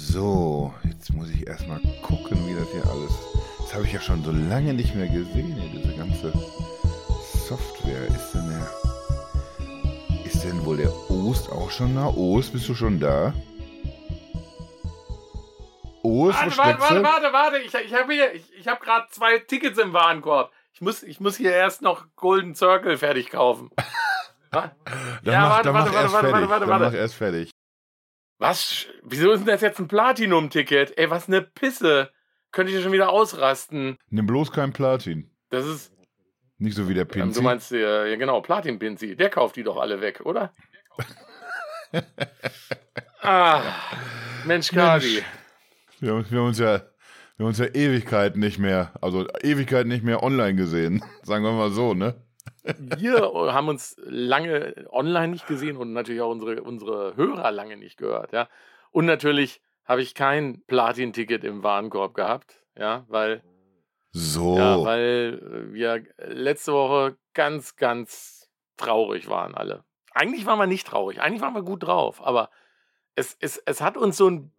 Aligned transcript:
So, 0.00 0.72
jetzt 0.84 1.12
muss 1.12 1.28
ich 1.28 1.44
erstmal 1.44 1.80
gucken, 2.02 2.38
wie 2.46 2.54
das 2.54 2.70
hier 2.70 2.86
alles. 2.88 3.12
Das 3.58 3.74
habe 3.74 3.84
ich 3.84 3.92
ja 3.92 4.00
schon 4.00 4.22
so 4.22 4.30
lange 4.30 4.72
nicht 4.72 4.94
mehr 4.94 5.08
gesehen, 5.08 5.60
diese 5.74 5.96
ganze 5.96 6.32
Software. 7.48 8.06
Ist 8.06 8.32
denn 8.32 8.48
der. 8.48 10.24
Ist 10.24 10.44
denn 10.44 10.64
wohl 10.64 10.76
der 10.76 10.92
Ost 11.10 11.50
auch 11.50 11.70
schon 11.72 11.96
da? 11.96 12.06
Ost, 12.06 12.52
bist 12.52 12.68
du 12.68 12.76
schon 12.76 13.00
da? 13.00 13.34
Ost, 16.04 16.38
Warte, 16.38 16.56
warte, 16.56 16.80
warte, 16.80 17.02
warte, 17.02 17.32
warte. 17.32 17.58
Ich, 17.58 17.74
ich 17.74 17.92
habe 17.92 18.12
hier, 18.12 18.32
ich, 18.34 18.44
ich 18.56 18.68
habe 18.68 18.80
gerade 18.80 19.08
zwei 19.10 19.38
Tickets 19.38 19.78
im 19.78 19.92
Warenkorb. 19.92 20.52
Ich 20.74 20.80
muss, 20.80 21.02
ich 21.02 21.18
muss 21.18 21.36
hier 21.36 21.52
erst 21.52 21.82
noch 21.82 22.06
Golden 22.14 22.54
Circle 22.54 22.96
fertig 22.98 23.30
kaufen. 23.30 23.70
Ja, 24.50 24.72
mach, 25.24 25.50
warte, 25.50 25.74
warte, 25.74 25.92
warte, 25.92 26.12
warte, 26.12 26.32
warte, 26.32 26.48
warte, 26.48 26.68
warte. 26.68 26.96
erst 26.96 27.16
fertig. 27.16 27.50
Was? 28.38 28.86
Wieso 29.02 29.32
ist 29.32 29.40
denn 29.40 29.46
das 29.48 29.60
jetzt 29.62 29.78
ein 29.80 29.88
Platinum-Ticket? 29.88 30.96
Ey, 30.96 31.10
was 31.10 31.26
eine 31.28 31.42
Pisse. 31.42 32.10
Könnte 32.52 32.70
ich 32.70 32.76
ja 32.78 32.82
schon 32.82 32.92
wieder 32.92 33.10
ausrasten. 33.10 33.98
Nimm 34.10 34.26
bloß 34.26 34.52
kein 34.52 34.72
Platin. 34.72 35.30
Das 35.50 35.66
ist, 35.66 35.92
Nicht 36.58 36.76
so 36.76 36.88
wie 36.88 36.94
der 36.94 37.02
ähm, 37.02 37.08
Pinzi. 37.08 37.40
du 37.40 37.42
meinst, 37.44 37.72
äh, 37.72 38.08
ja 38.10 38.16
genau, 38.16 38.40
Platin-Pinzi. 38.40 39.16
Der 39.16 39.28
kauft 39.30 39.56
die 39.56 39.64
doch 39.64 39.76
alle 39.76 40.00
weg, 40.00 40.20
oder? 40.24 40.54
ah, 43.22 43.62
Mensch, 44.44 44.70
Kadi. 44.70 45.22
Wir, 46.00 46.12
haben- 46.14 46.30
wir 46.30 46.38
haben 46.38 46.46
uns 46.46 46.58
ja, 46.58 46.78
wir 47.36 47.44
haben 47.44 47.48
uns 47.48 47.58
ja 47.58 47.66
Ewigkeit 47.66 48.36
nicht 48.36 48.58
mehr, 48.58 48.92
also 49.00 49.26
Ewigkeit 49.42 49.86
nicht 49.86 50.04
mehr 50.04 50.22
online 50.22 50.54
gesehen. 50.54 51.04
Sagen 51.22 51.44
wir 51.44 51.52
mal 51.52 51.70
so, 51.70 51.94
ne? 51.94 52.14
Wir 52.78 53.32
haben 53.52 53.68
uns 53.68 53.96
lange 54.04 54.86
online 54.90 55.28
nicht 55.28 55.46
gesehen 55.46 55.76
und 55.76 55.92
natürlich 55.92 56.20
auch 56.20 56.30
unsere, 56.30 56.62
unsere 56.62 57.16
Hörer 57.16 57.50
lange 57.50 57.76
nicht 57.76 57.98
gehört, 57.98 58.32
ja. 58.32 58.48
Und 58.90 59.04
natürlich 59.06 59.60
habe 59.84 60.02
ich 60.02 60.14
kein 60.14 60.62
Platin-Ticket 60.66 61.44
im 61.44 61.62
Warenkorb 61.62 62.14
gehabt, 62.14 62.62
ja, 62.76 63.04
weil, 63.08 63.42
So. 64.12 64.56
ja, 64.56 64.82
weil 64.84 65.72
wir 65.72 66.04
letzte 66.18 66.72
Woche 66.72 67.16
ganz, 67.34 67.76
ganz 67.76 68.50
traurig 68.76 69.28
waren 69.28 69.54
alle. 69.54 69.84
Eigentlich 70.12 70.46
waren 70.46 70.58
wir 70.58 70.66
nicht 70.66 70.86
traurig, 70.86 71.20
eigentlich 71.20 71.40
waren 71.40 71.54
wir 71.54 71.62
gut 71.62 71.84
drauf, 71.84 72.20
aber 72.24 72.50
es, 73.14 73.36
es, 73.40 73.58
es 73.64 73.80
hat 73.80 73.96
uns 73.96 74.16
so 74.16 74.28
ein 74.28 74.52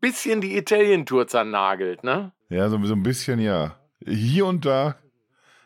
bisschen 0.00 0.40
die 0.40 0.56
Italien-Tour 0.56 1.26
zernagelt, 1.26 2.04
ne? 2.04 2.32
Ja, 2.48 2.68
so, 2.68 2.82
so 2.84 2.94
ein 2.94 3.02
bisschen 3.02 3.38
ja. 3.38 3.78
Hier 4.04 4.46
und 4.46 4.66
da 4.66 4.96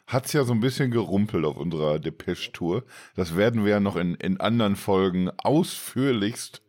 hat's 0.06 0.32
ja 0.32 0.44
so 0.44 0.52
ein 0.52 0.60
bisschen 0.60 0.90
gerumpelt 0.90 1.44
auf 1.44 1.56
unserer 1.56 1.98
Depeche-Tour. 1.98 2.84
Das 3.16 3.36
werden 3.36 3.64
wir 3.64 3.72
ja 3.72 3.80
noch 3.80 3.96
in, 3.96 4.14
in 4.14 4.40
anderen 4.40 4.76
Folgen 4.76 5.30
ausführlichst 5.36 6.62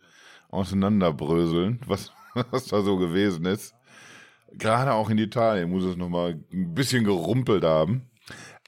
auseinanderbröseln, 0.49 1.79
was, 1.85 2.11
was 2.51 2.67
da 2.67 2.81
so 2.81 2.97
gewesen 2.97 3.45
ist. 3.45 3.75
Gerade 4.53 4.93
auch 4.93 5.09
in 5.09 5.17
Italien 5.17 5.69
muss 5.69 5.83
es 5.83 5.97
nochmal 5.97 6.39
ein 6.51 6.73
bisschen 6.73 7.03
gerumpelt 7.03 7.63
haben. 7.63 8.09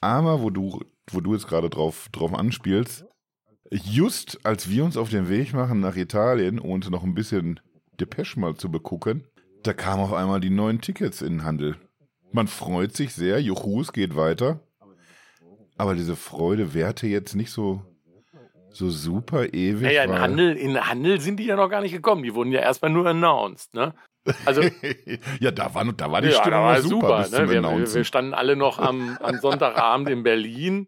Aber 0.02 0.42
wo 0.42 0.50
du, 0.50 0.84
wo 1.12 1.22
du 1.22 1.34
jetzt 1.34 1.48
gerade 1.48 1.70
drauf, 1.70 2.10
drauf 2.12 2.34
anspielst, 2.34 3.06
just 3.72 4.46
als 4.46 4.70
wir 4.70 4.84
uns 4.84 4.98
auf 4.98 5.10
den 5.10 5.30
Weg 5.30 5.54
machen 5.54 5.80
nach 5.80 5.96
Italien, 5.96 6.60
um 6.60 6.72
uns 6.72 6.90
noch 6.90 7.04
ein 7.04 7.16
bisschen 7.16 7.60
Depeche 8.00 8.40
mal 8.40 8.56
zu 8.56 8.70
begucken, 8.70 9.26
da 9.64 9.74
kamen 9.74 10.04
auf 10.04 10.14
einmal 10.14 10.40
die 10.40 10.50
neuen 10.50 10.82
Tickets 10.82 11.22
in 11.22 11.40
den 11.40 11.44
Handel. 11.44 11.76
Man 12.32 12.48
freut 12.48 12.96
sich 12.96 13.14
sehr, 13.14 13.42
juhu, 13.42 13.82
es 13.82 13.94
geht 13.94 14.16
weiter. 14.16 14.60
Aber 15.78 15.96
diese 15.96 16.16
Freude 16.16 16.74
währte 16.74 17.08
jetzt 17.08 17.36
nicht 17.36 17.52
so, 17.52 17.82
so 18.70 18.90
super 18.90 19.54
ewig. 19.54 19.84
Naja, 19.84 20.04
in 20.04 20.20
Handel, 20.20 20.56
in 20.58 20.80
Handel 20.80 21.22
sind 21.22 21.38
die 21.38 21.46
ja 21.46 21.56
noch 21.56 21.70
gar 21.70 21.82
nicht 21.82 21.94
gekommen. 21.94 22.24
Die 22.24 22.36
wurden 22.36 22.52
ja 22.52 22.60
erstmal 22.60 22.92
nur 22.92 23.08
announced, 23.08 23.74
ne? 23.74 23.94
Also, 24.46 24.62
ja, 25.40 25.52
da 25.52 25.74
war, 25.74 25.86
da 25.86 26.12
war 26.12 26.22
die 26.22 26.30
ja, 26.30 26.42
Stimmung 26.42 26.60
war 26.60 26.82
super, 26.82 26.92
super. 26.92 27.18
bis 27.22 27.32
ne? 27.32 27.50
wir, 27.50 27.94
wir, 27.94 28.04
standen 28.04 28.34
alle 28.34 28.56
noch 28.56 28.78
am, 28.78 29.18
am 29.22 29.40
Sonntagabend 29.40 30.10
in 30.10 30.24
Berlin 30.24 30.88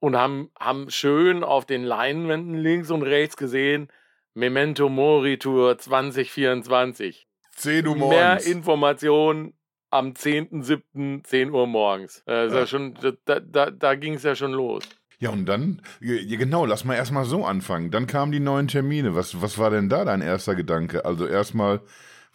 und 0.00 0.16
haben, 0.16 0.50
haben 0.58 0.90
schön 0.90 1.44
auf 1.44 1.66
den 1.66 1.84
Leinwänden 1.84 2.54
links 2.54 2.90
und 2.90 3.02
rechts 3.02 3.36
gesehen, 3.36 3.88
Memento 4.34 4.88
Mori 4.88 5.38
Tour 5.38 5.78
2024. 5.78 7.26
10 7.54 7.86
Uhr 7.86 7.96
Mehr 7.96 8.06
morgens. 8.06 8.46
Informationen 8.46 9.54
am 9.92 10.14
10.07. 10.14 11.22
10 11.24 11.50
Uhr 11.50 11.66
morgens. 11.66 12.22
Äh, 12.26 12.46
ja. 12.48 12.54
Ja. 12.60 12.66
schon, 12.66 12.94
da 13.24 13.40
da, 13.40 13.70
da 13.70 13.94
ging 13.94 14.14
es 14.14 14.22
ja 14.22 14.34
schon 14.34 14.52
los. 14.52 14.82
Ja, 15.18 15.30
und 15.30 15.46
dann, 15.46 15.80
genau, 16.00 16.66
lass 16.66 16.84
mal 16.84 16.96
erstmal 16.96 17.24
so 17.24 17.44
anfangen. 17.44 17.92
Dann 17.92 18.08
kamen 18.08 18.32
die 18.32 18.40
neuen 18.40 18.66
Termine. 18.66 19.14
Was, 19.14 19.40
was 19.40 19.56
war 19.58 19.70
denn 19.70 19.88
da 19.88 20.04
dein 20.04 20.20
erster 20.20 20.56
Gedanke? 20.56 21.04
Also 21.04 21.26
erstmal, 21.28 21.80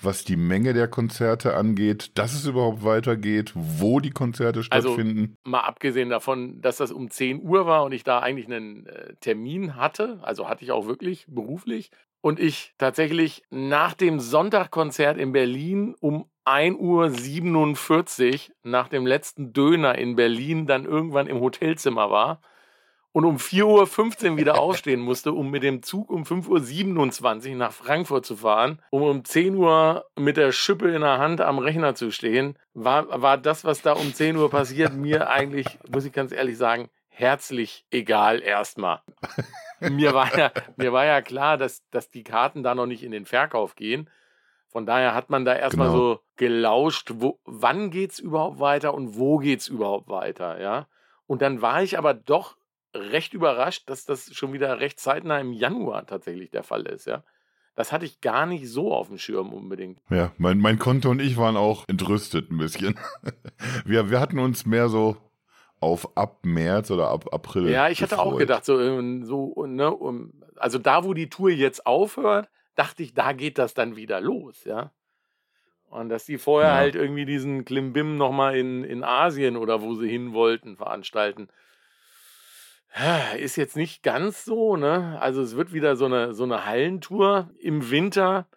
was 0.01 0.23
die 0.23 0.37
Menge 0.37 0.73
der 0.73 0.87
Konzerte 0.87 1.55
angeht, 1.55 2.11
dass 2.17 2.33
es 2.33 2.45
überhaupt 2.45 2.85
weitergeht, 2.85 3.51
wo 3.55 3.99
die 3.99 4.11
Konzerte 4.11 4.61
Also- 4.69 4.93
stattfinden. 4.93 5.35
mal 5.43 5.61
abgesehen 5.61 6.09
davon, 6.09 6.61
dass 6.61 6.77
das 6.77 6.93
um 6.93 7.09
10 7.09 7.41
Uhr 7.41 7.65
war 7.65 7.83
und 7.83 7.91
ich 7.91 8.05
da 8.05 8.19
eigentlich 8.19 8.45
einen 8.45 8.85
äh, 8.85 9.15
Termin 9.19 9.75
hatte, 9.75 10.19
also 10.21 10.47
hatte 10.47 10.63
ich 10.63 10.71
auch 10.71 10.87
wirklich 10.87 11.25
beruflich, 11.27 11.91
und 12.21 12.39
ich 12.39 12.73
tatsächlich 12.77 13.43
nach 13.51 13.93
dem 13.93 14.19
Sonntagkonzert 14.19 15.17
in 15.17 15.31
Berlin 15.33 15.93
um 15.99 16.25
1.47 16.47 18.49
Uhr 18.49 18.55
nach 18.63 18.87
dem 18.87 19.05
letzten 19.05 19.51
Döner 19.51 19.97
in 19.97 20.15
Berlin 20.15 20.65
dann 20.65 20.85
irgendwann 20.85 21.27
im 21.27 21.41
Hotelzimmer 21.41 22.09
war 22.09 22.39
und 23.11 23.25
um 23.25 23.35
4.15 23.35 24.31
Uhr 24.31 24.37
wieder 24.37 24.57
aufstehen 24.59 25.01
musste, 25.01 25.33
um 25.33 25.51
mit 25.51 25.63
dem 25.63 25.83
Zug 25.83 26.09
um 26.09 26.23
5.27 26.23 27.49
Uhr 27.49 27.55
nach 27.57 27.73
Frankfurt 27.73 28.25
zu 28.25 28.37
fahren, 28.37 28.81
um 28.91 29.01
um 29.01 29.25
10 29.25 29.55
Uhr 29.55 30.05
mit 30.15 30.37
der 30.37 30.53
Schippe 30.53 30.89
in 30.89 31.01
der 31.01 31.17
Hand 31.17 31.41
am 31.41 31.59
Rechner 31.59 31.95
zu 31.95 32.11
stehen, 32.11 32.57
war, 32.73 33.21
war 33.21 33.37
das, 33.37 33.65
was 33.65 33.81
da 33.81 33.91
um 33.91 34.13
10 34.13 34.37
Uhr 34.37 34.49
passiert, 34.49 34.93
mir 34.93 35.29
eigentlich, 35.29 35.67
muss 35.91 36.05
ich 36.05 36.13
ganz 36.13 36.31
ehrlich 36.31 36.57
sagen, 36.57 36.89
herzlich 37.09 37.85
egal 37.91 38.41
erstmal. 38.41 39.01
Mir 39.79 40.15
war 40.15 40.35
ja, 40.35 40.51
mir 40.75 40.91
war 40.91 41.05
ja 41.05 41.21
klar, 41.21 41.55
dass, 41.55 41.87
dass 41.91 42.09
die 42.09 42.23
Karten 42.23 42.63
da 42.63 42.73
noch 42.73 42.87
nicht 42.87 43.03
in 43.03 43.11
den 43.11 43.27
Verkauf 43.27 43.75
gehen. 43.75 44.09
Von 44.77 44.85
daher 44.85 45.15
hat 45.15 45.31
man 45.31 45.43
da 45.43 45.55
erstmal 45.55 45.87
Genau. 45.87 45.97
so 45.97 46.19
gelauscht, 46.35 47.13
wo, 47.15 47.39
wann 47.45 47.89
geht's 47.89 48.19
überhaupt 48.19 48.59
weiter 48.59 48.93
und 48.93 49.17
wo 49.17 49.39
geht's 49.39 49.67
überhaupt 49.67 50.07
weiter, 50.07 50.61
ja. 50.61 50.85
Und 51.25 51.41
dann 51.41 51.63
war 51.63 51.81
ich 51.81 51.97
aber 51.97 52.13
doch 52.13 52.57
recht 52.93 53.33
überrascht, 53.33 53.89
dass 53.89 54.05
das 54.05 54.31
schon 54.35 54.53
wieder 54.53 54.79
recht 54.79 54.99
zeitnah 54.99 55.39
im 55.39 55.51
Januar 55.51 56.05
tatsächlich 56.05 56.51
der 56.51 56.61
Fall 56.61 56.85
ist, 56.85 57.07
ja. 57.07 57.23
Das 57.75 57.91
hatte 57.91 58.05
ich 58.05 58.21
gar 58.21 58.45
nicht 58.45 58.69
so 58.69 58.93
auf 58.93 59.07
dem 59.07 59.17
Schirm 59.17 59.51
unbedingt. 59.51 59.97
Ja, 60.11 60.31
mein, 60.37 60.59
mein 60.59 60.77
Konto 60.77 61.09
und 61.09 61.21
ich 61.23 61.37
waren 61.37 61.57
auch 61.57 61.83
entrüstet 61.87 62.51
ein 62.51 62.59
bisschen. 62.59 62.99
Wir, 63.83 64.11
wir 64.11 64.19
hatten 64.19 64.37
uns 64.37 64.67
mehr 64.67 64.89
so 64.89 65.17
auf 65.79 66.15
ab 66.15 66.41
März 66.43 66.91
oder 66.91 67.07
ab 67.09 67.33
April. 67.33 67.67
Ja, 67.67 67.89
ich 67.89 68.03
hatte 68.03 68.19
auch 68.19 68.25
gefreut. 68.25 68.39
gedacht, 68.41 68.65
so, 68.65 68.79
ähm, 68.79 69.25
so 69.25 69.65
ne, 69.65 69.97
also 70.57 70.77
da, 70.77 71.03
wo 71.03 71.15
die 71.15 71.29
Tour 71.29 71.49
jetzt 71.49 71.87
aufhört, 71.87 72.47
dachte 72.77 73.03
ich, 73.03 73.13
da 73.13 73.33
geht 73.33 73.57
das 73.57 73.73
dann 73.73 73.95
wieder 73.95 74.21
los, 74.21 74.63
ja. 74.63 74.91
Und 75.89 76.09
dass 76.09 76.25
die 76.25 76.37
vorher 76.37 76.71
Ja. 76.71 76.75
halt 76.75 76.95
irgendwie 76.95 77.25
diesen 77.25 77.63
Klimbim 77.65 78.17
nochmal 78.17 78.57
in, 78.57 78.83
in 78.83 79.03
Asien 79.03 79.55
oder 79.55 79.81
wo 79.81 79.95
sie 79.95 80.09
hin 80.09 80.33
wollten, 80.33 80.75
veranstalten. 80.77 81.47
Ist 83.37 83.57
jetzt 83.57 83.75
nicht 83.75 84.01
ganz 84.01 84.43
so, 84.43 84.75
ne? 84.75 85.17
Also 85.21 85.41
es 85.41 85.55
wird 85.55 85.71
wieder 85.71 85.95
so 85.95 86.05
eine, 86.05 86.33
so 86.33 86.43
eine 86.43 86.65
Hallentour 86.65 87.49
im 87.59 87.91
Winter. 87.91 88.47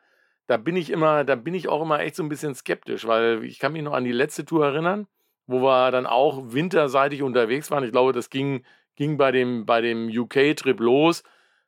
Da 0.46 0.56
bin 0.56 0.76
ich 0.76 0.90
immer, 0.90 1.24
da 1.24 1.34
bin 1.34 1.52
ich 1.54 1.68
auch 1.68 1.82
immer 1.82 2.00
echt 2.00 2.16
so 2.16 2.22
ein 2.22 2.28
bisschen 2.28 2.54
skeptisch, 2.54 3.06
weil 3.06 3.44
ich 3.44 3.58
kann 3.58 3.72
mich 3.72 3.82
noch 3.82 3.92
an 3.92 4.04
die 4.04 4.12
letzte 4.12 4.44
Tour 4.44 4.64
erinnern, 4.66 5.06
wo 5.46 5.60
wir 5.60 5.90
dann 5.90 6.06
auch 6.06 6.52
winterseitig 6.52 7.22
unterwegs 7.22 7.70
waren. 7.70 7.84
Ich 7.84 7.92
glaube, 7.92 8.12
das 8.12 8.30
ging, 8.30 8.64
ging 8.96 9.18
bei 9.18 9.30
dem, 9.30 9.66
bei 9.66 9.80
dem 9.80 10.08
UK-Trip 10.08 10.80
los. 10.80 11.22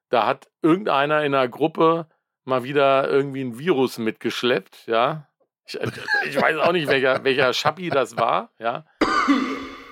Da 0.09 0.27
hat 0.27 0.49
irgendeiner 0.63 1.25
in 1.25 1.35
einer 1.35 1.49
Gruppe 1.49 2.07
mal 2.45 2.65
wieder 2.65 3.09
irgendwie 3.09 3.43
ein 3.43 3.59
Virus 3.59 3.99
mitgeschleppt, 3.99 4.87
ja. 4.87 5.29
Ich, 5.65 5.79
ich 6.27 6.41
weiß 6.41 6.59
auch 6.59 6.73
nicht, 6.73 6.89
welcher, 6.89 7.23
welcher 7.25 7.53
Schappi 7.53 7.89
das 7.89 8.17
war, 8.17 8.51
ja. 8.59 8.85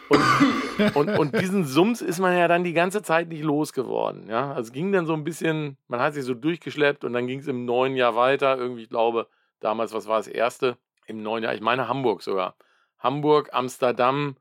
Und, 0.09 0.97
und, 0.97 1.19
und 1.19 1.41
diesen 1.41 1.65
Sums 1.65 2.03
ist 2.03 2.19
man 2.19 2.37
ja 2.37 2.49
dann 2.49 2.65
die 2.65 2.73
ganze 2.73 3.03
Zeit 3.03 3.29
nicht 3.29 3.45
losgeworden, 3.45 4.29
ja. 4.29 4.51
Also 4.51 4.69
es 4.69 4.73
ging 4.73 4.93
dann 4.93 5.07
so 5.07 5.13
ein 5.13 5.25
bisschen, 5.25 5.77
man 5.87 6.01
hat 6.01 6.15
sich 6.15 6.25
so 6.25 6.35
durchgeschleppt 6.35 7.05
und 7.05 7.13
dann 7.13 7.27
ging 7.27 7.41
es 7.41 7.47
im 7.47 7.65
neuen 7.65 7.95
Jahr 7.97 8.17
weiter. 8.17 8.57
Irgendwie, 8.57 8.83
ich 8.83 8.89
glaube, 8.89 9.29
damals, 9.61 9.93
was 9.93 10.09
war 10.09 10.17
das 10.17 10.27
erste? 10.27 10.77
Im 11.07 11.23
neuen 11.23 11.45
Jahr, 11.45 11.55
ich 11.55 11.61
meine 11.61 11.87
Hamburg 11.87 12.23
sogar. 12.23 12.57
Hamburg, 12.99 13.51
Amsterdam, 13.53 14.37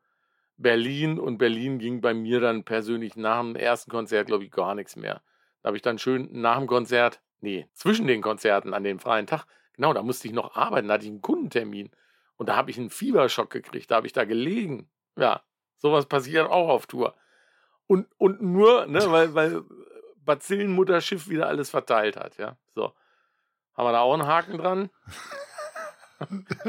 Berlin 0.57 1.19
und 1.19 1.37
Berlin 1.37 1.79
ging 1.79 2.01
bei 2.01 2.13
mir 2.13 2.39
dann 2.41 2.63
persönlich 2.63 3.15
nach 3.15 3.39
dem 3.39 3.55
ersten 3.55 3.91
Konzert, 3.91 4.27
glaube 4.27 4.43
ich, 4.43 4.51
gar 4.51 4.75
nichts 4.75 4.95
mehr. 4.95 5.21
Da 5.61 5.67
habe 5.67 5.77
ich 5.77 5.83
dann 5.83 5.97
schön 5.97 6.29
nach 6.31 6.57
dem 6.57 6.67
Konzert, 6.67 7.21
nee, 7.41 7.67
zwischen 7.73 8.07
den 8.07 8.21
Konzerten 8.21 8.73
an 8.73 8.83
dem 8.83 8.99
freien 8.99 9.27
Tag, 9.27 9.45
genau, 9.73 9.93
da 9.93 10.01
musste 10.03 10.27
ich 10.27 10.33
noch 10.33 10.55
arbeiten, 10.55 10.87
da 10.87 10.95
hatte 10.95 11.05
ich 11.05 11.11
einen 11.11 11.21
Kundentermin 11.21 11.91
und 12.37 12.49
da 12.49 12.55
habe 12.55 12.71
ich 12.71 12.77
einen 12.77 12.89
Fieberschock 12.89 13.49
gekriegt, 13.49 13.91
da 13.91 13.95
habe 13.97 14.07
ich 14.07 14.13
da 14.13 14.25
gelegen. 14.25 14.89
Ja, 15.17 15.41
sowas 15.77 16.05
passiert 16.05 16.49
auch 16.49 16.69
auf 16.69 16.87
Tour. 16.87 17.15
Und, 17.87 18.07
und 18.17 18.41
nur, 18.41 18.85
ne, 18.85 19.11
weil, 19.11 19.33
weil 19.33 19.63
Bazillenmutterschiff 20.23 21.27
wieder 21.27 21.47
alles 21.47 21.69
verteilt 21.69 22.15
hat, 22.15 22.37
ja. 22.37 22.55
So. 22.75 22.93
Haben 23.73 23.87
wir 23.87 23.91
da 23.93 24.01
auch 24.01 24.13
einen 24.13 24.27
Haken 24.27 24.57
dran? 24.57 24.89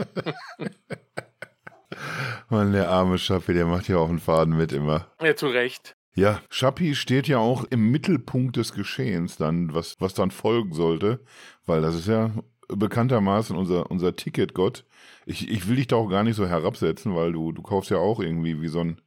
Mann, 2.49 2.73
der 2.73 2.89
arme 2.89 3.19
Schappi, 3.19 3.53
der 3.53 3.67
macht 3.67 3.89
ja 3.89 3.99
auch 3.99 4.09
einen 4.09 4.21
Faden 4.21 4.57
mit 4.57 4.73
immer. 4.73 5.07
Ja, 5.21 5.37
zu 5.37 5.49
Recht. 5.49 5.97
Ja, 6.15 6.41
Schappi 6.51 6.95
steht 6.95 7.29
ja 7.29 7.39
auch 7.39 7.65
im 7.71 7.91
Mittelpunkt 7.91 8.57
des 8.57 8.73
Geschehens 8.73 9.37
dann, 9.37 9.73
was, 9.75 9.97
was 10.01 10.13
dann 10.15 10.31
folgen 10.31 10.73
sollte, 10.73 11.21
weil 11.67 11.81
das 11.83 11.95
ist 11.95 12.09
ja 12.09 12.33
bekanntermaßen 12.69 13.57
unser, 13.57 13.91
unser 13.91 14.17
Ticketgott. 14.17 14.85
Ich, 15.27 15.49
ich 15.51 15.69
will 15.69 15.77
dich 15.77 15.87
da 15.89 15.97
auch 15.97 16.09
gar 16.09 16.25
nicht 16.25 16.37
so 16.37 16.47
herabsetzen, 16.47 17.15
weil 17.15 17.33
du, 17.33 17.53
du 17.53 17.63
kaufst 17.63 17.91
ja 17.91 17.99
auch 17.99 18.21
irgendwie 18.21 18.61
wie 18.61 18.69
so 18.69 18.81
ein, 18.81 19.01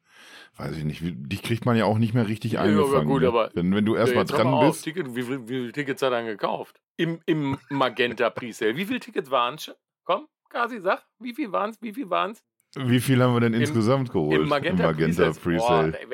weiß 0.57 0.77
ich 0.77 0.83
nicht, 0.85 1.03
wie, 1.03 1.11
dich 1.11 1.43
kriegt 1.43 1.65
man 1.65 1.75
ja 1.75 1.85
auch 1.85 1.97
nicht 1.97 2.13
mehr 2.13 2.27
richtig 2.27 2.53
Ja, 2.53 2.61
eingefangen. 2.61 2.95
aber 2.95 3.05
gut, 3.05 3.21
ne? 3.21 3.27
aber- 3.27 3.51
wenn, 3.53 3.73
wenn 3.75 3.85
du 3.85 3.95
erstmal 3.95 4.25
hör 4.25 4.37
dran 4.43 4.67
bist. 4.69 4.83
Ticket, 4.83 5.15
wie, 5.15 5.23
viel, 5.23 5.43
wie 5.43 5.53
viele 5.59 5.71
Tickets 5.71 6.01
hat 6.01 6.07
er 6.13 6.17
dann 6.17 6.25
gekauft? 6.25 6.79
Im, 6.97 7.19
im 7.25 7.57
Magenta 7.69 8.29
Presale. 8.29 8.75
Wie 8.77 8.85
viele 8.85 8.99
Tickets 8.99 9.29
waren 9.31 9.55
es? 9.55 9.73
Komm, 10.03 10.27
Kasi, 10.49 10.79
sag, 10.81 11.03
wie 11.19 11.33
viel 11.33 11.51
waren 11.51 11.71
es? 11.71 11.81
Wie 11.81 11.93
viel 11.93 12.09
waren 12.09 12.31
es? 12.31 12.43
Wie 12.75 12.99
viel 12.99 13.21
haben 13.21 13.33
wir 13.35 13.39
denn 13.41 13.53
Im- 13.53 13.61
insgesamt 13.61 14.11
geholt? 14.11 14.41
Im 14.41 14.47
Magenta, 14.47 14.91
Presale. 14.91 15.33
Presale. 15.33 15.91
Boah, 15.91 15.99
ich 16.01 16.07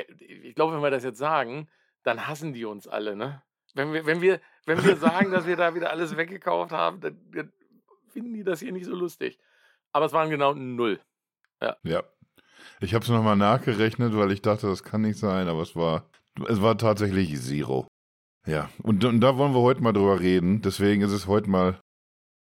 glaube, 0.60 0.76
wenn 0.76 0.84
wir 0.84 0.92
das 0.92 1.06
jetzt 1.06 1.20
sagen, 1.20 1.70
dann 2.04 2.28
hassen 2.28 2.52
die 2.52 2.66
uns 2.66 2.86
alle, 2.86 3.16
ne? 3.16 3.42
Wenn 3.76 3.94
wir, 3.94 4.06
wenn 4.06 4.20
wir, 4.20 4.42
wenn 4.66 4.84
wir 4.84 4.98
sagen, 4.98 5.32
dass 5.32 5.48
wir 5.48 5.56
da 5.56 5.74
wieder 5.74 5.90
alles 5.90 6.18
weggekauft 6.18 6.74
haben, 6.74 7.00
dann, 7.00 7.18
finden 8.10 8.34
die 8.34 8.44
das 8.44 8.60
hier 8.60 8.74
nicht 8.74 8.86
so 8.86 8.94
lustig. 8.94 9.40
Aber 9.94 10.06
es 10.06 10.12
waren 10.12 10.30
genau 10.30 10.54
null. 10.54 11.00
Ja. 11.62 12.04
Ich 12.82 12.94
habe 12.94 13.04
es 13.04 13.10
nochmal 13.10 13.38
nachgerechnet, 13.38 14.14
weil 14.18 14.34
ich 14.34 14.42
dachte, 14.42 14.68
das 14.68 14.84
kann 14.84 15.02
nicht 15.02 15.18
sein, 15.18 15.48
aber 15.48 15.62
es 15.62 15.78
war, 15.78 16.10
es 16.50 16.62
war 16.62 16.78
tatsächlich 16.78 17.40
Zero. 17.40 17.88
Ja, 18.46 18.70
und, 18.84 19.06
und 19.06 19.22
da 19.22 19.38
wollen 19.38 19.54
wir 19.54 19.62
heute 19.62 19.82
mal 19.82 19.94
drüber 19.94 20.20
reden. 20.20 20.62
Deswegen 20.62 21.04
ist 21.04 21.12
es 21.14 21.28
heute 21.28 21.50
mal, 21.50 21.80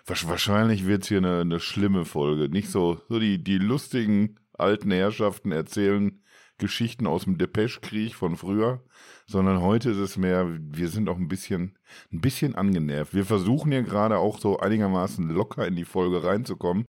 wahrscheinlich 0.05 0.85
wird 0.85 1.03
es 1.03 1.09
hier 1.09 1.17
eine, 1.17 1.41
eine 1.41 1.59
schlimme 1.59 2.05
Folge. 2.05 2.47
Nicht 2.47 2.69
so, 2.69 3.01
so 3.09 3.19
die, 3.19 3.43
die 3.43 3.57
lustigen 3.57 4.39
alten 4.53 4.91
Herrschaften 4.91 5.51
erzählen 5.51 6.21
Geschichten 6.57 7.05
aus 7.05 7.25
dem 7.25 7.37
Depeche-Krieg 7.37 8.15
von 8.15 8.35
früher, 8.35 8.83
sondern 9.25 9.61
heute 9.61 9.91
ist 9.91 9.97
es 9.97 10.17
mehr, 10.17 10.47
wir 10.59 10.89
sind 10.89 11.09
auch 11.09 11.17
ein 11.17 11.27
bisschen, 11.27 11.77
ein 12.11 12.21
bisschen 12.21 12.55
angenervt. 12.55 13.13
Wir 13.13 13.25
versuchen 13.25 13.71
ja 13.71 13.81
gerade 13.81 14.17
auch 14.17 14.39
so 14.39 14.57
einigermaßen 14.57 15.29
locker 15.29 15.67
in 15.67 15.75
die 15.75 15.85
Folge 15.85 16.23
reinzukommen. 16.23 16.85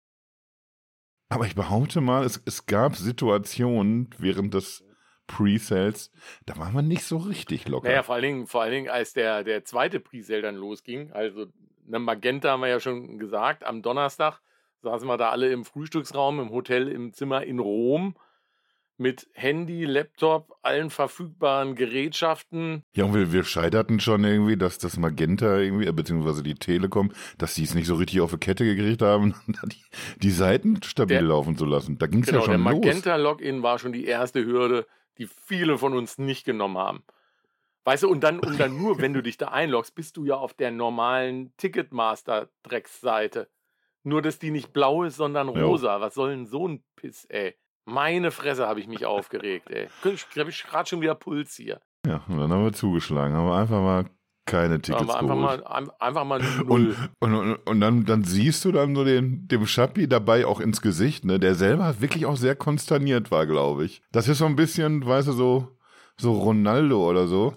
Aber 1.28 1.46
ich 1.46 1.54
behaupte 1.54 2.00
mal, 2.00 2.24
es, 2.24 2.42
es 2.46 2.64
gab 2.64 2.96
Situationen 2.96 4.08
während 4.18 4.54
des 4.54 4.82
Pre-Sales, 5.26 6.10
da 6.46 6.56
waren 6.56 6.72
wir 6.72 6.80
nicht 6.80 7.04
so 7.04 7.18
richtig 7.18 7.68
locker. 7.68 7.88
Naja, 7.88 8.02
vor 8.02 8.14
allen 8.14 8.22
Dingen, 8.22 8.46
vor 8.46 8.62
allen 8.62 8.72
Dingen 8.72 8.88
als 8.88 9.12
der, 9.12 9.44
der 9.44 9.64
zweite 9.64 10.00
Presale 10.00 10.40
dann 10.40 10.56
losging, 10.56 11.12
also 11.12 11.46
eine 11.86 11.98
Magenta 11.98 12.50
haben 12.50 12.60
wir 12.60 12.68
ja 12.68 12.80
schon 12.80 13.18
gesagt, 13.18 13.64
am 13.64 13.82
Donnerstag 13.82 14.40
saßen 14.82 15.06
wir 15.06 15.18
da 15.18 15.30
alle 15.30 15.50
im 15.50 15.64
Frühstücksraum, 15.64 16.40
im 16.40 16.50
Hotel, 16.50 16.88
im 16.88 17.12
Zimmer 17.12 17.44
in 17.44 17.58
Rom 17.58 18.14
mit 19.00 19.28
Handy, 19.32 19.84
Laptop, 19.84 20.58
allen 20.62 20.90
verfügbaren 20.90 21.74
Gerätschaften. 21.76 22.82
Ja, 22.94 23.04
und 23.04 23.14
wir, 23.14 23.32
wir 23.32 23.44
scheiterten 23.44 24.00
schon 24.00 24.24
irgendwie, 24.24 24.56
dass 24.56 24.78
das 24.78 24.96
Magenta 24.96 25.56
irgendwie, 25.58 25.86
äh, 25.86 25.92
beziehungsweise 25.92 26.42
die 26.42 26.54
Telekom, 26.56 27.12
dass 27.38 27.54
die 27.54 27.62
es 27.64 27.74
nicht 27.74 27.86
so 27.86 27.94
richtig 27.94 28.20
auf 28.20 28.32
die 28.32 28.38
Kette 28.38 28.64
gekriegt 28.64 29.00
haben, 29.02 29.34
die, 29.66 29.82
die 30.22 30.30
Seiten 30.30 30.82
stabil 30.82 31.18
Der- 31.18 31.22
laufen 31.22 31.56
zu 31.56 31.64
lassen. 31.64 31.96
Da 31.98 32.06
ging 32.08 32.20
es 32.20 32.26
Genau, 32.26 32.40
ja 32.40 32.46
der 32.46 32.52
schon 32.54 32.64
los. 32.64 32.72
Magenta-Login 32.74 33.62
war 33.62 33.78
schon 33.78 33.92
die 33.92 34.04
erste 34.04 34.44
Hürde, 34.44 34.86
die 35.18 35.26
viele 35.46 35.78
von 35.78 35.94
uns 35.94 36.18
nicht 36.18 36.44
genommen 36.44 36.76
haben. 36.78 37.02
Weißt 37.84 38.02
du, 38.02 38.10
und 38.10 38.22
dann, 38.22 38.38
und 38.40 38.58
dann 38.60 38.76
nur, 38.76 38.98
wenn 39.00 39.14
du 39.14 39.22
dich 39.22 39.38
da 39.38 39.48
einloggst, 39.48 39.94
bist 39.94 40.16
du 40.18 40.24
ja 40.26 40.34
auf 40.36 40.52
der 40.54 40.70
normalen 40.70 41.52
Ticketmaster-Drecksseite. 41.56 43.48
Nur, 44.04 44.22
dass 44.22 44.38
die 44.38 44.50
nicht 44.50 44.72
blau 44.72 45.04
ist, 45.04 45.16
sondern 45.16 45.48
Jo. 45.54 45.68
rosa. 45.68 46.00
Was 46.00 46.14
soll 46.14 46.30
denn 46.30 46.46
so 46.46 46.66
ein 46.68 46.82
Piss, 46.96 47.24
ey? 47.26 47.54
Meine 47.88 48.30
Fresse 48.30 48.66
habe 48.68 48.80
ich 48.80 48.86
mich 48.86 49.06
aufgeregt, 49.06 49.70
ey. 49.70 49.88
Ich 50.04 50.26
habe 50.38 50.50
ich 50.50 50.62
gerade 50.64 50.88
schon 50.88 51.00
wieder 51.00 51.14
Puls 51.14 51.54
hier. 51.56 51.80
Ja, 52.06 52.22
und 52.28 52.38
dann 52.38 52.52
haben 52.52 52.64
wir 52.64 52.72
zugeschlagen, 52.72 53.34
haben 53.34 53.46
wir 53.46 53.56
einfach 53.56 53.80
mal 53.80 54.04
keine 54.46 54.80
Tickets 54.80 55.02
Aber 55.02 55.18
einfach 55.18 55.34
geholt. 55.36 55.64
mal, 55.64 55.66
ein- 55.66 55.90
einfach 55.98 56.24
mal 56.24 56.40
null. 56.66 56.94
Und, 57.20 57.34
und, 57.34 57.34
und, 57.34 57.56
und 57.66 57.80
dann, 57.80 58.04
dann 58.04 58.24
siehst 58.24 58.64
du 58.64 58.72
dann 58.72 58.94
so 58.94 59.04
den, 59.04 59.46
dem 59.48 59.66
Schappi 59.66 60.08
dabei 60.08 60.46
auch 60.46 60.60
ins 60.60 60.80
Gesicht, 60.80 61.24
ne, 61.24 61.38
der 61.40 61.54
selber 61.54 62.00
wirklich 62.00 62.24
auch 62.26 62.36
sehr 62.36 62.56
konsterniert 62.56 63.30
war, 63.30 63.46
glaube 63.46 63.84
ich. 63.84 64.00
Das 64.12 64.28
ist 64.28 64.38
so 64.38 64.46
ein 64.46 64.56
bisschen, 64.56 65.04
weißt 65.06 65.28
du, 65.28 65.32
so, 65.32 65.68
so 66.18 66.32
Ronaldo 66.32 67.08
oder 67.08 67.26
so, 67.26 67.56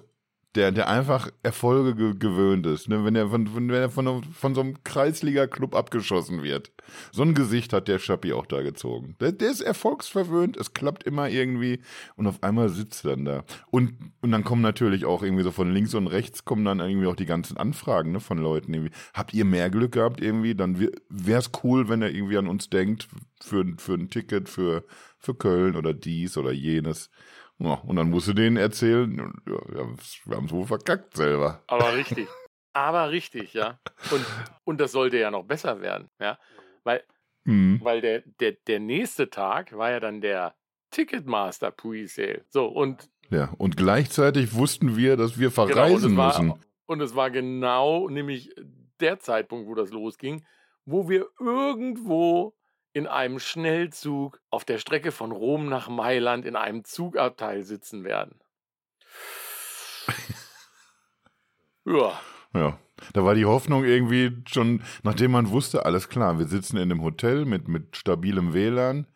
der, 0.56 0.72
der 0.72 0.90
einfach 0.90 1.30
Erfolge 1.44 1.96
ge 1.96 2.14
gewöhnt 2.20 2.66
ist, 2.66 2.90
ne, 2.90 3.06
wenn 3.06 3.16
er 3.16 3.30
von, 3.30 3.56
wenn 3.56 3.70
er 3.70 3.90
von, 3.90 4.24
von 4.24 4.54
so 4.54 4.62
einem 4.62 4.84
Kreisliga-Club 4.84 5.76
abgeschossen 5.76 6.44
wird. 6.44 6.72
So 7.12 7.24
ein 7.24 7.34
Gesicht 7.34 7.72
hat 7.72 7.88
der 7.88 8.00
Schappi 8.00 8.34
auch 8.34 8.46
da 8.46 8.62
gezogen. 8.62 9.16
Der, 9.22 9.32
der 9.32 9.50
ist 9.50 9.62
erfolgsverwöhnt, 9.62 10.58
es 10.58 10.74
klappt 10.74 11.04
immer 11.04 11.30
irgendwie 11.30 11.80
und 12.16 12.28
auf 12.28 12.44
einmal 12.44 12.68
sitzt 12.70 13.06
er 13.06 13.12
dann 13.12 13.26
da. 13.26 13.44
Und, 13.70 13.94
und 14.22 14.32
dann 14.32 14.44
kommen 14.44 14.62
natürlich 14.62 15.06
auch 15.06 15.24
irgendwie 15.24 15.44
so 15.44 15.52
von 15.52 15.74
links 15.74 15.94
und 15.94 16.08
rechts 16.08 16.44
kommen 16.44 16.66
dann 16.66 16.80
irgendwie 16.80 17.08
auch 17.08 17.16
die 17.16 17.26
ganzen 17.26 17.56
Anfragen 17.56 18.12
ne, 18.12 18.20
von 18.20 18.38
Leuten 18.38 18.74
irgendwie. 18.74 18.94
Habt 19.14 19.34
ihr 19.34 19.46
mehr 19.46 19.70
Glück 19.70 19.94
gehabt 19.94 20.22
irgendwie? 20.22 20.54
Dann 20.54 20.80
wäre 20.80 21.40
es 21.40 21.52
cool, 21.64 21.88
wenn 21.88 22.02
er 22.02 22.12
irgendwie 22.12 22.38
an 22.38 22.48
uns 22.48 22.70
denkt 22.70 23.08
für, 23.42 23.66
für 23.78 23.94
ein 23.94 24.10
Ticket 24.10 24.50
für, 24.50 24.84
für 25.18 25.36
Köln 25.36 25.76
oder 25.76 25.94
dies 25.94 26.38
oder 26.38 26.52
jenes. 26.52 27.10
Ja, 27.64 27.76
und 27.86 27.96
dann 27.96 28.10
musst 28.10 28.28
du 28.28 28.34
denen 28.34 28.58
erzählen, 28.58 29.16
wir 29.46 30.36
haben 30.36 30.46
es 30.46 30.52
wohl 30.52 30.66
verkackt 30.66 31.16
selber. 31.16 31.64
Aber 31.68 31.94
richtig. 31.96 32.28
Aber 32.74 33.12
richtig, 33.12 33.54
ja. 33.54 33.80
Und, 34.12 34.26
und 34.64 34.80
das 34.80 34.94
sollte 34.94 35.18
ja 35.18 35.30
noch 35.30 35.44
besser 35.44 35.82
werden, 35.82 36.10
ja. 36.20 36.40
Weil 36.84 37.04
Mhm. 37.46 37.80
Weil 37.84 38.02
der, 38.02 38.24
der, 38.40 38.54
der 38.68 38.80
nächste 38.80 39.30
Tag 39.30 39.76
war 39.76 39.92
ja 39.92 40.00
dann 40.00 40.22
der 40.22 40.56
Ticketmaster 40.92 41.72
Presale. 41.72 42.46
So, 42.50 42.68
und, 42.68 43.10
Ja, 43.30 43.54
und 43.58 43.78
gleichzeitig 43.78 44.54
wussten 44.54 44.98
wir, 44.98 45.18
dass 45.18 45.40
wir 45.40 45.50
genau, 45.50 45.64
und, 45.64 45.72
verreisen 45.72 46.12
es 46.12 46.18
war, 46.18 46.44
müssen. 46.44 46.66
und 46.86 47.02
es 47.02 47.16
war 47.16 47.32
genau 47.32 48.10
nämlich 48.10 48.54
der 49.00 49.20
Zeitpunkt, 49.20 49.68
wo 49.68 49.76
das 49.76 49.92
losging, 49.92 50.46
wo 50.86 51.10
wir 51.10 51.28
irgendwo 51.40 52.54
in 52.94 53.08
einem 53.08 53.40
Schnellzug 53.40 54.40
auf 54.50 54.66
der 54.66 54.78
Strecke 54.78 55.12
von 55.12 55.32
Rom 55.32 55.68
nach 55.70 55.88
Mailand 55.90 56.46
in 56.46 56.56
einem 56.56 56.84
Zugabteil 56.84 57.64
sitzen 57.64 58.04
werden. 58.04 58.40
Ja, 61.86 62.20
Ja, 62.54 62.78
da 63.14 63.24
war 63.24 63.34
die 63.34 63.46
Hoffnung 63.46 63.84
irgendwie 63.86 64.44
schon, 64.48 64.84
nachdem 65.04 65.32
man 65.32 65.50
wusste, 65.50 65.86
alles 65.86 66.10
klar, 66.10 66.38
wir 66.38 66.46
sitzen 66.48 66.78
in 66.78 66.92
einem 66.92 67.02
Hotel 67.02 67.46
mit, 67.46 67.68
mit 67.68 67.96
stabilem 67.96 68.54
WLAN. 68.54 69.08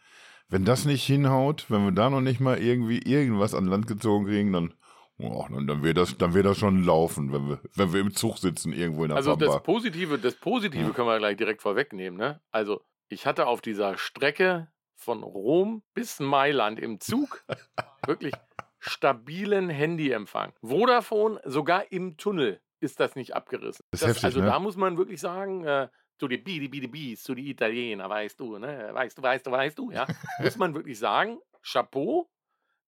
Wenn 0.48 0.64
das 0.66 0.86
nicht 0.86 1.04
hinhaut, 1.06 1.66
wenn 1.70 1.84
wir 1.86 1.92
da 1.92 2.10
noch 2.10 2.22
nicht 2.22 2.40
mal 2.40 2.58
irgendwie 2.60 3.00
irgendwas 3.00 3.54
an 3.54 3.66
Land 3.66 3.88
gezogen 3.88 4.26
kriegen, 4.26 4.54
dann, 4.54 4.74
oh, 5.20 5.46
dann, 5.50 5.68
dann 5.68 5.84
wird 5.84 5.98
das, 5.98 6.18
dann 6.18 6.34
wird 6.34 6.46
das 6.46 6.58
schon 6.58 6.84
laufen, 6.84 7.34
wenn 7.34 7.50
wir, 7.50 7.60
wenn 7.76 7.94
wir 7.94 8.00
im 8.00 8.14
Zug 8.14 8.38
sitzen 8.38 8.72
irgendwo 8.72 9.04
in 9.04 9.10
der 9.10 9.18
Also 9.18 9.36
das 9.36 9.50
Pampa. 9.50 9.64
Positive, 9.64 10.18
das 10.18 10.36
Positive 10.36 10.84
Ja. 10.84 10.90
können 10.92 11.08
wir 11.08 11.18
gleich 11.18 11.36
direkt 11.38 11.62
vorwegnehmen. 11.62 12.18
Ne? 12.18 12.42
Also 12.52 12.82
ich 13.10 13.26
hatte 13.26 13.48
auf 13.48 13.62
dieser 13.62 13.98
Strecke 13.98 14.68
von 14.96 15.24
Rom 15.24 15.84
bis 15.94 16.20
Mailand 16.20 16.80
im 16.80 17.00
Zug 17.00 17.44
wirklich 18.06 18.34
stabilen 18.80 19.70
Handyempfang. 19.70 20.54
Vodafone 20.62 21.40
sogar 21.44 21.92
im 21.92 22.18
Tunnel 22.18 22.62
ist 22.80 23.00
das 23.00 23.16
nicht 23.16 23.36
abgerissen. 23.36 23.86
Das 23.92 24.02
ist 24.02 24.08
heftig, 24.08 24.24
also 24.26 24.40
ne? 24.42 24.46
da 24.48 24.60
muss 24.60 24.76
man 24.76 24.98
wirklich 24.98 25.20
sagen, 25.20 25.64
äh, 25.66 25.90
zu 26.18 26.28
die 26.28 26.38
Bidi 26.38 26.68
Bidi 26.68 26.88
Bis, 26.88 27.24
zu 27.24 27.36
die 27.36 27.50
Italiener, 27.50 28.10
weißt 28.10 28.40
du, 28.40 28.58
ne? 28.58 28.90
Weißt 28.94 29.18
du, 29.18 29.22
weißt 29.22 29.46
du, 29.46 29.52
weißt 29.52 29.78
du, 29.78 29.92
ja. 29.92 30.06
muss 30.42 30.58
man 30.58 30.74
wirklich 30.74 30.98
sagen, 30.98 31.40
Chapeau, 31.62 32.30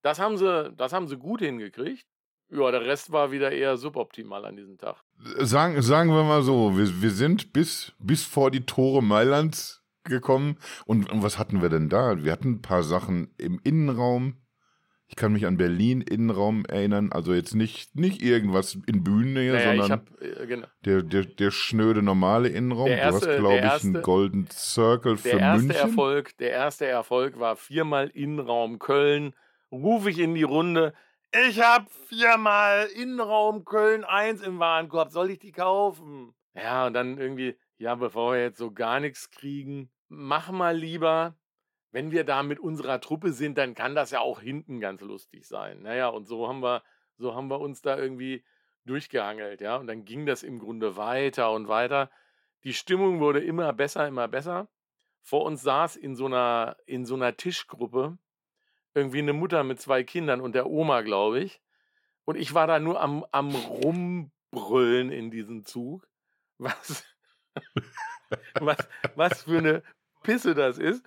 das 0.02 0.20
haben 0.20 0.38
sie, 0.38 0.72
das 0.74 0.94
haben 0.94 1.08
sie 1.08 1.18
gut 1.18 1.42
hingekriegt. 1.42 2.06
Ja, 2.50 2.72
der 2.72 2.86
Rest 2.86 3.12
war 3.12 3.32
wieder 3.32 3.52
eher 3.52 3.76
suboptimal 3.76 4.46
an 4.46 4.56
diesem 4.56 4.78
Tag. 4.78 5.04
Sagen, 5.40 5.82
sagen 5.82 6.12
wir 6.12 6.24
mal 6.24 6.44
so, 6.44 6.78
wir, 6.78 7.02
wir 7.02 7.12
sind 7.12 7.52
bis, 7.52 7.92
bis 8.00 8.24
vor 8.24 8.52
die 8.52 8.66
Tore 8.66 9.04
Mailands 9.04 9.84
gekommen. 10.08 10.58
Und, 10.86 11.12
und 11.12 11.24
was 11.24 11.38
hatten 11.38 11.62
wir 11.62 11.70
denn 11.70 11.90
da? 11.90 12.24
Wir 12.24 12.32
hatten 12.32 12.52
ein 12.54 12.62
paar 12.62 12.84
Sachen 12.84 13.34
im 13.38 13.60
Innenraum. 13.64 14.38
Ich 15.10 15.16
kann 15.16 15.32
mich 15.32 15.46
an 15.46 15.56
Berlin 15.56 16.02
Innenraum 16.02 16.66
erinnern. 16.66 17.14
Also 17.14 17.34
jetzt 17.34 17.56
nicht, 17.56 17.96
nicht 17.96 18.22
irgendwas 18.22 18.78
in 18.88 19.06
Bühnennähe, 19.06 19.54
Naja, 19.54 19.66
sondern 19.78 19.92
habe 19.92 20.22
äh, 20.22 20.46
genau. 20.48 20.68
der, 20.84 21.02
der, 21.02 21.24
der 21.24 21.52
schnöde 21.52 22.02
normale 22.02 22.50
Innenraum. 22.50 22.88
Der 22.88 22.98
erste- 22.98 23.26
du 23.28 23.32
hast, 23.32 23.40
glaube 23.40 23.56
der 23.62 23.64
ich, 23.78 23.84
einen 23.84 23.94
erste- 23.96 24.02
Golden 24.02 24.48
Circle 24.52 25.16
Der 25.16 25.32
für 25.32 25.40
erste 25.40 25.66
München. 25.68 25.82
Erfolg, 25.82 26.38
der 26.40 26.52
erste 26.52 26.86
Erfolg 26.88 27.40
war 27.40 27.56
viermal 27.56 28.10
Innenraum 28.10 28.80
Köln. 28.80 29.34
Rufe 29.72 30.10
ich 30.10 30.20
in 30.20 30.36
die 30.36 30.44
Runde. 30.44 30.94
Ich 31.48 31.62
habe 31.62 31.86
viermal 32.08 32.88
Innenraum 32.96 33.64
Köln 33.64 34.04
1 34.04 34.42
im 34.42 34.60
Warenkorb. 34.60 35.12
Soll 35.12 35.30
ich 35.32 35.40
die 35.40 35.52
kaufen? 35.54 36.34
Ja, 36.54 36.88
und 36.88 36.94
dann 36.94 37.18
irgendwie, 37.18 37.56
ja, 37.78 37.96
bevor 37.96 38.34
wir 38.34 38.42
jetzt 38.42 38.58
so 38.58 38.72
gar 38.72 39.00
nichts 39.00 39.30
kriegen, 39.30 39.90
mach 40.10 40.52
mal 40.52 40.76
lieber. 40.76 41.36
Wenn 41.92 42.12
wir 42.12 42.26
da 42.26 42.44
mit 42.44 42.60
unserer 42.60 43.00
Truppe 43.00 43.32
sind, 43.32 43.58
dann 43.58 43.74
kann 43.74 43.96
das 43.96 44.12
ja 44.12 44.20
auch 44.20 44.42
hinten 44.42 44.80
ganz 44.80 45.02
lustig 45.02 45.48
sein. 45.48 45.82
Naja, 45.82 46.10
und 46.10 46.28
so 46.28 46.48
haben 46.48 46.62
wir, 46.62 46.84
so 47.18 47.34
haben 47.34 47.50
wir 47.50 47.60
uns 47.60 47.82
da 47.82 47.98
irgendwie 47.98 48.44
durchgehangelt, 48.86 49.62
ja. 49.62 49.78
Und 49.78 49.88
dann 49.88 50.06
ging 50.06 50.26
das 50.26 50.44
im 50.44 50.60
Grunde 50.60 50.98
weiter 50.98 51.52
und 51.52 51.68
weiter, 51.68 52.10
Die 52.64 52.74
Stimmung 52.74 53.20
wurde 53.20 53.40
immer 53.40 53.72
besser, 53.72 54.08
immer 54.08 54.28
besser. 54.28 54.68
Vor 55.22 55.46
uns 55.46 55.62
saß 55.62 55.96
in 55.96 56.16
so 56.16 56.26
einer, 56.26 56.76
in 56.86 57.06
so 57.06 57.16
einer 57.16 57.38
Tischgruppe 57.38 58.18
irgendwie 58.94 59.20
eine 59.20 59.34
Mutter 59.34 59.64
mit 59.64 59.80
zwei 59.80 60.04
Kindern 60.04 60.42
und 60.42 60.56
der 60.56 60.68
Oma, 60.68 61.02
glaube 61.02 61.40
ich. 61.40 61.62
Und 62.26 62.36
ich 62.36 62.54
war 62.54 62.66
da 62.66 62.80
nur 62.80 63.00
am, 63.00 63.26
am 63.32 63.54
Rumbrüllen 63.56 65.12
in 65.12 65.30
diesem 65.30 65.66
Zug. 65.66 66.08
Was, 66.58 67.06
was, 68.60 68.78
was 69.16 69.44
für 69.44 69.60
eine 69.60 69.84
Pisse 70.28 70.54
das 70.54 70.78
ist. 70.78 71.06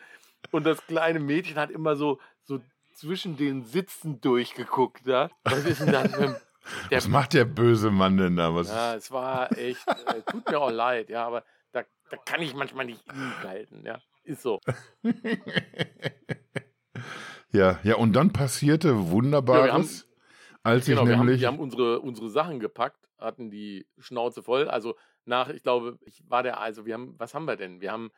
Und 0.50 0.64
das 0.64 0.86
kleine 0.86 1.20
Mädchen 1.20 1.56
hat 1.56 1.70
immer 1.70 1.94
so, 1.94 2.18
so 2.42 2.60
zwischen 2.94 3.36
den 3.36 3.64
Sitzen 3.64 4.20
durchgeguckt. 4.22 5.06
Ja? 5.06 5.30
Was 5.44 5.66
ist 5.66 5.82
denn 5.82 5.92
das 5.92 6.10
für 6.14 6.40
der, 6.90 6.98
Was 6.98 7.08
macht 7.08 7.34
der 7.34 7.44
böse 7.44 7.90
Mann 7.90 8.16
denn 8.16 8.36
da? 8.36 8.54
Was 8.54 8.68
ja, 8.68 8.94
es 8.94 9.10
war 9.10 9.56
echt, 9.58 9.86
äh, 9.88 10.22
tut 10.30 10.48
mir 10.50 10.58
auch 10.58 10.70
leid, 10.70 11.10
ja, 11.10 11.26
aber 11.26 11.44
da, 11.72 11.82
da 12.10 12.16
kann 12.16 12.40
ich 12.40 12.54
manchmal 12.54 12.86
nicht 12.86 13.02
halten, 13.42 13.84
ja. 13.84 14.00
Ist 14.24 14.42
so. 14.42 14.60
ja, 17.52 17.78
ja, 17.82 17.96
und 17.96 18.14
dann 18.14 18.32
passierte 18.32 19.10
Wunderbares, 19.10 19.66
ja, 19.66 19.72
haben, 19.72 19.90
als 20.62 20.86
genau, 20.86 21.02
ich 21.02 21.08
nämlich. 21.08 21.40
Wir 21.40 21.48
haben, 21.48 21.56
wir 21.56 21.58
haben 21.58 21.60
unsere, 21.60 22.00
unsere 22.00 22.28
Sachen 22.30 22.60
gepackt, 22.60 23.08
hatten 23.18 23.50
die 23.50 23.86
Schnauze 23.98 24.42
voll. 24.42 24.68
Also 24.68 24.96
nach, 25.24 25.48
ich 25.48 25.62
glaube, 25.62 25.98
ich 26.02 26.22
war 26.28 26.42
der, 26.42 26.60
also 26.60 26.86
wir 26.86 26.94
haben, 26.94 27.14
was 27.18 27.34
haben 27.34 27.46
wir 27.46 27.56
denn? 27.56 27.80
Wir 27.80 27.92
haben 27.92 28.10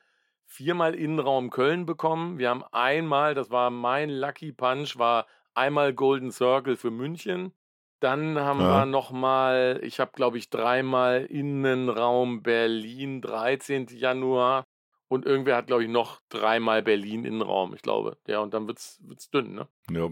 viermal 0.53 0.95
Innenraum 0.95 1.51
Köln 1.51 1.87
bekommen. 1.87 2.39
Wir 2.39 2.51
haben 2.51 2.63
einmal, 2.73 3.35
das 3.35 3.51
war 3.51 3.71
mein 3.71 4.11
Lucky 4.11 4.53
Punch, 4.53 4.99
war 4.99 5.27
einmal 5.55 5.95
Golden 5.95 6.31
Circle 6.31 6.77
für 6.77 6.91
München. 6.91 7.53
Dann 8.01 8.39
haben 8.39 8.61
ja. 8.61 8.81
wir 8.81 8.87
nochmal, 8.87 9.81
ich 9.83 9.99
habe 9.99 10.13
glaube 10.15 10.37
ich 10.37 10.51
dreimal 10.51 11.25
Innenraum 11.25 12.43
Berlin, 12.43 13.23
13. 13.23 13.87
Januar. 13.97 14.65
Und 15.09 15.27
irgendwer 15.27 15.57
hat, 15.57 15.67
glaube 15.67 15.85
ich, 15.85 15.91
noch 15.91 16.21
dreimal 16.31 16.83
Berlin 16.83 17.27
Innenraum, 17.27 17.75
ich 17.75 17.83
glaube. 17.83 18.17
Ja, 18.27 18.41
und 18.41 18.55
dann 18.55 18.67
wird's, 18.67 18.99
wird's 19.03 19.29
dünn, 19.31 19.55
ne? 19.55 19.69
Ja. 19.91 20.09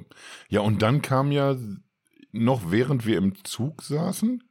ja, 0.50 0.60
und 0.60 0.82
dann 0.82 1.00
kam 1.00 1.32
ja 1.32 1.56
noch 2.32 2.70
während 2.70 3.06
wir 3.06 3.16
im 3.16 3.42
Zug 3.44 3.82
saßen, 3.82 4.44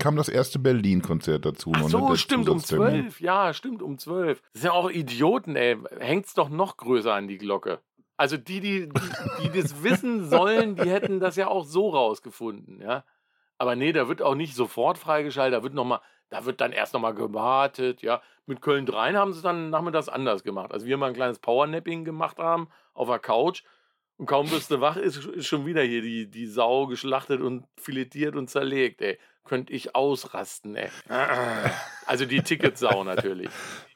kam 0.00 0.16
das 0.16 0.28
erste 0.28 0.58
Berlin-Konzert 0.58 1.46
dazu. 1.46 1.72
Ach 1.74 1.88
so, 1.88 2.16
stimmt, 2.16 2.48
um 2.48 2.58
zwölf. 2.58 3.20
Ja, 3.20 3.54
stimmt, 3.54 3.82
um 3.82 3.98
zwölf. 3.98 4.42
Das 4.52 4.62
sind 4.62 4.70
ja 4.70 4.72
auch 4.72 4.90
Idioten, 4.90 5.54
ey. 5.54 5.78
Hängt's 5.98 6.34
doch 6.34 6.48
noch 6.48 6.76
größer 6.76 7.14
an 7.14 7.28
die 7.28 7.38
Glocke. 7.38 7.80
Also 8.16 8.36
die, 8.36 8.60
die, 8.60 8.88
die, 8.88 9.48
die 9.48 9.60
das 9.60 9.82
wissen 9.82 10.24
sollen, 10.28 10.76
die 10.76 10.90
hätten 10.90 11.20
das 11.20 11.36
ja 11.36 11.48
auch 11.48 11.64
so 11.64 11.90
rausgefunden, 11.90 12.80
ja. 12.82 13.04
Aber 13.56 13.76
nee, 13.76 13.92
da 13.92 14.08
wird 14.08 14.22
auch 14.22 14.34
nicht 14.34 14.54
sofort 14.54 14.98
freigeschaltet, 14.98 15.58
da 15.58 15.62
wird 15.62 15.74
noch 15.74 15.84
mal, 15.84 16.00
da 16.30 16.44
wird 16.44 16.60
dann 16.60 16.72
erst 16.72 16.92
nochmal 16.92 17.14
gewartet, 17.14 18.02
ja. 18.02 18.20
Mit 18.46 18.60
Köln 18.60 18.84
3 18.84 19.14
haben 19.14 19.32
sie 19.32 19.42
dann 19.42 19.70
nachmittags 19.70 20.08
anders 20.08 20.42
gemacht. 20.42 20.72
Also 20.72 20.86
wir 20.86 20.96
mal 20.96 21.06
ein 21.06 21.14
kleines 21.14 21.38
Powernapping 21.38 22.04
gemacht 22.04 22.38
haben 22.38 22.68
auf 22.94 23.08
der 23.08 23.20
Couch 23.20 23.62
und 24.20 24.26
kaum 24.26 24.50
bist 24.50 24.70
du 24.70 24.82
wach, 24.82 24.98
ist, 24.98 25.24
ist 25.24 25.46
schon 25.46 25.64
wieder 25.64 25.82
hier 25.82 26.02
die, 26.02 26.30
die 26.30 26.46
Sau 26.46 26.86
geschlachtet 26.86 27.40
und 27.40 27.64
filetiert 27.78 28.36
und 28.36 28.50
zerlegt, 28.50 29.00
ey. 29.00 29.18
Könnte 29.44 29.72
ich 29.72 29.96
ausrasten, 29.96 30.76
ey. 30.76 30.90
Also 32.04 32.26
die 32.26 32.42
Ticketsau 32.42 33.02
natürlich. 33.04 33.48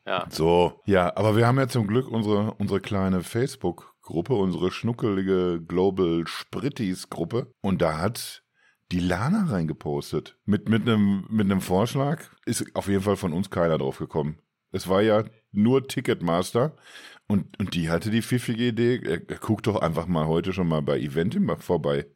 Ja. 0.06 0.26
So, 0.30 0.80
ja, 0.86 1.14
aber 1.14 1.36
wir 1.36 1.46
haben 1.46 1.58
ja 1.58 1.68
zum 1.68 1.86
Glück 1.86 2.08
unsere, 2.08 2.54
unsere 2.54 2.80
kleine 2.80 3.22
Facebook-Gruppe, 3.22 4.34
unsere 4.34 4.72
schnuckelige 4.72 5.60
Global 5.60 6.24
Spritties-Gruppe. 6.26 7.52
Und 7.60 7.82
da 7.82 7.98
hat 7.98 8.42
die 8.90 9.00
Lana 9.00 9.44
reingepostet. 9.52 10.38
Mit, 10.46 10.70
mit, 10.70 10.88
einem, 10.88 11.26
mit 11.28 11.44
einem 11.44 11.60
Vorschlag. 11.60 12.22
Ist 12.46 12.74
auf 12.74 12.88
jeden 12.88 13.02
Fall 13.02 13.16
von 13.16 13.34
uns 13.34 13.50
keiner 13.50 13.76
drauf 13.76 13.98
gekommen. 13.98 14.38
Es 14.72 14.88
war 14.88 15.02
ja 15.02 15.24
nur 15.52 15.86
Ticketmaster. 15.86 16.74
Und, 17.34 17.58
und 17.58 17.74
die 17.74 17.90
hatte 17.90 18.10
die 18.10 18.22
pfiffige 18.22 18.68
Idee, 18.68 19.00
er, 19.04 19.28
er 19.28 19.38
guckt 19.38 19.66
doch 19.66 19.82
einfach 19.82 20.06
mal 20.06 20.28
heute 20.28 20.52
schon 20.52 20.68
mal 20.68 20.82
bei 20.82 21.00
Eventim 21.00 21.50
vorbei. 21.58 22.06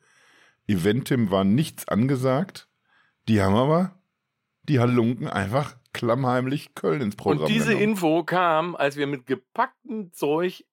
Eventim 0.68 1.32
war 1.32 1.42
nichts 1.42 1.88
angesagt. 1.88 2.68
Die 3.26 3.42
haben 3.42 3.56
aber 3.56 3.98
die 4.62 4.78
Halunken 4.78 5.26
einfach 5.26 5.76
klammheimlich 5.92 6.76
Köln 6.76 7.00
ins 7.00 7.16
Programm. 7.16 7.40
Und 7.40 7.48
diese 7.48 7.70
genommen. 7.70 7.82
Info 7.82 8.22
kam, 8.22 8.76
als 8.76 8.96
wir 8.96 9.08
mit 9.08 9.26
gepacktem 9.26 10.12
Zeug 10.12 10.64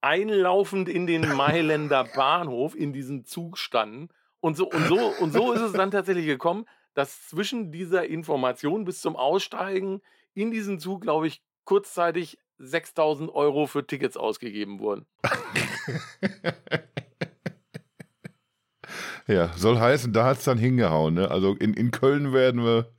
einlaufend 0.00 0.88
in 0.88 1.06
den 1.06 1.28
Mailänder 1.36 2.04
Bahnhof 2.04 2.74
in 2.74 2.94
diesem 2.94 3.26
Zug 3.26 3.58
standen. 3.58 4.08
Und 4.40 4.56
so, 4.56 4.70
und, 4.70 4.86
so, 4.86 5.12
und 5.20 5.34
so 5.34 5.52
ist 5.52 5.60
es 5.60 5.72
dann 5.72 5.90
tatsächlich 5.90 6.24
gekommen, 6.24 6.64
dass 6.94 7.28
zwischen 7.28 7.72
dieser 7.72 8.06
Information 8.06 8.86
bis 8.86 9.02
zum 9.02 9.16
Aussteigen 9.16 10.00
in 10.32 10.50
diesen 10.50 10.78
Zug, 10.78 11.02
glaube 11.02 11.26
ich, 11.26 11.42
kurzzeitig 11.64 12.38
6000 12.62 13.34
Euro 13.34 13.66
für 13.66 13.86
Tickets 13.86 14.16
ausgegeben 14.16 14.78
wurden. 14.78 15.06
ja, 19.26 19.52
soll 19.56 19.78
heißen, 19.78 20.12
da 20.12 20.26
hat 20.26 20.38
es 20.38 20.44
dann 20.44 20.58
hingehauen. 20.58 21.14
Ne? 21.14 21.30
Also 21.30 21.54
in, 21.54 21.74
in 21.74 21.90
Köln 21.90 22.32
werden 22.32 22.64
wir 22.64 22.92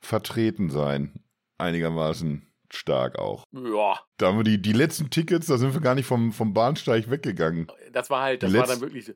vertreten 0.00 0.70
sein. 0.70 1.24
Einigermaßen 1.58 2.46
stark 2.70 3.18
auch. 3.18 3.44
Ja. 3.52 3.98
Da 4.18 4.28
haben 4.28 4.38
wir 4.38 4.44
die, 4.44 4.62
die 4.62 4.72
letzten 4.72 5.10
Tickets, 5.10 5.46
da 5.46 5.58
sind 5.58 5.74
wir 5.74 5.80
gar 5.80 5.96
nicht 5.96 6.06
vom, 6.06 6.32
vom 6.32 6.54
Bahnsteig 6.54 7.10
weggegangen. 7.10 7.66
Das 7.92 8.10
war 8.10 8.22
halt, 8.22 8.44
das 8.44 8.54
war 8.54 8.66
dann 8.66 8.80
wirklich. 8.80 9.12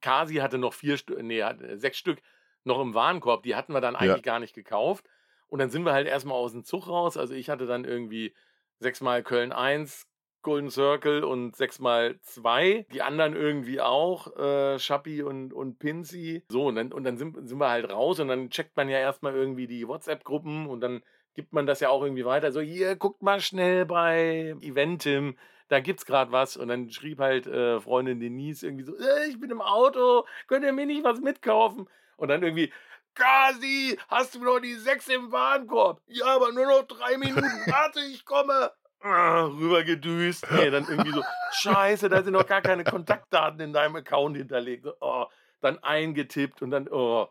Kasi 0.00 0.36
hatte 0.36 0.58
noch 0.58 0.74
vier 0.74 0.98
Stück, 0.98 1.22
nee, 1.22 1.42
sechs 1.76 1.98
Stück 1.98 2.20
noch 2.64 2.80
im 2.80 2.94
Warenkorb. 2.94 3.44
Die 3.44 3.54
hatten 3.54 3.72
wir 3.72 3.80
dann 3.80 3.94
eigentlich 3.94 4.16
ja. 4.16 4.32
gar 4.32 4.40
nicht 4.40 4.54
gekauft. 4.54 5.06
Und 5.46 5.60
dann 5.60 5.70
sind 5.70 5.84
wir 5.84 5.92
halt 5.92 6.08
erstmal 6.08 6.36
aus 6.36 6.52
dem 6.52 6.64
Zug 6.64 6.88
raus. 6.88 7.16
Also 7.16 7.34
ich 7.34 7.48
hatte 7.48 7.66
dann 7.66 7.84
irgendwie 7.84 8.34
sechsmal 8.78 9.22
Köln 9.22 9.52
1, 9.52 10.06
Golden 10.42 10.70
Circle 10.70 11.24
und 11.24 11.56
sechsmal 11.56 12.20
zwei. 12.20 12.86
Die 12.92 13.02
anderen 13.02 13.34
irgendwie 13.34 13.80
auch, 13.80 14.36
äh, 14.36 14.78
Schappi 14.78 15.22
und, 15.22 15.52
und 15.52 15.78
Pinzi. 15.78 16.44
So, 16.48 16.66
und 16.66 16.76
dann, 16.76 16.92
und 16.92 17.04
dann 17.04 17.16
sind, 17.16 17.48
sind 17.48 17.58
wir 17.58 17.70
halt 17.70 17.90
raus 17.90 18.20
und 18.20 18.28
dann 18.28 18.50
checkt 18.50 18.76
man 18.76 18.88
ja 18.88 18.98
erstmal 18.98 19.34
irgendwie 19.34 19.66
die 19.66 19.88
WhatsApp-Gruppen 19.88 20.66
und 20.66 20.80
dann 20.80 21.02
gibt 21.34 21.52
man 21.52 21.66
das 21.66 21.80
ja 21.80 21.88
auch 21.88 22.02
irgendwie 22.02 22.24
weiter. 22.24 22.52
So, 22.52 22.60
hier, 22.60 22.94
guckt 22.94 23.22
mal 23.22 23.40
schnell 23.40 23.86
bei 23.86 24.54
Eventim, 24.60 25.36
da 25.68 25.80
gibt's 25.80 26.06
gerade 26.06 26.30
was. 26.30 26.56
Und 26.56 26.68
dann 26.68 26.90
schrieb 26.90 27.18
halt 27.18 27.46
äh, 27.46 27.80
Freundin 27.80 28.20
Denise 28.20 28.64
irgendwie 28.64 28.84
so, 28.84 28.96
äh, 28.96 29.28
ich 29.28 29.40
bin 29.40 29.50
im 29.50 29.62
Auto, 29.62 30.24
könnt 30.46 30.64
ihr 30.64 30.72
mir 30.72 30.86
nicht 30.86 31.04
was 31.04 31.20
mitkaufen? 31.20 31.88
Und 32.16 32.28
dann 32.28 32.42
irgendwie, 32.42 32.72
Kasi, 33.14 33.96
hast 34.08 34.34
du 34.34 34.42
noch 34.42 34.58
die 34.58 34.74
sechs 34.74 35.08
im 35.08 35.30
Warenkorb? 35.30 36.00
Ja, 36.06 36.26
aber 36.34 36.52
nur 36.52 36.66
noch 36.66 36.82
drei 36.82 37.16
Minuten. 37.16 37.42
Warte, 37.66 38.00
ich 38.00 38.24
komme. 38.24 38.72
Ah, 39.00 39.44
rübergedüst. 39.44 40.46
Nee, 40.50 40.70
dann 40.70 40.86
irgendwie 40.88 41.12
so, 41.12 41.22
scheiße, 41.52 42.08
da 42.08 42.22
sind 42.22 42.32
noch 42.32 42.46
gar 42.46 42.62
keine 42.62 42.84
Kontaktdaten 42.84 43.60
in 43.60 43.72
deinem 43.72 43.96
Account 43.96 44.36
hinterlegt. 44.36 44.86
Oh, 45.00 45.26
dann 45.60 45.78
eingetippt 45.78 46.62
und 46.62 46.70
dann, 46.70 46.88
oh. 46.88 47.28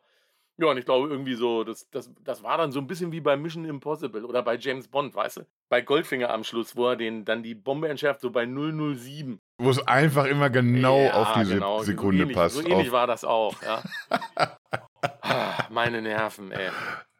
Ja, 0.57 0.67
und 0.67 0.77
ich 0.77 0.85
glaube 0.85 1.09
irgendwie 1.09 1.33
so, 1.33 1.63
das, 1.63 1.89
das, 1.89 2.11
das 2.23 2.43
war 2.43 2.59
dann 2.59 2.71
so 2.71 2.79
ein 2.79 2.85
bisschen 2.85 3.11
wie 3.11 3.21
bei 3.21 3.35
Mission 3.35 3.65
Impossible 3.65 4.23
oder 4.23 4.43
bei 4.43 4.55
James 4.55 4.87
Bond, 4.87 5.15
weißt 5.15 5.37
du? 5.37 5.41
Bei 5.67 5.81
Goldfinger 5.81 6.29
am 6.29 6.43
Schluss, 6.43 6.75
wo 6.75 6.89
er 6.89 6.95
den, 6.95 7.25
dann 7.25 7.41
die 7.41 7.55
Bombe 7.55 7.89
entschärft, 7.89 8.21
so 8.21 8.29
bei 8.29 8.45
007. 8.45 9.41
Wo 9.57 9.71
es 9.71 9.87
einfach 9.87 10.25
immer 10.25 10.51
genau 10.51 10.99
ja, 10.99 11.13
auf 11.13 11.33
die 11.33 11.53
genau, 11.53 11.81
Sekunde 11.81 12.17
so 12.17 12.21
ähnlich, 12.23 12.37
passt. 12.37 12.55
So 12.55 12.67
ähnlich 12.67 12.91
war 12.91 13.07
das 13.07 13.25
auch, 13.25 13.55
ja. 13.63 13.81
Ah, 15.21 15.67
meine 15.69 16.01
Nerven, 16.01 16.51
ey. 16.51 16.69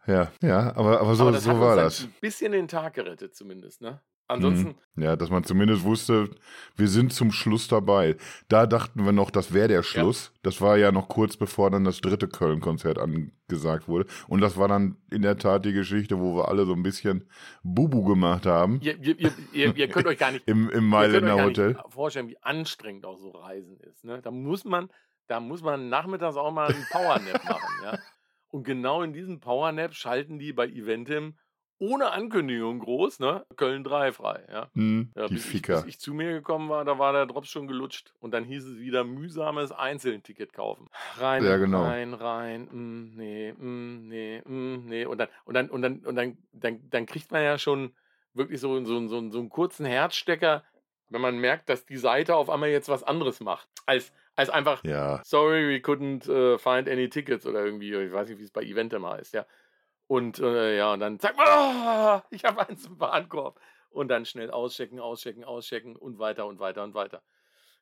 Ja, 0.05 0.31
ja, 0.41 0.75
aber, 0.75 0.99
aber 0.99 1.15
so, 1.15 1.27
aber 1.27 1.39
so 1.39 1.59
war 1.59 1.75
das. 1.75 2.03
Ein 2.03 2.13
bisschen 2.19 2.51
den 2.51 2.67
Tag 2.67 2.93
gerettet, 2.95 3.35
zumindest, 3.35 3.81
ne? 3.81 4.01
Ansonsten. 4.27 4.75
Mhm. 4.95 5.03
Ja, 5.03 5.15
dass 5.15 5.29
man 5.29 5.43
zumindest 5.43 5.83
wusste, 5.83 6.29
wir 6.75 6.87
sind 6.87 7.13
zum 7.13 7.31
Schluss 7.31 7.67
dabei. 7.67 8.15
Da 8.47 8.65
dachten 8.65 9.03
wir 9.03 9.11
noch, 9.11 9.31
das 9.31 9.53
wäre 9.53 9.67
der 9.67 9.83
Schluss. 9.83 10.31
Ja. 10.33 10.39
Das 10.43 10.61
war 10.61 10.77
ja 10.77 10.91
noch 10.91 11.09
kurz 11.09 11.35
bevor 11.35 11.69
dann 11.69 11.83
das 11.83 11.99
dritte 11.99 12.27
Köln-Konzert 12.27 12.99
angesagt 12.99 13.87
wurde. 13.87 14.07
Und 14.27 14.41
das 14.41 14.57
war 14.57 14.67
dann 14.69 14.95
in 15.11 15.23
der 15.23 15.37
Tat 15.37 15.65
die 15.65 15.73
Geschichte, 15.73 16.19
wo 16.19 16.37
wir 16.37 16.47
alle 16.47 16.65
so 16.65 16.73
ein 16.73 16.83
bisschen 16.83 17.27
Bubu 17.63 18.03
gemacht 18.03 18.45
haben. 18.45 18.79
Ihr, 18.81 18.97
ihr, 18.99 19.31
ihr, 19.51 19.75
ihr 19.75 19.87
könnt 19.89 20.07
euch 20.07 20.17
gar 20.19 20.31
nicht 20.31 20.43
im, 20.47 20.69
im 20.69 20.87
Mailänder 20.87 21.43
Hotel 21.43 21.77
vorstellen, 21.89 22.29
wie 22.29 22.41
anstrengend 22.41 23.05
auch 23.05 23.17
so 23.17 23.31
Reisen 23.31 23.77
ist. 23.81 24.05
Ne? 24.05 24.21
Da 24.21 24.31
muss 24.31 24.63
man, 24.63 24.89
da 25.27 25.39
muss 25.39 25.61
man 25.61 25.89
nachmittags 25.89 26.35
auch 26.35 26.51
mal 26.51 26.69
einen 26.69 26.85
Powernap 26.91 27.43
machen. 27.45 27.73
Ja? 27.83 27.99
Und 28.49 28.63
genau 28.63 29.01
in 29.01 29.13
diesem 29.13 29.39
Powernap 29.39 29.93
schalten 29.93 30.39
die 30.39 30.53
bei 30.53 30.67
Eventim 30.67 31.35
ohne 31.79 32.11
Ankündigung 32.11 32.79
groß, 32.79 33.19
ne? 33.19 33.45
Köln 33.57 33.83
3 33.83 34.13
frei, 34.13 34.45
ja. 34.49 34.69
Mm, 34.73 35.11
ja 35.15 35.27
die 35.27 35.33
bis 35.33 35.45
Ficker. 35.45 35.79
Ich, 35.79 35.85
bis 35.85 35.95
ich 35.95 35.99
zu 35.99 36.13
mir 36.13 36.31
gekommen 36.31 36.69
war, 36.69 36.85
da 36.85 36.97
war 36.97 37.11
der 37.11 37.25
Drops 37.25 37.49
schon 37.49 37.67
gelutscht. 37.67 38.13
Und 38.19 38.31
dann 38.31 38.45
hieß 38.45 38.63
es 38.65 38.77
wieder 38.77 39.03
mühsames 39.03 39.71
Einzelticket 39.71 40.53
kaufen. 40.53 40.87
Rein, 41.17 41.43
ja, 41.43 41.57
genau. 41.57 41.83
rein, 41.83 42.13
rein, 42.13 42.69
mm, 42.71 43.15
nee, 43.17 43.53
mm, 43.53 44.07
nee, 44.07 44.41
mm, 44.45 44.85
nee. 44.85 45.05
Und 45.05 45.17
dann, 45.17 45.27
und 45.45 45.53
dann, 45.55 45.69
und 45.69 45.81
dann, 45.81 45.99
und 45.99 46.15
dann, 46.15 46.37
dann, 46.53 46.89
dann 46.89 47.05
kriegt 47.05 47.31
man 47.31 47.43
ja 47.43 47.57
schon 47.57 47.93
wirklich 48.33 48.61
so, 48.61 48.83
so, 48.85 49.07
so, 49.07 49.29
so 49.29 49.39
einen 49.39 49.49
kurzen 49.49 49.85
Herzstecker, 49.85 50.63
wenn 51.13 51.21
man 51.21 51.37
merkt, 51.37 51.69
dass 51.69 51.85
die 51.85 51.97
Seite 51.97 52.35
auf 52.35 52.49
einmal 52.49 52.69
jetzt 52.69 52.89
was 52.89 53.03
anderes 53.03 53.39
macht. 53.39 53.69
Als, 53.85 54.11
als 54.35 54.49
einfach, 54.49 54.83
ja. 54.83 55.21
sorry, 55.23 55.69
we 55.69 55.79
couldn't 55.79 56.27
uh, 56.27 56.57
find 56.57 56.89
any 56.89 57.07
tickets 57.07 57.45
oder 57.45 57.63
irgendwie, 57.63 57.93
ich 57.93 58.11
weiß 58.11 58.29
nicht, 58.29 58.39
wie 58.39 58.43
es 58.43 58.51
bei 58.51 58.63
Eventim 58.63 59.05
heißt, 59.05 59.33
ja. 59.35 59.45
Und 60.07 60.39
äh, 60.39 60.75
ja, 60.75 60.93
und 60.93 60.99
dann 60.99 61.19
sagt 61.19 61.37
man, 61.37 61.47
oh, 61.47 62.21
ich 62.31 62.43
habe 62.43 62.67
eins 62.67 62.85
im 62.85 62.99
Warenkorb. 62.99 63.59
Und 63.89 64.07
dann 64.07 64.25
schnell 64.25 64.49
auschecken, 64.49 64.99
auschecken, 64.99 65.43
auschecken 65.43 65.95
und 65.95 66.17
weiter 66.17 66.47
und 66.47 66.59
weiter 66.59 66.83
und 66.83 66.95
weiter. 66.95 67.21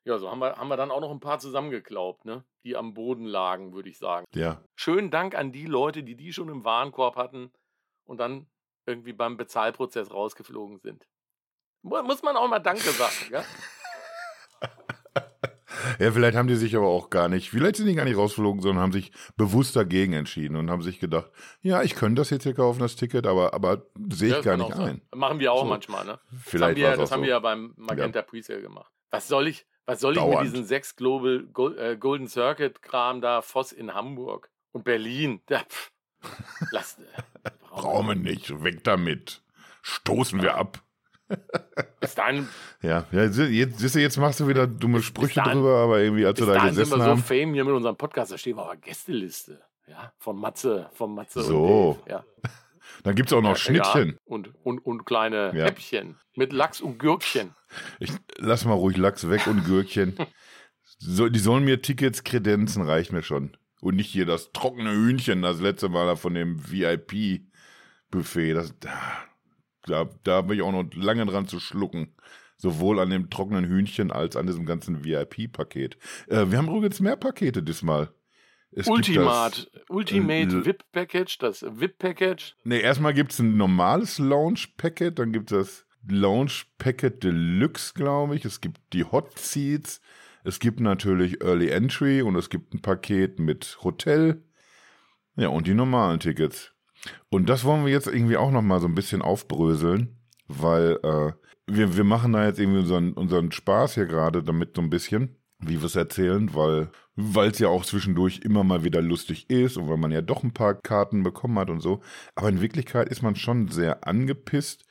Ja, 0.04 0.18
so 0.18 0.30
haben 0.30 0.40
wir, 0.40 0.56
haben 0.56 0.68
wir 0.68 0.76
dann 0.76 0.90
auch 0.90 1.00
noch 1.00 1.10
ein 1.10 1.20
paar 1.20 1.38
zusammengeklaubt, 1.38 2.26
ne? 2.26 2.44
die 2.64 2.76
am 2.76 2.92
Boden 2.92 3.24
lagen, 3.24 3.72
würde 3.72 3.88
ich 3.88 3.98
sagen. 3.98 4.26
Ja. 4.34 4.62
Schönen 4.74 5.10
Dank 5.10 5.34
an 5.34 5.52
die 5.52 5.66
Leute, 5.66 6.02
die 6.02 6.16
die 6.16 6.32
schon 6.32 6.48
im 6.48 6.64
Warenkorb 6.64 7.16
hatten 7.16 7.50
und 8.04 8.18
dann 8.18 8.46
irgendwie 8.84 9.12
beim 9.12 9.36
Bezahlprozess 9.36 10.10
rausgeflogen 10.10 10.80
sind. 10.80 11.06
Muss 11.82 12.22
man 12.22 12.36
auch 12.36 12.48
mal 12.48 12.60
Danke 12.60 12.90
sagen, 12.90 13.14
ja? 13.30 13.44
Ja, 15.98 16.12
vielleicht 16.12 16.36
haben 16.36 16.48
die 16.48 16.54
sich 16.54 16.76
aber 16.76 16.88
auch 16.88 17.10
gar 17.10 17.28
nicht, 17.28 17.50
vielleicht 17.50 17.76
sind 17.76 17.86
die 17.86 17.94
gar 17.94 18.04
nicht 18.04 18.16
rausgeflogen, 18.16 18.62
sondern 18.62 18.82
haben 18.82 18.92
sich 18.92 19.12
bewusst 19.36 19.76
dagegen 19.76 20.12
entschieden 20.12 20.56
und 20.56 20.70
haben 20.70 20.82
sich 20.82 21.00
gedacht, 21.00 21.30
ja, 21.60 21.82
ich 21.82 21.94
könnte 21.94 22.20
das 22.20 22.30
jetzt 22.30 22.44
hier 22.44 22.54
kaufen, 22.54 22.80
das 22.80 22.96
Ticket, 22.96 23.26
aber, 23.26 23.54
aber 23.54 23.86
sehe 24.10 24.28
ich 24.28 24.36
ja, 24.36 24.42
gar 24.42 24.56
nicht 24.56 24.74
ein. 24.74 25.02
Machen 25.14 25.38
wir 25.38 25.52
auch 25.52 25.62
so. 25.62 25.68
manchmal, 25.68 26.04
ne? 26.04 26.20
Vielleicht 26.44 26.78
das 26.78 26.84
haben 26.84 26.86
wir, 26.92 26.96
das 26.96 27.12
haben 27.12 27.20
so. 27.20 27.24
wir 27.24 27.30
ja 27.30 27.38
beim 27.38 27.74
Magenta 27.76 28.20
ja. 28.20 28.24
Presale 28.24 28.62
gemacht. 28.62 28.92
Was 29.10 29.28
soll 29.28 29.48
ich, 29.48 29.66
was 29.86 30.00
soll 30.00 30.16
ich 30.16 30.24
mit 30.24 30.42
diesen 30.42 30.64
sechs 30.64 30.96
Global 30.96 31.46
äh, 31.78 31.96
Golden 31.96 32.28
Circuit 32.28 32.82
Kram 32.82 33.20
da, 33.20 33.42
Voss 33.42 33.72
in 33.72 33.94
Hamburg 33.94 34.50
und 34.72 34.84
Berlin? 34.84 35.42
Da, 35.46 35.60
pff, 35.60 35.92
lass, 36.70 36.98
äh, 36.98 37.50
brauchen 37.70 38.08
wir 38.08 38.14
nicht, 38.14 38.62
weg 38.62 38.84
damit. 38.84 39.42
Stoßen 39.82 40.40
wir 40.40 40.56
ab. 40.56 40.82
Bis 42.00 42.14
dahin. 42.14 42.48
Ja, 42.82 43.06
ja 43.12 43.22
jetzt, 43.24 43.38
jetzt, 43.38 43.94
jetzt 43.94 44.16
machst 44.18 44.40
du 44.40 44.48
wieder 44.48 44.66
dumme 44.66 45.02
Sprüche 45.02 45.36
dahin, 45.36 45.58
drüber, 45.58 45.76
aber 45.78 46.00
irgendwie, 46.00 46.26
als 46.26 46.38
du 46.38 46.46
da 46.46 46.54
gesessen 46.66 46.90
sind 46.90 46.98
wir 46.98 47.04
haben. 47.04 47.20
so 47.20 47.24
fame 47.24 47.54
hier 47.54 47.64
mit 47.64 47.74
unserem 47.74 47.96
Podcast, 47.96 48.32
da 48.32 48.38
stehen 48.38 48.56
wir 48.56 48.62
auf 48.62 48.70
der 48.70 48.78
Gästeliste. 48.78 49.60
Ja, 49.86 50.12
von 50.18 50.38
Matze, 50.38 50.88
von 50.94 51.14
Matze 51.14 51.42
so. 51.42 51.62
und 51.62 52.06
Dave, 52.06 52.10
ja. 52.10 52.24
Dann 53.04 53.14
gibt 53.14 53.30
es 53.30 53.32
auch 53.32 53.42
noch 53.42 53.50
ja, 53.50 53.56
Schnittchen. 53.56 54.08
Ja, 54.10 54.14
und, 54.24 54.54
und, 54.64 54.78
und 54.78 55.04
kleine 55.04 55.52
ja. 55.54 55.64
Häppchen 55.64 56.18
mit 56.36 56.52
Lachs 56.52 56.80
und 56.80 56.98
Gürkchen. 56.98 57.54
Ich 57.98 58.12
lass 58.36 58.64
mal 58.64 58.74
ruhig 58.74 58.96
Lachs 58.96 59.28
weg 59.28 59.46
und 59.46 59.64
Gürkchen. 59.64 60.16
so, 60.98 61.28
die 61.28 61.38
sollen 61.38 61.64
mir 61.64 61.82
Tickets 61.82 62.24
kredenzen, 62.24 62.82
reicht 62.82 63.12
mir 63.12 63.22
schon. 63.22 63.56
Und 63.80 63.96
nicht 63.96 64.10
hier 64.10 64.26
das 64.26 64.52
trockene 64.52 64.92
Hühnchen, 64.92 65.42
das 65.42 65.60
letzte 65.60 65.88
Mal 65.88 66.14
von 66.16 66.34
dem 66.34 66.70
VIP-Buffet. 66.70 68.54
Das, 68.54 68.78
da, 68.78 68.90
da 69.86 70.40
bin 70.42 70.56
ich 70.56 70.62
auch 70.62 70.72
noch 70.72 70.84
lange 70.94 71.26
dran 71.26 71.48
zu 71.48 71.60
schlucken. 71.60 72.14
Sowohl 72.56 73.00
an 73.00 73.10
dem 73.10 73.28
trockenen 73.28 73.64
Hühnchen 73.64 74.12
als 74.12 74.36
an 74.36 74.46
diesem 74.46 74.66
ganzen 74.66 75.04
VIP-Paket. 75.04 75.98
Äh, 76.28 76.46
wir 76.48 76.58
haben 76.58 76.68
übrigens 76.68 77.00
mehr 77.00 77.16
Pakete 77.16 77.62
diesmal. 77.62 78.14
Es 78.70 78.86
Ultimat, 78.86 79.68
das, 79.74 79.82
Ultimate 79.90 80.56
äh, 80.58 80.64
VIP 80.64 80.82
Package, 80.92 81.38
das 81.38 81.62
VIP 81.62 81.98
Package. 81.98 82.54
Ne, 82.64 82.78
erstmal 82.78 83.12
gibt 83.12 83.32
es 83.32 83.40
ein 83.40 83.56
normales 83.56 84.18
Lounge 84.18 84.66
Packet, 84.76 85.18
dann 85.18 85.32
gibt 85.32 85.52
es 85.52 85.58
das 85.58 85.86
Lounge 86.08 86.62
Packet 86.78 87.22
Deluxe, 87.22 87.92
glaube 87.94 88.34
ich. 88.36 88.44
Es 88.44 88.60
gibt 88.60 88.80
die 88.92 89.04
Hot 89.04 89.38
Seats, 89.38 90.00
es 90.44 90.58
gibt 90.58 90.80
natürlich 90.80 91.42
Early 91.42 91.68
Entry 91.68 92.22
und 92.22 92.34
es 92.36 92.48
gibt 92.48 92.72
ein 92.72 92.80
Paket 92.80 93.38
mit 93.38 93.78
Hotel. 93.82 94.42
Ja, 95.36 95.48
und 95.48 95.66
die 95.66 95.74
normalen 95.74 96.20
Tickets. 96.20 96.72
Und 97.30 97.48
das 97.48 97.64
wollen 97.64 97.84
wir 97.84 97.92
jetzt 97.92 98.06
irgendwie 98.06 98.36
auch 98.36 98.50
nochmal 98.50 98.80
so 98.80 98.86
ein 98.86 98.94
bisschen 98.94 99.22
aufbröseln, 99.22 100.18
weil 100.46 100.98
äh, 101.02 101.32
wir, 101.66 101.96
wir 101.96 102.04
machen 102.04 102.32
da 102.32 102.46
jetzt 102.46 102.60
irgendwie 102.60 102.80
unseren, 102.80 103.12
unseren 103.12 103.52
Spaß 103.52 103.94
hier 103.94 104.06
gerade 104.06 104.42
damit 104.42 104.76
so 104.76 104.82
ein 104.82 104.90
bisschen, 104.90 105.36
wie 105.58 105.80
wir 105.80 105.86
es 105.86 105.96
erzählen, 105.96 106.54
weil 106.54 106.90
es 107.16 107.58
ja 107.58 107.68
auch 107.68 107.84
zwischendurch 107.84 108.40
immer 108.40 108.64
mal 108.64 108.84
wieder 108.84 109.02
lustig 109.02 109.48
ist 109.50 109.76
und 109.76 109.88
weil 109.88 109.96
man 109.96 110.12
ja 110.12 110.22
doch 110.22 110.42
ein 110.42 110.54
paar 110.54 110.74
Karten 110.74 111.22
bekommen 111.22 111.58
hat 111.58 111.70
und 111.70 111.80
so. 111.80 112.00
Aber 112.34 112.48
in 112.48 112.60
Wirklichkeit 112.60 113.08
ist 113.08 113.22
man 113.22 113.36
schon 113.36 113.68
sehr 113.68 114.06
angepisst. 114.06 114.84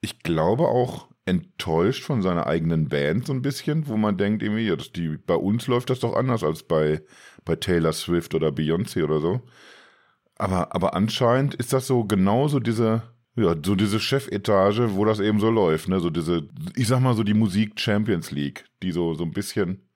Ich 0.00 0.22
glaube 0.22 0.68
auch 0.68 1.08
enttäuscht 1.24 2.02
von 2.02 2.20
seiner 2.20 2.46
eigenen 2.46 2.88
Band 2.88 3.26
so 3.26 3.32
ein 3.32 3.42
bisschen, 3.42 3.86
wo 3.86 3.96
man 3.96 4.18
denkt 4.18 4.42
irgendwie, 4.42 4.66
ja, 4.66 4.74
das 4.74 4.92
die, 4.92 5.16
bei 5.16 5.36
uns 5.36 5.68
läuft 5.68 5.90
das 5.90 6.00
doch 6.00 6.16
anders 6.16 6.42
als 6.42 6.64
bei, 6.64 7.02
bei 7.44 7.54
Taylor 7.54 7.92
Swift 7.92 8.34
oder 8.34 8.48
Beyoncé 8.48 9.04
oder 9.04 9.20
so. 9.20 9.40
Aber, 10.42 10.74
aber 10.74 10.94
anscheinend 10.94 11.54
ist 11.54 11.72
das 11.72 11.86
so 11.86 12.02
genauso 12.02 12.58
diese, 12.58 13.04
ja, 13.36 13.54
so 13.64 13.76
diese 13.76 14.00
Chefetage, 14.00 14.96
wo 14.96 15.04
das 15.04 15.20
eben 15.20 15.38
so 15.38 15.50
läuft, 15.50 15.88
ne? 15.88 16.00
So 16.00 16.10
diese, 16.10 16.48
ich 16.74 16.88
sag 16.88 16.98
mal 16.98 17.14
so 17.14 17.22
die 17.22 17.32
Musik 17.32 17.78
Champions 17.78 18.32
League, 18.32 18.64
die 18.82 18.90
so, 18.90 19.14
so 19.14 19.22
ein 19.22 19.30
bisschen, 19.30 19.88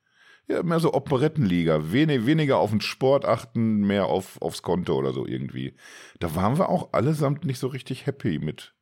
ja, 0.47 0.63
mehr 0.63 0.79
so 0.79 0.95
Operettenliga, 0.95 1.91
wenig, 1.91 2.27
weniger 2.27 2.59
auf 2.59 2.71
den 2.71 2.81
Sport 2.81 3.25
achten, 3.25 3.89
mehr 3.89 4.07
auf, 4.07 4.41
aufs 4.41 4.63
Konto 4.63 4.95
oder 4.95 5.13
so 5.13 5.27
irgendwie. 5.27 5.75
Da 6.21 6.37
waren 6.37 6.59
wir 6.59 6.69
auch 6.69 6.93
allesamt 6.93 7.45
nicht 7.45 7.59
so 7.59 7.67
richtig 7.67 8.07
happy 8.07 8.39
mit, 8.39 8.73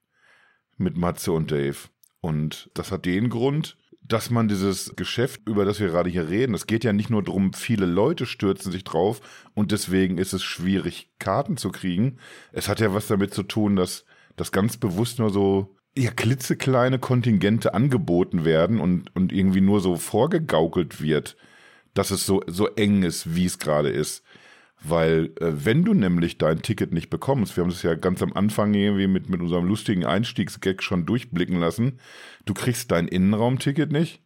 mit 0.76 0.98
Matze 0.98 1.32
und 1.32 1.50
Dave. 1.50 1.78
Und 2.20 2.70
das 2.74 2.92
hat 2.92 3.06
den 3.06 3.30
Grund, 3.30 3.78
dass 4.06 4.30
man 4.30 4.48
dieses 4.48 4.94
Geschäft, 4.96 5.48
über 5.48 5.64
das 5.64 5.80
wir 5.80 5.88
gerade 5.88 6.10
hier 6.10 6.28
reden, 6.28 6.54
es 6.54 6.66
geht 6.66 6.84
ja 6.84 6.92
nicht 6.92 7.08
nur 7.08 7.22
darum, 7.22 7.54
viele 7.54 7.86
Leute 7.86 8.26
stürzen 8.26 8.70
sich 8.70 8.84
drauf 8.84 9.20
und 9.54 9.72
deswegen 9.72 10.18
ist 10.18 10.34
es 10.34 10.42
schwierig, 10.44 11.10
Karten 11.18 11.56
zu 11.56 11.70
kriegen. 11.70 12.18
Es 12.52 12.68
hat 12.68 12.80
ja 12.80 12.92
was 12.92 13.06
damit 13.06 13.32
zu 13.32 13.42
tun, 13.42 13.76
dass 13.76 14.04
das 14.36 14.52
ganz 14.52 14.76
bewusst 14.76 15.18
nur 15.18 15.30
so 15.30 15.76
ja, 15.96 16.10
klitzekleine 16.10 16.98
Kontingente 16.98 17.72
angeboten 17.72 18.44
werden 18.44 18.80
und, 18.80 19.14
und 19.16 19.32
irgendwie 19.32 19.62
nur 19.62 19.80
so 19.80 19.96
vorgegaukelt 19.96 21.00
wird, 21.00 21.36
dass 21.94 22.10
es 22.10 22.26
so, 22.26 22.42
so 22.46 22.68
eng 22.68 23.04
ist, 23.04 23.34
wie 23.34 23.46
es 23.46 23.58
gerade 23.58 23.88
ist. 23.88 24.22
Weil 24.86 25.32
äh, 25.40 25.64
wenn 25.64 25.84
du 25.84 25.94
nämlich 25.94 26.38
dein 26.38 26.62
Ticket 26.62 26.92
nicht 26.92 27.08
bekommst, 27.08 27.56
wir 27.56 27.64
haben 27.64 27.70
es 27.70 27.82
ja 27.82 27.94
ganz 27.94 28.22
am 28.22 28.34
Anfang 28.34 28.74
irgendwie 28.74 29.06
mit, 29.06 29.28
mit 29.30 29.40
unserem 29.40 29.66
lustigen 29.66 30.04
Einstiegsgag 30.04 30.82
schon 30.82 31.06
durchblicken 31.06 31.58
lassen, 31.58 31.98
du 32.44 32.52
kriegst 32.54 32.90
dein 32.90 33.08
Innenraumticket 33.08 33.90
nicht, 33.90 34.20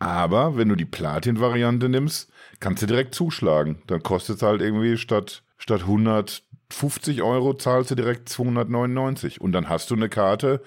aber 0.00 0.56
wenn 0.56 0.68
du 0.68 0.74
die 0.74 0.84
Platin-Variante 0.84 1.88
nimmst, 1.88 2.30
kannst 2.60 2.82
du 2.82 2.86
direkt 2.86 3.14
zuschlagen. 3.14 3.82
Dann 3.86 4.02
kostet 4.02 4.36
es 4.36 4.42
halt 4.42 4.60
irgendwie 4.60 4.96
statt, 4.96 5.42
statt 5.58 5.82
150 5.82 7.22
Euro 7.22 7.54
zahlst 7.54 7.90
du 7.90 7.94
direkt 7.94 8.28
299 8.28 9.40
und 9.40 9.52
dann 9.52 9.68
hast 9.68 9.90
du 9.90 9.94
eine 9.94 10.08
Karte, 10.08 10.62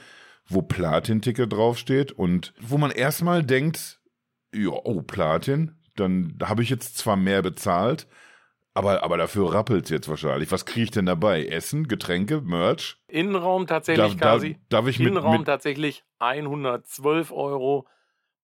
wo 0.47 0.61
Platin-Ticket 0.61 1.51
draufsteht 1.51 2.11
und 2.11 2.53
wo 2.59 2.77
man 2.77 2.91
erstmal 2.91 3.43
denkt, 3.43 3.99
ja, 4.53 4.71
oh, 4.71 5.01
Platin, 5.01 5.75
dann 5.95 6.37
habe 6.43 6.63
ich 6.63 6.69
jetzt 6.69 6.97
zwar 6.97 7.15
mehr 7.15 7.41
bezahlt, 7.41 8.07
aber, 8.73 9.03
aber 9.03 9.17
dafür 9.17 9.53
rappelt 9.53 9.85
es 9.85 9.89
jetzt 9.91 10.07
wahrscheinlich. 10.07 10.51
Was 10.51 10.65
kriege 10.65 10.85
ich 10.85 10.91
denn 10.91 11.05
dabei? 11.05 11.45
Essen, 11.45 11.87
Getränke, 11.87 12.41
Merch? 12.41 12.97
Innenraum 13.07 13.67
tatsächlich, 13.67 14.17
darf, 14.17 14.21
quasi. 14.21 14.59
Darf, 14.69 14.87
ich 14.87 14.99
mit, 14.99 15.09
Innenraum 15.09 15.39
mit 15.39 15.45
tatsächlich 15.45 16.03
112 16.19 17.31
Euro, 17.31 17.87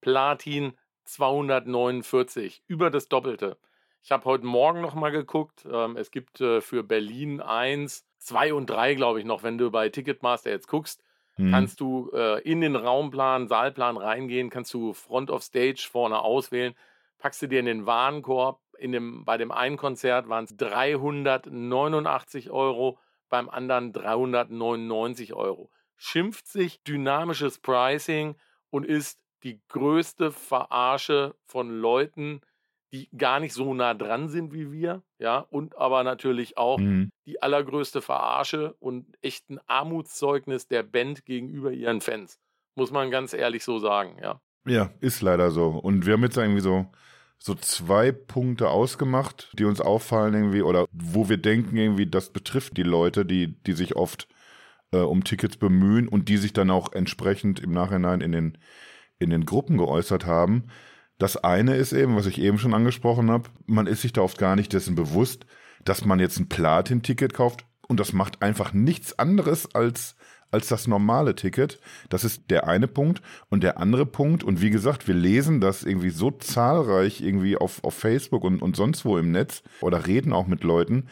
Platin 0.01 0.73
249, 1.05 2.63
über 2.67 2.89
das 2.89 3.07
Doppelte. 3.07 3.57
Ich 4.03 4.11
habe 4.11 4.25
heute 4.25 4.45
Morgen 4.45 4.81
noch 4.81 4.95
mal 4.95 5.11
geguckt. 5.11 5.65
Ähm, 5.71 5.95
es 5.97 6.11
gibt 6.11 6.41
äh, 6.41 6.61
für 6.61 6.83
Berlin 6.83 7.41
1, 7.41 8.05
2 8.19 8.53
und 8.53 8.69
3, 8.69 8.95
glaube 8.95 9.19
ich, 9.19 9.25
noch. 9.25 9.43
Wenn 9.43 9.57
du 9.57 9.71
bei 9.71 9.89
Ticketmaster 9.89 10.49
jetzt 10.49 10.67
guckst, 10.67 11.01
hm. 11.35 11.51
kannst 11.51 11.79
du 11.79 12.09
äh, 12.13 12.41
in 12.41 12.61
den 12.61 12.75
Raumplan, 12.75 13.47
Saalplan 13.47 13.97
reingehen, 13.97 14.49
kannst 14.49 14.73
du 14.73 14.93
Front 14.93 15.31
of 15.31 15.43
Stage 15.43 15.87
vorne 15.89 16.19
auswählen, 16.19 16.73
packst 17.17 17.41
du 17.41 17.47
dir 17.47 17.59
in 17.59 17.65
den 17.65 17.85
Warenkorb, 17.85 18.59
in 18.79 18.91
dem, 18.91 19.25
bei 19.25 19.37
dem 19.37 19.51
einen 19.51 19.77
Konzert 19.77 20.29
waren 20.29 20.45
es 20.45 20.55
389 20.55 22.49
Euro, 22.51 22.97
beim 23.29 23.49
anderen 23.49 23.91
399 23.93 25.33
Euro. 25.33 25.69
Schimpft 25.97 26.47
sich 26.47 26.81
dynamisches 26.83 27.59
Pricing 27.59 28.35
und 28.69 28.85
ist 28.85 29.19
die 29.43 29.61
größte 29.69 30.31
Verarsche 30.31 31.35
von 31.45 31.69
Leuten, 31.69 32.41
die 32.93 33.09
gar 33.17 33.39
nicht 33.39 33.53
so 33.53 33.73
nah 33.73 33.93
dran 33.93 34.29
sind 34.29 34.53
wie 34.53 34.71
wir, 34.71 35.03
ja, 35.19 35.39
und 35.49 35.77
aber 35.77 36.03
natürlich 36.03 36.57
auch 36.57 36.77
Mhm. 36.79 37.09
die 37.25 37.41
allergrößte 37.41 38.01
Verarsche 38.01 38.75
und 38.79 39.17
echt 39.21 39.49
ein 39.49 39.59
Armutszeugnis 39.67 40.67
der 40.67 40.83
Band 40.83 41.25
gegenüber 41.25 41.71
ihren 41.71 41.99
Fans. 41.99 42.39
Muss 42.75 42.91
man 42.91 43.11
ganz 43.11 43.33
ehrlich 43.33 43.63
so 43.63 43.79
sagen, 43.79 44.17
ja. 44.21 44.39
Ja, 44.65 44.91
ist 45.01 45.21
leider 45.21 45.51
so. 45.51 45.67
Und 45.69 46.05
wir 46.05 46.13
haben 46.13 46.23
jetzt 46.23 46.37
irgendwie 46.37 46.61
so, 46.61 46.85
so 47.39 47.55
zwei 47.55 48.11
Punkte 48.11 48.69
ausgemacht, 48.69 49.51
die 49.57 49.65
uns 49.65 49.79
auffallen 49.79 50.33
irgendwie, 50.33 50.61
oder 50.61 50.85
wo 50.91 51.29
wir 51.29 51.37
denken 51.37 51.77
irgendwie, 51.77 52.07
das 52.07 52.31
betrifft 52.31 52.77
die 52.77 52.83
Leute, 52.83 53.25
die, 53.25 53.61
die 53.63 53.73
sich 53.73 53.95
oft 53.95 54.27
äh, 54.91 54.97
um 54.97 55.23
Tickets 55.23 55.57
bemühen 55.57 56.07
und 56.07 56.29
die 56.29 56.37
sich 56.37 56.53
dann 56.53 56.71
auch 56.71 56.93
entsprechend 56.93 57.59
im 57.59 57.71
Nachhinein 57.71 58.21
in 58.21 58.31
den, 58.31 58.57
in 59.19 59.29
den 59.29 59.45
Gruppen 59.45 59.77
geäußert 59.77 60.25
haben. 60.25 60.65
Das 61.17 61.37
eine 61.37 61.75
ist 61.75 61.93
eben, 61.93 62.15
was 62.15 62.25
ich 62.25 62.39
eben 62.39 62.59
schon 62.59 62.73
angesprochen 62.73 63.31
habe, 63.31 63.49
man 63.65 63.87
ist 63.87 64.01
sich 64.01 64.13
da 64.13 64.21
oft 64.21 64.37
gar 64.37 64.55
nicht 64.55 64.73
dessen 64.73 64.95
bewusst, 64.95 65.45
dass 65.83 66.05
man 66.05 66.19
jetzt 66.19 66.39
ein 66.39 66.49
Platin-Ticket 66.49 67.33
kauft 67.33 67.65
und 67.87 67.99
das 67.99 68.13
macht 68.13 68.41
einfach 68.41 68.73
nichts 68.73 69.17
anderes 69.17 69.73
als 69.73 70.16
als 70.51 70.67
das 70.67 70.87
normale 70.87 71.35
Ticket. 71.35 71.79
Das 72.09 72.23
ist 72.23 72.49
der 72.49 72.67
eine 72.67 72.87
Punkt. 72.87 73.21
Und 73.49 73.63
der 73.63 73.79
andere 73.79 74.05
Punkt, 74.05 74.43
und 74.43 74.61
wie 74.61 74.69
gesagt, 74.69 75.07
wir 75.07 75.15
lesen 75.15 75.61
das 75.61 75.83
irgendwie 75.83 76.09
so 76.09 76.31
zahlreich 76.31 77.21
irgendwie 77.21 77.57
auf, 77.57 77.83
auf 77.83 77.93
Facebook 77.93 78.43
und, 78.43 78.61
und 78.61 78.75
sonst 78.75 79.05
wo 79.05 79.17
im 79.17 79.31
Netz 79.31 79.63
oder 79.81 80.07
reden 80.07 80.33
auch 80.33 80.47
mit 80.47 80.63
Leuten, 80.63 81.07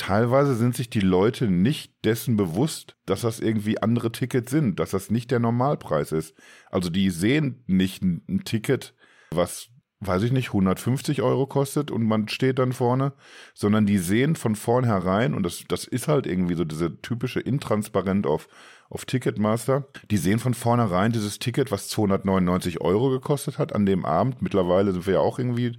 teilweise 0.00 0.54
sind 0.54 0.74
sich 0.74 0.88
die 0.88 1.00
Leute 1.00 1.50
nicht 1.50 2.04
dessen 2.04 2.36
bewusst, 2.36 2.96
dass 3.04 3.20
das 3.20 3.38
irgendwie 3.38 3.82
andere 3.82 4.10
Tickets 4.10 4.50
sind, 4.50 4.80
dass 4.80 4.90
das 4.92 5.10
nicht 5.10 5.30
der 5.30 5.40
Normalpreis 5.40 6.12
ist. 6.12 6.34
Also 6.70 6.88
die 6.88 7.10
sehen 7.10 7.62
nicht 7.66 8.02
ein, 8.02 8.42
Ticket, 8.44 8.94
was 9.30 9.68
weiß 10.00 10.22
ich 10.22 10.32
nicht, 10.32 10.48
150 10.48 11.20
Euro 11.20 11.46
kostet 11.46 11.90
und 11.90 12.06
man 12.06 12.28
steht 12.28 12.58
dann 12.58 12.72
vorne, 12.72 13.12
sondern 13.54 13.84
die 13.84 13.98
sehen 13.98 14.34
von 14.34 14.56
vornherein, 14.56 15.34
und 15.34 15.42
das, 15.42 15.64
das 15.68 15.84
ist 15.84 16.08
halt 16.08 16.26
irgendwie 16.26 16.54
so 16.54 16.64
diese 16.64 17.00
typische 17.02 17.40
Intransparent 17.40 18.26
auf, 18.26 18.48
auf 18.88 19.04
Ticketmaster, 19.04 19.86
die 20.10 20.16
sehen 20.16 20.38
von 20.38 20.54
vornherein 20.54 21.12
dieses 21.12 21.38
Ticket, 21.38 21.70
was 21.70 21.88
299 21.88 22.80
Euro 22.80 23.10
gekostet 23.10 23.58
hat 23.58 23.74
an 23.74 23.86
dem 23.86 24.04
Abend. 24.04 24.42
Mittlerweile 24.42 24.92
sind 24.92 25.06
wir 25.06 25.14
ja 25.14 25.20
auch 25.20 25.38
irgendwie 25.38 25.76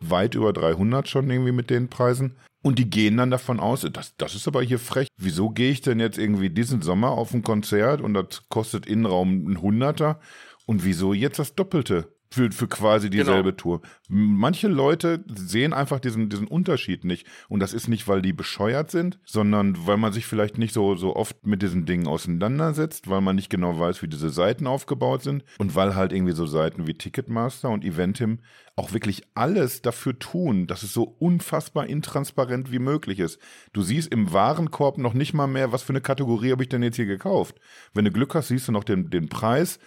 weit 0.00 0.34
über 0.34 0.52
300 0.52 1.08
schon 1.08 1.28
irgendwie 1.28 1.52
mit 1.52 1.68
den 1.68 1.88
Preisen. 1.88 2.36
Und 2.62 2.78
die 2.78 2.90
gehen 2.90 3.16
dann 3.16 3.30
davon 3.30 3.60
aus, 3.60 3.86
das, 3.92 4.16
das 4.16 4.34
ist 4.34 4.48
aber 4.48 4.62
hier 4.62 4.78
frech. 4.78 5.08
Wieso 5.16 5.50
gehe 5.50 5.70
ich 5.70 5.80
denn 5.80 6.00
jetzt 6.00 6.18
irgendwie 6.18 6.50
diesen 6.50 6.82
Sommer 6.82 7.10
auf 7.10 7.34
ein 7.34 7.42
Konzert 7.42 8.00
und 8.00 8.14
das 8.14 8.48
kostet 8.48 8.86
Innenraum 8.86 9.46
ein 9.46 9.60
Hunderter? 9.60 10.20
Und 10.66 10.84
wieso 10.84 11.12
jetzt 11.12 11.38
das 11.38 11.54
Doppelte? 11.54 12.17
Für, 12.30 12.50
für 12.52 12.68
quasi 12.68 13.10
dieselbe 13.10 13.50
genau. 13.50 13.56
Tour. 13.56 13.82
Manche 14.08 14.68
Leute 14.68 15.24
sehen 15.34 15.72
einfach 15.72 15.98
diesen, 16.00 16.28
diesen 16.28 16.46
Unterschied 16.46 17.04
nicht. 17.04 17.26
Und 17.48 17.60
das 17.60 17.72
ist 17.72 17.88
nicht, 17.88 18.06
weil 18.06 18.22
die 18.22 18.32
bescheuert 18.32 18.90
sind, 18.90 19.18
sondern 19.24 19.86
weil 19.86 19.96
man 19.96 20.12
sich 20.12 20.26
vielleicht 20.26 20.58
nicht 20.58 20.74
so, 20.74 20.94
so 20.94 21.16
oft 21.16 21.46
mit 21.46 21.62
diesen 21.62 21.86
Dingen 21.86 22.06
auseinandersetzt, 22.06 23.08
weil 23.08 23.20
man 23.20 23.36
nicht 23.36 23.50
genau 23.50 23.78
weiß, 23.78 24.02
wie 24.02 24.08
diese 24.08 24.30
Seiten 24.30 24.66
aufgebaut 24.66 25.22
sind 25.22 25.44
und 25.58 25.74
weil 25.74 25.94
halt 25.94 26.12
irgendwie 26.12 26.34
so 26.34 26.46
Seiten 26.46 26.86
wie 26.86 26.94
Ticketmaster 26.94 27.70
und 27.70 27.84
Eventim 27.84 28.40
auch 28.76 28.92
wirklich 28.92 29.22
alles 29.34 29.82
dafür 29.82 30.18
tun, 30.18 30.66
dass 30.66 30.82
es 30.82 30.92
so 30.92 31.02
unfassbar 31.18 31.86
intransparent 31.86 32.70
wie 32.70 32.78
möglich 32.78 33.18
ist. 33.18 33.40
Du 33.72 33.82
siehst 33.82 34.12
im 34.12 34.32
Warenkorb 34.32 34.98
noch 34.98 35.14
nicht 35.14 35.34
mal 35.34 35.48
mehr, 35.48 35.72
was 35.72 35.82
für 35.82 35.92
eine 35.92 36.00
Kategorie 36.00 36.52
habe 36.52 36.62
ich 36.62 36.68
denn 36.68 36.82
jetzt 36.82 36.96
hier 36.96 37.06
gekauft. 37.06 37.56
Wenn 37.92 38.04
du 38.04 38.12
Glück 38.12 38.34
hast, 38.34 38.48
siehst 38.48 38.68
du 38.68 38.72
noch 38.72 38.84
den, 38.84 39.10
den 39.10 39.28
Preis. 39.28 39.80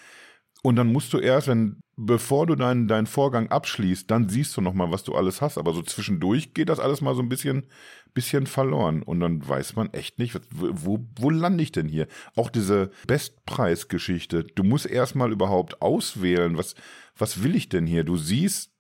Und 0.64 0.76
dann 0.76 0.92
musst 0.92 1.12
du 1.14 1.18
erst, 1.18 1.48
wenn 1.48 1.82
bevor 1.98 2.48
du 2.48 2.56
deinen, 2.56 2.88
deinen 2.88 3.08
Vorgang 3.08 3.50
abschließt, 3.50 4.10
dann 4.10 4.28
siehst 4.30 4.56
du 4.58 4.62
nochmal, 4.62 4.92
was 4.92 5.04
du 5.04 5.14
alles 5.14 5.42
hast. 5.42 5.58
Aber 5.58 5.74
so 5.74 5.82
zwischendurch 5.82 6.54
geht 6.54 6.70
das 6.70 6.80
alles 6.80 7.02
mal 7.02 7.16
so 7.16 7.22
ein 7.22 7.30
bisschen, 7.30 7.68
bisschen 8.14 8.48
verloren. 8.48 9.04
Und 9.04 9.20
dann 9.20 9.48
weiß 9.48 9.76
man 9.76 9.94
echt 9.94 10.20
nicht, 10.20 10.40
wo, 10.52 11.00
wo 11.16 11.30
lande 11.30 11.64
ich 11.64 11.72
denn 11.72 11.88
hier? 11.88 12.08
Auch 12.36 12.50
diese 12.50 12.92
Bestpreisgeschichte. 13.08 14.44
Du 14.44 14.64
musst 14.64 14.86
erstmal 14.86 15.32
überhaupt 15.32 15.82
auswählen, 15.82 16.58
was, 16.58 16.76
was 17.18 17.44
will 17.44 17.56
ich 17.56 17.70
denn 17.70 17.86
hier? 17.86 18.04
Du 18.04 18.18
siehst, 18.18 18.72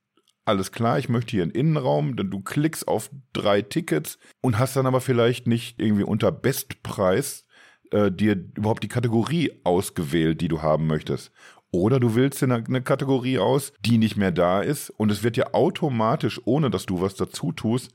alles 0.45 0.71
klar, 0.71 0.97
ich 0.97 1.09
möchte 1.09 1.31
hier 1.31 1.43
einen 1.43 1.51
Innenraum, 1.51 2.15
dann 2.15 2.31
du 2.31 2.41
klickst 2.41 2.87
auf 2.87 3.11
drei 3.33 3.61
Tickets 3.61 4.17
und 4.41 4.57
hast 4.57 4.75
dann 4.75 4.87
aber 4.87 5.01
vielleicht 5.01 5.45
nicht 5.45 5.79
irgendwie 5.79 6.03
unter 6.03 6.31
Bestpreis 6.31 7.45
äh, 7.91 8.11
dir 8.11 8.33
überhaupt 8.55 8.83
die 8.83 8.87
Kategorie 8.87 9.51
ausgewählt, 9.63 10.41
die 10.41 10.47
du 10.47 10.61
haben 10.61 10.87
möchtest. 10.87 11.31
Oder 11.71 11.99
du 12.01 12.15
wählst 12.15 12.41
dir 12.41 12.53
eine, 12.53 12.81
Kategorie 12.81 13.39
aus, 13.39 13.71
die 13.86 13.97
nicht 13.97 14.17
mehr 14.17 14.31
da 14.31 14.62
ist 14.62 14.89
und 14.89 15.12
es 15.12 15.23
wird 15.23 15.38
ja 15.38 15.53
automatisch, 15.53 16.41
ohne 16.45 16.69
dass 16.69 16.86
du 16.86 17.01
was 17.01 17.15
dazu 17.15 17.53
tust, 17.53 17.91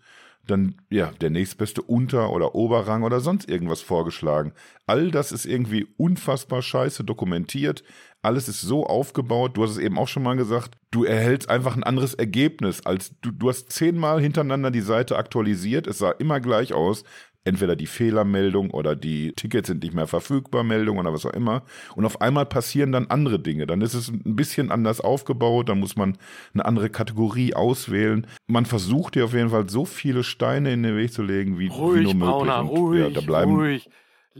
dann 0.46 0.76
ja 0.90 1.12
der 1.20 1.30
nächstbeste 1.30 1.82
Unter- 1.82 2.30
oder 2.32 2.54
Oberrang 2.54 3.02
oder 3.02 3.20
sonst 3.20 3.48
irgendwas 3.48 3.82
vorgeschlagen. 3.82 4.52
All 4.86 5.10
das 5.10 5.32
ist 5.32 5.44
irgendwie 5.44 5.86
unfassbar 5.96 6.62
scheiße 6.62 7.04
dokumentiert. 7.04 7.82
Alles 8.22 8.48
ist 8.48 8.60
so 8.60 8.86
aufgebaut. 8.86 9.56
Du 9.56 9.62
hast 9.62 9.72
es 9.72 9.78
eben 9.78 9.98
auch 9.98 10.08
schon 10.08 10.22
mal 10.22 10.36
gesagt. 10.36 10.76
Du 10.90 11.04
erhältst 11.04 11.50
einfach 11.50 11.76
ein 11.76 11.84
anderes 11.84 12.14
Ergebnis 12.14 12.84
als 12.86 13.12
du. 13.20 13.30
Du 13.30 13.48
hast 13.48 13.72
zehnmal 13.72 14.20
hintereinander 14.20 14.70
die 14.70 14.80
Seite 14.80 15.16
aktualisiert. 15.16 15.86
Es 15.86 15.98
sah 15.98 16.12
immer 16.12 16.40
gleich 16.40 16.72
aus 16.72 17.04
entweder 17.46 17.76
die 17.76 17.86
Fehlermeldung 17.86 18.70
oder 18.70 18.96
die 18.96 19.32
Tickets 19.32 19.68
sind 19.68 19.82
nicht 19.82 19.94
mehr 19.94 20.06
verfügbar 20.06 20.64
Meldung 20.64 20.98
oder 20.98 21.12
was 21.12 21.24
auch 21.24 21.32
immer. 21.32 21.62
Und 21.94 22.04
auf 22.04 22.20
einmal 22.20 22.46
passieren 22.46 22.92
dann 22.92 23.06
andere 23.06 23.38
Dinge. 23.38 23.66
Dann 23.66 23.80
ist 23.80 23.94
es 23.94 24.08
ein 24.08 24.36
bisschen 24.36 24.70
anders 24.70 25.00
aufgebaut, 25.00 25.68
dann 25.68 25.78
muss 25.78 25.96
man 25.96 26.18
eine 26.54 26.64
andere 26.64 26.90
Kategorie 26.90 27.54
auswählen. 27.54 28.26
Man 28.46 28.66
versucht 28.66 29.14
dir 29.14 29.24
auf 29.24 29.32
jeden 29.32 29.50
Fall 29.50 29.68
so 29.68 29.84
viele 29.84 30.24
Steine 30.24 30.72
in 30.72 30.82
den 30.82 30.96
Weg 30.96 31.12
zu 31.12 31.22
legen, 31.22 31.58
wie, 31.58 31.68
ruhig, 31.68 32.00
wie 32.00 32.04
nur 32.04 32.14
möglich. 32.14 32.30
Pauna, 32.30 32.60
ruhig, 32.60 33.00
ja, 33.00 33.10
da 33.10 33.20
bleiben, 33.20 33.54
ruhig. 33.54 33.88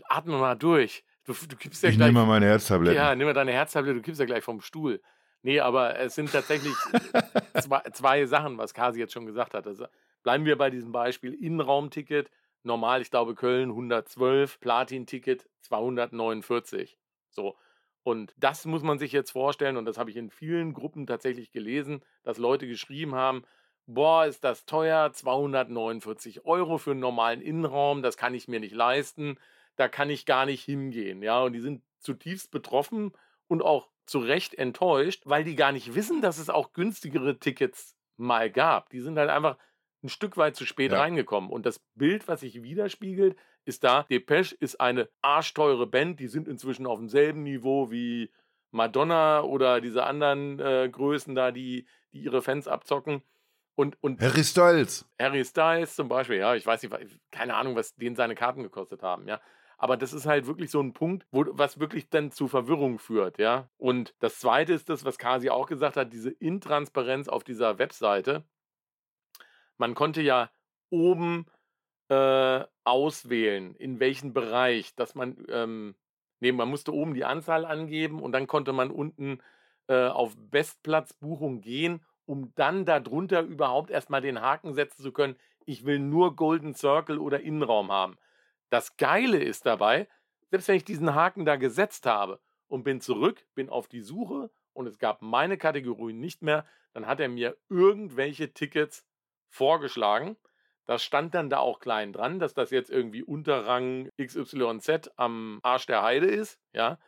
Atme 0.09 0.37
mal 0.39 0.57
durch. 0.57 1.05
Du, 1.25 1.33
du 1.33 1.57
gibst 1.57 1.83
ja 1.83 1.89
ich 1.89 1.97
gleich. 1.97 2.13
Mal 2.13 2.27
meine 2.27 2.47
Herztablette. 2.47 2.97
Ja, 2.97 3.15
nimm 3.15 3.27
mal 3.27 3.33
deine 3.33 3.53
Herztablette, 3.53 3.97
du 3.97 4.03
gibst 4.03 4.21
ja 4.21 4.27
gleich 4.27 4.45
vom 4.45 4.61
Stuhl. 4.61 5.01
Nee, 5.43 5.61
aber 5.61 5.99
es 5.99 6.17
sind 6.17 6.33
tatsächlich 6.33 6.75
zwei, 7.61 7.83
zwei 7.93 8.27
Sachen, 8.27 8.59
was 8.59 8.75
Kasi 8.75 8.99
jetzt 8.99 9.13
schon 9.13 9.27
gesagt 9.27 9.55
hat. 9.55 9.67
Also 9.67 9.87
bleiben 10.25 10.45
wir 10.45 10.57
bei 10.59 10.71
diesem 10.71 10.91
Beispiel 10.91 11.35
Innenraumticket 11.35 12.31
normal, 12.67 13.01
ich 13.01 13.11
glaube, 13.11 13.35
Köln 13.35 13.71
112, 13.71 14.61
Platin-Ticket 14.61 15.49
249. 15.63 16.99
So. 17.31 17.57
Und 18.03 18.35
das 18.37 18.67
muss 18.67 18.83
man 18.83 18.99
sich 18.99 19.13
jetzt 19.13 19.33
vorstellen, 19.33 19.77
und 19.77 19.85
das 19.85 19.99
habe 19.99 20.11
ich 20.11 20.17
in 20.17 20.31
vielen 20.31 20.75
Gruppen 20.75 21.07
tatsächlich 21.07 21.51
gelesen, 21.51 22.03
dass 22.23 22.39
Leute 22.39 22.69
geschrieben 22.69 23.15
haben, 23.15 23.43
boah, 23.87 24.27
ist 24.27 24.45
das 24.45 24.67
teuer, 24.67 25.13
249 25.13 26.45
Euro 26.45 26.79
für 26.79 26.93
einen 26.93 27.01
normalen 27.01 27.41
Innenraum, 27.41 28.03
das 28.03 28.17
kann 28.17 28.35
ich 28.35 28.49
mir 28.49 28.61
nicht 28.61 28.75
leisten, 28.75 29.39
da 29.77 29.89
kann 29.89 30.11
ich 30.11 30.27
gar 30.27 30.47
nicht 30.47 30.65
hingehen. 30.65 31.23
Ja, 31.23 31.43
und 31.43 31.53
die 31.53 31.61
sind 31.61 31.83
zutiefst 31.99 32.51
betroffen 32.51 33.13
und 33.49 33.63
auch 33.63 33.89
zu 34.07 34.19
Recht 34.21 34.55
enttäuscht, 34.55 35.23
weil 35.25 35.45
die 35.45 35.57
gar 35.57 35.73
nicht 35.73 35.95
wissen, 35.95 36.21
dass 36.23 36.39
es 36.39 36.51
auch 36.51 36.73
günstigere 36.73 37.39
Tickets 37.39 37.97
mal 38.17 38.51
gab. 38.51 38.91
Die 38.91 39.01
sind 39.01 39.19
halt 39.19 39.31
einfach 39.31 39.59
ein 40.07 40.09
Stück 40.09 40.37
weit 40.37 40.57
zu 40.57 40.65
spät 40.65 40.93
ja. 40.93 41.01
reingekommen. 41.01 41.51
Und 41.51 41.67
das 41.67 41.81
Bild, 41.95 42.27
was 42.29 42.41
sich 42.41 42.63
widerspiegelt, 42.63 43.37
ist 43.65 43.85
da, 43.85 44.05
Depeche 44.05 44.55
ist 44.59 44.81
eine 44.81 45.09
arschteure 45.23 45.87
Band, 45.87 46.21
die 46.21 46.29
sind 46.29 46.49
inzwischen 46.49 46.87
auf 46.87 46.99
demselben 46.99 47.43
Niveau 47.43 47.91
wie 47.91 48.31
Madonna 48.71 49.43
oder 49.43 49.81
diese 49.81 50.05
anderen 50.05 50.61
äh, 50.61 50.89
Größen 50.91 51.35
da, 51.35 51.51
die, 51.51 51.87
die 52.13 52.21
ihre 52.21 52.43
Fans 52.43 52.69
abzocken. 52.69 53.23
Und, 53.75 53.99
und 54.01 54.21
Harry 54.23 54.45
Styles. 54.45 55.07
Harry 55.21 55.45
Styles 55.45 55.97
zum 55.97 56.09
Beispiel, 56.09 56.37
ja, 56.37 56.55
ich 56.55 56.67
weiß 56.67 56.83
nicht, 56.83 56.95
keine 57.31 57.55
Ahnung, 57.55 57.77
was 57.77 57.95
denen 57.97 58.17
seine 58.17 58.35
Karten 58.35 58.63
gekostet 58.63 59.03
haben, 59.03 59.29
ja. 59.29 59.41
Aber 59.79 59.99
das 59.99 60.15
ist 60.15 60.25
halt 60.25 60.47
wirklich 60.47 60.71
so 60.71 60.81
ein 60.81 60.95
Punkt, 60.95 61.27
wo, 61.31 61.45
was 61.51 61.79
wirklich 61.79 62.09
dann 62.09 62.31
zu 62.31 62.49
Verwirrung 62.49 62.99
führt, 62.99 63.39
ja. 63.39 63.69
Und 63.77 64.15
das 64.21 64.39
zweite 64.39 64.73
ist 64.73 64.89
das, 64.89 65.05
was 65.05 65.19
Kasi 65.19 65.51
auch 65.51 65.67
gesagt 65.67 65.99
hat, 65.99 66.13
diese 66.13 66.31
Intransparenz 66.31 67.29
auf 67.29 67.45
dieser 67.45 67.79
Webseite 67.79 68.45
man 69.79 69.95
konnte 69.95 70.23
ja 70.23 70.51
oben 70.91 71.47
äh, 72.09 72.65
auswählen, 72.85 73.75
in 73.75 74.01
welchem 74.01 74.33
Bereich, 74.33 74.95
dass 74.95 75.15
man, 75.15 75.45
ähm, 75.49 75.97
nee, 76.41 76.53
man 76.53 76.69
musste 76.69 76.93
oben 76.93 77.15
die 77.15 77.25
Anzahl 77.25 77.65
angeben 77.65 78.23
und 78.23 78.33
dann 78.33 78.47
konnte 78.47 78.73
man 78.73 78.91
unten 78.91 79.41
äh, 79.89 80.07
auf 80.07 80.37
Bestplatzbuchung 80.37 81.61
gehen, 81.61 82.05
um 82.25 82.53
dann 82.55 82.85
darunter 82.85 83.43
überhaupt 83.43 83.91
erstmal 83.91 84.21
den 84.21 84.41
Haken 84.41 84.75
setzen 84.75 85.03
zu 85.03 85.13
können, 85.13 85.37
ich 85.65 85.85
will 85.85 85.99
nur 85.99 86.37
Golden 86.37 86.75
Circle 86.75 87.19
oder 87.19 87.41
Innenraum 87.41 87.91
haben. 87.91 88.17
Das 88.71 88.97
Geile 88.97 89.39
ist 89.39 89.67
dabei, 89.67 90.09
selbst 90.51 90.69
wenn 90.69 90.77
ich 90.77 90.85
diesen 90.85 91.15
Haken 91.15 91.45
da 91.45 91.57
gesetzt 91.57 92.07
habe 92.07 92.41
und 92.69 92.85
bin 92.85 93.01
zurück, 93.01 93.45
bin 93.55 93.69
auf 93.69 93.89
die 93.89 94.01
Suche 94.01 94.51
und 94.73 94.87
es 94.87 94.99
gab 94.99 95.23
meine 95.23 95.57
Kategorie 95.57 96.13
nicht 96.13 96.43
mehr, 96.43 96.67
dann 96.93 97.07
hat 97.07 97.21
er 97.21 97.29
mir 97.29 97.57
irgendwelche 97.69 98.53
Tickets 98.53 99.05
vorgeschlagen. 99.57 100.37
Das 100.87 101.03
stand 101.03 101.35
dann 101.35 101.51
da 101.51 101.59
auch 101.59 101.81
klein 101.81 102.13
dran, 102.13 102.39
dass 102.39 102.55
das 102.55 102.71
jetzt 102.71 102.91
irgendwie 102.91 103.25
Unterrang 103.25 104.09
XYZ 104.23 105.11
am 105.17 105.59
Arsch 105.63 105.87
der 105.87 106.03
Heide 106.03 106.27
ist, 106.27 106.61
ja. 106.73 106.99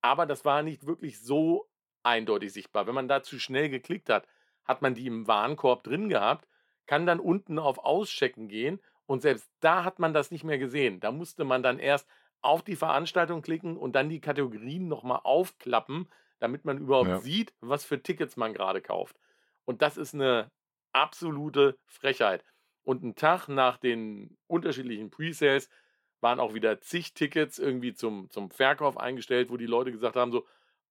Aber 0.00 0.26
das 0.26 0.44
war 0.44 0.62
nicht 0.62 0.86
wirklich 0.86 1.20
so 1.20 1.68
eindeutig 2.02 2.52
sichtbar. 2.52 2.88
Wenn 2.88 2.96
man 2.96 3.06
da 3.06 3.22
zu 3.22 3.38
schnell 3.38 3.68
geklickt 3.68 4.08
hat, 4.08 4.26
hat 4.64 4.82
man 4.82 4.94
die 4.94 5.06
im 5.06 5.28
Warenkorb 5.28 5.84
drin 5.84 6.08
gehabt, 6.08 6.48
kann 6.86 7.06
dann 7.06 7.20
unten 7.20 7.60
auf 7.60 7.78
Auschecken 7.78 8.48
gehen 8.48 8.80
und 9.06 9.22
selbst 9.22 9.48
da 9.60 9.84
hat 9.84 10.00
man 10.00 10.12
das 10.12 10.32
nicht 10.32 10.42
mehr 10.42 10.58
gesehen. 10.58 10.98
Da 10.98 11.12
musste 11.12 11.44
man 11.44 11.62
dann 11.62 11.78
erst 11.78 12.08
auf 12.40 12.62
die 12.62 12.76
Veranstaltung 12.76 13.42
klicken 13.42 13.76
und 13.76 13.92
dann 13.94 14.08
die 14.08 14.20
Kategorien 14.20 14.88
nochmal 14.88 15.20
aufklappen, 15.22 16.08
damit 16.40 16.64
man 16.64 16.78
überhaupt 16.78 17.08
ja. 17.08 17.18
sieht, 17.20 17.54
was 17.60 17.84
für 17.84 18.02
Tickets 18.02 18.36
man 18.36 18.52
gerade 18.52 18.80
kauft. 18.80 19.16
Und 19.64 19.80
das 19.80 19.96
ist 19.96 20.12
eine 20.12 20.50
absolute 20.92 21.78
Frechheit. 21.86 22.44
Und 22.84 23.02
einen 23.02 23.14
Tag 23.14 23.48
nach 23.48 23.78
den 23.78 24.36
unterschiedlichen 24.46 25.10
Presales 25.10 25.68
waren 26.20 26.40
auch 26.40 26.54
wieder 26.54 26.80
zig 26.80 27.14
Tickets 27.14 27.58
irgendwie 27.58 27.94
zum, 27.94 28.30
zum 28.30 28.50
Verkauf 28.50 28.96
eingestellt, 28.96 29.50
wo 29.50 29.56
die 29.56 29.66
Leute 29.66 29.92
gesagt 29.92 30.16
haben: 30.16 30.32
so, 30.32 30.46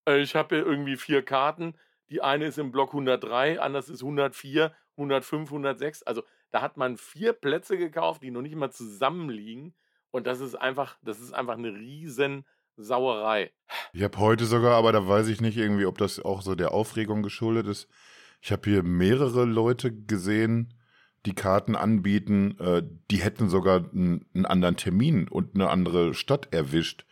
äh, 0.07 0.19
ich 0.21 0.35
habe 0.35 0.55
hier 0.55 0.65
irgendwie 0.65 0.97
vier 0.97 1.23
Karten. 1.23 1.75
Die 2.09 2.21
eine 2.21 2.45
ist 2.45 2.57
im 2.57 2.71
Block 2.71 2.89
103, 2.89 3.61
anders 3.61 3.87
ist 3.87 4.01
104, 4.01 4.73
105, 4.97 5.49
106. 5.49 6.03
Also 6.03 6.23
da 6.51 6.61
hat 6.61 6.75
man 6.75 6.97
vier 6.97 7.31
Plätze 7.31 7.77
gekauft, 7.77 8.21
die 8.21 8.31
noch 8.31 8.41
nicht 8.41 8.55
mal 8.55 8.71
zusammenliegen. 8.71 9.73
Und 10.11 10.27
das 10.27 10.41
ist 10.41 10.55
einfach, 10.55 10.97
das 11.01 11.21
ist 11.21 11.33
einfach 11.33 11.53
eine 11.53 11.73
riesen 11.73 12.45
Sauerei. 12.75 13.53
Ich 13.93 14.03
habe 14.03 14.17
heute 14.17 14.45
sogar, 14.45 14.75
aber 14.75 14.91
da 14.91 15.07
weiß 15.07 15.27
ich 15.29 15.39
nicht 15.39 15.57
irgendwie, 15.57 15.85
ob 15.85 15.97
das 15.97 16.19
auch 16.19 16.41
so 16.41 16.55
der 16.55 16.73
Aufregung 16.73 17.23
geschuldet 17.23 17.67
ist. 17.67 17.87
Ich 18.41 18.51
habe 18.51 18.69
hier 18.69 18.83
mehrere 18.83 19.45
Leute 19.45 19.91
gesehen, 19.93 20.73
die 21.25 21.35
Karten 21.35 21.75
anbieten, 21.75 22.57
äh, 22.59 22.83
die 23.11 23.17
hätten 23.17 23.49
sogar 23.49 23.85
einen, 23.93 24.45
anderen 24.45 24.77
Termin 24.77 25.27
und 25.27 25.55
eine 25.55 25.69
andere 25.69 26.13
Stadt 26.15 26.51
erwischt. 26.51 27.05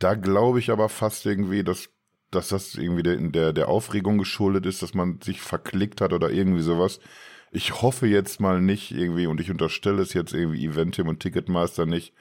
Da 0.00 0.14
glaube 0.14 0.58
ich 0.58 0.70
aber 0.70 0.88
fast 0.88 1.24
irgendwie, 1.24 1.62
dass, 1.62 1.88
dass 2.32 2.48
das 2.48 2.74
irgendwie 2.74 3.04
der, 3.04 3.16
der, 3.16 3.52
der 3.52 3.68
Aufregung 3.68 4.18
geschuldet 4.18 4.66
ist, 4.66 4.82
dass 4.82 4.94
man 4.94 5.20
sich 5.20 5.40
verklickt 5.40 6.00
hat 6.00 6.12
oder 6.12 6.30
irgendwie 6.30 6.62
sowas. 6.62 6.98
Ich 7.52 7.82
hoffe 7.82 8.06
jetzt 8.08 8.40
mal 8.40 8.60
nicht 8.60 8.90
irgendwie, 8.90 9.26
und 9.26 9.40
ich 9.40 9.50
unterstelle 9.50 10.02
es 10.02 10.14
jetzt 10.14 10.34
irgendwie 10.34 10.66
Eventim 10.66 11.06
und 11.06 11.20
Ticketmaster 11.20 11.86
nicht, 11.86 12.14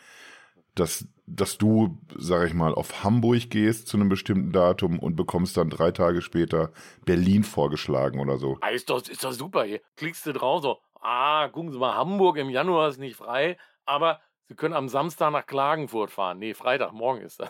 dass, 0.76 1.08
dass 1.26 1.58
du, 1.58 1.98
sag 2.16 2.48
ich 2.48 2.54
mal, 2.54 2.74
auf 2.74 3.04
Hamburg 3.04 3.50
gehst 3.50 3.88
zu 3.88 3.98
einem 3.98 4.10
bestimmten 4.10 4.52
Datum 4.52 5.00
und 5.00 5.16
bekommst 5.16 5.58
dann 5.58 5.70
drei 5.70 5.92
Tage 5.92 6.22
später 6.22 6.72
Berlin 7.06 7.44
vorgeschlagen 7.44 8.20
oder 8.20 8.38
so. 8.38 8.58
Ah, 8.62 8.70
ist 8.70 8.90
doch, 8.90 9.08
ist 9.08 9.24
doch 9.24 9.34
super 9.34 9.64
hier. 9.64 9.82
Klickst 9.96 10.26
du 10.26 10.34
drauf 10.34 10.62
so, 10.62 10.80
ah, 11.02 11.48
gucken 11.50 11.72
Sie 11.72 11.78
mal, 11.78 11.96
Hamburg 11.96 12.38
im 12.38 12.50
Januar 12.50 12.90
ist 12.90 13.00
nicht 13.00 13.16
frei, 13.16 13.58
aber 13.86 14.22
Sie 14.48 14.56
können 14.56 14.74
am 14.74 14.90
Samstag 14.90 15.32
nach 15.32 15.46
Klagenfurt 15.46 16.12
fahren. 16.12 16.40
Nee, 16.40 16.54
Freitag, 16.54 16.92
morgen 16.92 17.22
ist 17.22 17.40
das. 17.40 17.50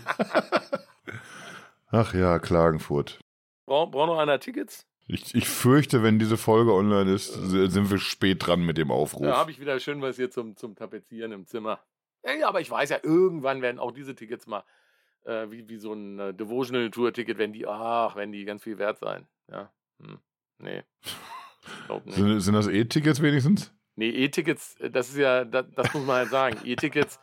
Ach 1.90 2.14
ja, 2.14 2.38
Klagenfurt. 2.38 3.18
Braucht 3.66 3.92
brauch 3.92 4.07
noch 4.07 4.18
einer 4.18 4.38
Tickets? 4.38 4.87
Ich, 5.07 5.35
ich 5.35 5.49
fürchte, 5.49 6.03
wenn 6.03 6.18
diese 6.18 6.37
Folge 6.37 6.73
online 6.73 7.12
ist, 7.12 7.33
sind 7.33 7.90
wir 7.90 7.99
spät 7.99 8.47
dran 8.47 8.61
mit 8.61 8.79
dem 8.79 8.90
Aufruf. 8.90 9.27
Da 9.27 9.37
habe 9.37 9.51
ich 9.51 9.61
wieder 9.61 9.79
schön 9.81 10.01
was 10.01 10.16
hier 10.16 10.31
zum, 10.31 10.57
zum 10.57 10.75
Tapezieren 10.75 11.33
im 11.33 11.47
Zimmer. 11.47 11.81
Ja, 12.24 12.48
aber 12.48 12.61
ich 12.61 12.70
weiß 12.70 12.90
ja, 12.90 12.98
irgendwann 13.02 13.62
werden 13.62 13.78
auch 13.78 13.92
diese 13.92 14.14
Tickets 14.14 14.46
mal, 14.46 14.64
äh, 15.24 15.50
wie, 15.50 15.68
wie 15.68 15.76
so 15.76 15.92
ein 15.92 16.18
äh, 16.18 16.35
Devotional 16.35 16.90
Tour-Ticket, 16.90 17.38
wenn 17.38 17.52
die, 17.52 17.66
ach, 17.66 18.16
wenn 18.16 18.32
die 18.32 18.44
ganz 18.44 18.62
viel 18.62 18.78
wert 18.78 18.98
sein. 18.98 19.26
Ja, 19.50 19.72
hm. 20.00 20.18
nee. 20.58 20.82
Sind, 22.06 22.40
sind 22.40 22.54
das 22.54 22.66
E-Tickets 22.66 23.22
wenigstens? 23.22 23.72
Nee, 23.94 24.11
E-Tickets, 24.11 24.76
äh, 24.80 24.90
das 24.90 25.11
ist 25.11 25.18
ja, 25.18 25.44
das, 25.44 25.66
das 25.74 25.94
muss 25.94 26.04
man 26.04 26.16
halt 26.16 26.30
sagen. 26.30 26.58
E-Tickets 26.64 27.20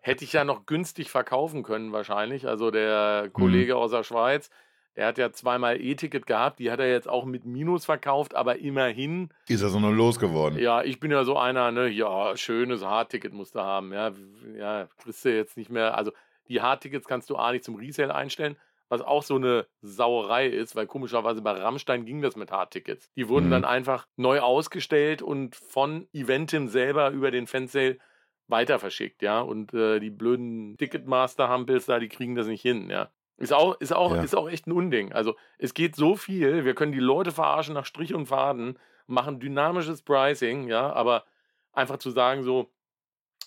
hätte 0.00 0.24
ich 0.24 0.32
ja 0.32 0.44
noch 0.44 0.66
günstig 0.66 1.10
verkaufen 1.10 1.62
können, 1.62 1.92
wahrscheinlich. 1.92 2.46
Also 2.46 2.70
der 2.70 3.30
Kollege 3.32 3.74
mhm. 3.74 3.78
aus 3.78 3.90
der 3.90 4.04
Schweiz, 4.04 4.50
der 4.96 5.06
hat 5.06 5.18
ja 5.18 5.32
zweimal 5.32 5.80
E-Ticket 5.80 6.26
gehabt, 6.26 6.58
die 6.60 6.70
hat 6.70 6.78
er 6.80 6.90
jetzt 6.90 7.08
auch 7.08 7.24
mit 7.24 7.44
Minus 7.44 7.84
verkauft, 7.84 8.34
aber 8.34 8.58
immerhin. 8.58 9.30
Ist 9.48 9.62
er 9.62 9.68
so 9.68 9.80
noch 9.80 9.90
losgeworden? 9.90 10.58
Ja, 10.58 10.82
ich 10.82 11.00
bin 11.00 11.10
ja 11.10 11.24
so 11.24 11.36
einer, 11.36 11.72
ne, 11.72 11.88
ja, 11.88 12.36
schönes 12.36 12.84
Hardticket 12.84 13.32
musst 13.32 13.54
du 13.54 13.60
haben. 13.60 13.92
Ja, 13.92 14.12
ja, 14.56 14.88
kriegst 14.98 15.24
du 15.24 15.34
jetzt 15.34 15.56
nicht 15.56 15.70
mehr. 15.70 15.96
Also 15.96 16.12
die 16.48 16.60
Hardtickets 16.60 17.08
kannst 17.08 17.30
du 17.30 17.36
A 17.36 17.52
nicht 17.52 17.64
zum 17.64 17.74
Resale 17.74 18.14
einstellen, 18.14 18.56
was 18.88 19.00
auch 19.00 19.22
so 19.22 19.36
eine 19.36 19.66
Sauerei 19.82 20.46
ist, 20.46 20.76
weil 20.76 20.86
komischerweise 20.86 21.42
bei 21.42 21.52
Rammstein 21.52 22.04
ging 22.04 22.22
das 22.22 22.36
mit 22.36 22.52
Hardtickets. 22.52 23.10
Die 23.16 23.28
wurden 23.28 23.46
mhm. 23.46 23.52
dann 23.52 23.64
einfach 23.64 24.06
neu 24.16 24.40
ausgestellt 24.40 25.22
und 25.22 25.56
von 25.56 26.06
Eventim 26.12 26.68
selber 26.68 27.10
über 27.10 27.30
den 27.30 27.46
Fansale 27.46 27.98
weiter 28.46 28.78
verschickt, 28.78 29.22
ja. 29.22 29.40
Und 29.40 29.72
äh, 29.74 30.00
die 30.00 30.10
blöden 30.10 30.76
Ticketmaster-Hampels 30.76 31.86
da, 31.86 31.98
die 31.98 32.08
kriegen 32.08 32.34
das 32.34 32.46
nicht 32.46 32.62
hin, 32.62 32.90
ja. 32.90 33.10
Ist 33.36 33.52
auch, 33.52 33.80
ist, 33.80 33.92
auch, 33.92 34.14
ja. 34.14 34.22
ist 34.22 34.36
auch 34.36 34.48
echt 34.48 34.66
ein 34.66 34.72
Unding. 34.72 35.12
Also 35.12 35.34
es 35.58 35.74
geht 35.74 35.96
so 35.96 36.14
viel, 36.14 36.64
wir 36.64 36.74
können 36.74 36.92
die 36.92 37.00
Leute 37.00 37.32
verarschen 37.32 37.74
nach 37.74 37.86
Strich 37.86 38.14
und 38.14 38.26
Faden, 38.26 38.78
machen 39.06 39.40
dynamisches 39.40 40.02
Pricing, 40.02 40.68
ja, 40.68 40.92
aber 40.92 41.24
einfach 41.72 41.98
zu 41.98 42.10
sagen, 42.10 42.44
so, 42.44 42.70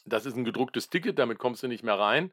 das 0.06 0.26
ist 0.26 0.36
ein 0.36 0.44
gedrucktes 0.44 0.90
Ticket, 0.90 1.18
damit 1.20 1.40
kommst 1.40 1.64
du 1.64 1.68
nicht 1.68 1.84
mehr 1.84 1.98
rein, 1.98 2.32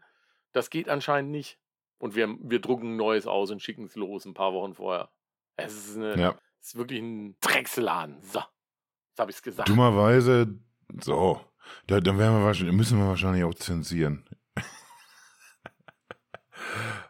das 0.52 0.70
geht 0.70 0.88
anscheinend 0.88 1.30
nicht. 1.30 1.58
Und 1.98 2.16
wir, 2.16 2.36
wir 2.40 2.60
drucken 2.60 2.94
ein 2.94 2.96
neues 2.96 3.26
aus 3.26 3.50
und 3.50 3.62
schicken 3.62 3.84
es 3.84 3.94
los 3.94 4.24
ein 4.24 4.34
paar 4.34 4.52
Wochen 4.52 4.74
vorher. 4.74 5.10
Es 5.56 5.74
ist, 5.74 5.96
eine, 5.96 6.16
ja. 6.16 6.34
es 6.60 6.68
ist 6.68 6.76
wirklich 6.76 7.00
ein 7.00 7.36
Drecksladen. 7.40 8.20
So, 8.22 8.40
jetzt 8.40 9.18
habe 9.18 9.30
ich 9.30 9.36
es 9.36 9.42
gesagt. 9.42 9.68
Dummerweise, 9.68 10.58
so, 11.00 11.40
da, 11.86 12.00
dann 12.00 12.18
wir 12.18 12.72
müssen 12.72 12.98
wir 12.98 13.06
wahrscheinlich 13.06 13.44
auch 13.44 13.54
zensieren. 13.54 14.28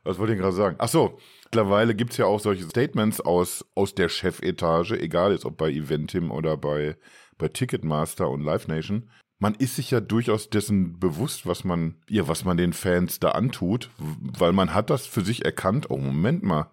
Was 0.05 0.19
wollte 0.19 0.35
ich 0.35 0.38
gerade 0.38 0.55
sagen? 0.55 0.77
Ach 0.79 0.88
so, 0.88 1.19
mittlerweile 1.45 1.95
gibt 1.95 2.12
es 2.12 2.19
ja 2.19 2.27
auch 2.27 2.40
solche 2.40 2.64
Statements 2.64 3.21
aus, 3.21 3.64
aus 3.75 3.95
der 3.95 4.09
Chefetage, 4.09 4.93
egal 4.93 5.33
jetzt 5.33 5.47
ob 5.47 5.57
bei 5.57 5.71
Eventim 5.71 6.31
oder 6.31 6.57
bei, 6.57 6.97
bei 7.38 7.49
Ticketmaster 7.49 8.29
und 8.29 8.43
Live 8.43 8.69
Nation. 8.69 9.11
Man 9.38 9.55
ist 9.55 9.77
sich 9.77 9.90
ja 9.90 10.01
durchaus 10.01 10.49
dessen 10.51 11.01
bewusst, 11.01 11.47
was 11.47 11.64
man, 11.64 11.97
ja, 12.09 12.29
was 12.29 12.45
man 12.45 12.57
den 12.57 12.73
Fans 12.73 13.19
da 13.19 13.31
antut, 13.31 13.90
weil 13.99 14.53
man 14.53 14.75
hat 14.75 14.90
das 14.90 15.07
für 15.07 15.23
sich 15.23 15.45
erkannt, 15.45 15.90
oh 15.90 15.97
Moment 15.97 16.43
mal, 16.45 16.71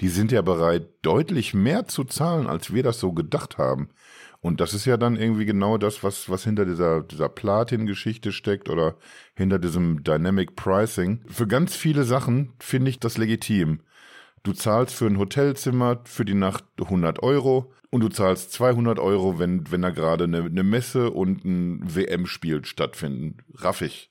die 0.00 0.08
sind 0.08 0.32
ja 0.32 0.42
bereit, 0.42 0.88
deutlich 1.02 1.54
mehr 1.54 1.86
zu 1.86 2.04
zahlen, 2.04 2.46
als 2.46 2.72
wir 2.72 2.82
das 2.82 3.00
so 3.00 3.12
gedacht 3.12 3.58
haben. 3.58 3.90
Und 4.44 4.60
das 4.60 4.74
ist 4.74 4.84
ja 4.84 4.98
dann 4.98 5.16
irgendwie 5.16 5.46
genau 5.46 5.78
das, 5.78 6.02
was, 6.02 6.28
was 6.28 6.44
hinter 6.44 6.66
dieser, 6.66 7.00
dieser 7.00 7.30
Platin-Geschichte 7.30 8.30
steckt 8.30 8.68
oder 8.68 8.96
hinter 9.34 9.58
diesem 9.58 10.04
Dynamic 10.04 10.54
Pricing. 10.54 11.22
Für 11.28 11.46
ganz 11.46 11.74
viele 11.74 12.04
Sachen 12.04 12.52
finde 12.58 12.90
ich 12.90 13.00
das 13.00 13.16
legitim. 13.16 13.80
Du 14.42 14.52
zahlst 14.52 14.96
für 14.96 15.06
ein 15.06 15.18
Hotelzimmer 15.18 16.02
für 16.04 16.26
die 16.26 16.34
Nacht 16.34 16.62
100 16.78 17.22
Euro 17.22 17.72
und 17.88 18.02
du 18.02 18.10
zahlst 18.10 18.52
200 18.52 18.98
Euro, 18.98 19.38
wenn, 19.38 19.70
wenn 19.72 19.80
da 19.80 19.88
gerade 19.88 20.24
eine, 20.24 20.42
eine 20.42 20.62
Messe 20.62 21.10
und 21.10 21.42
ein 21.46 21.80
WM-Spiel 21.82 22.66
stattfinden. 22.66 23.38
Raffig. 23.54 24.10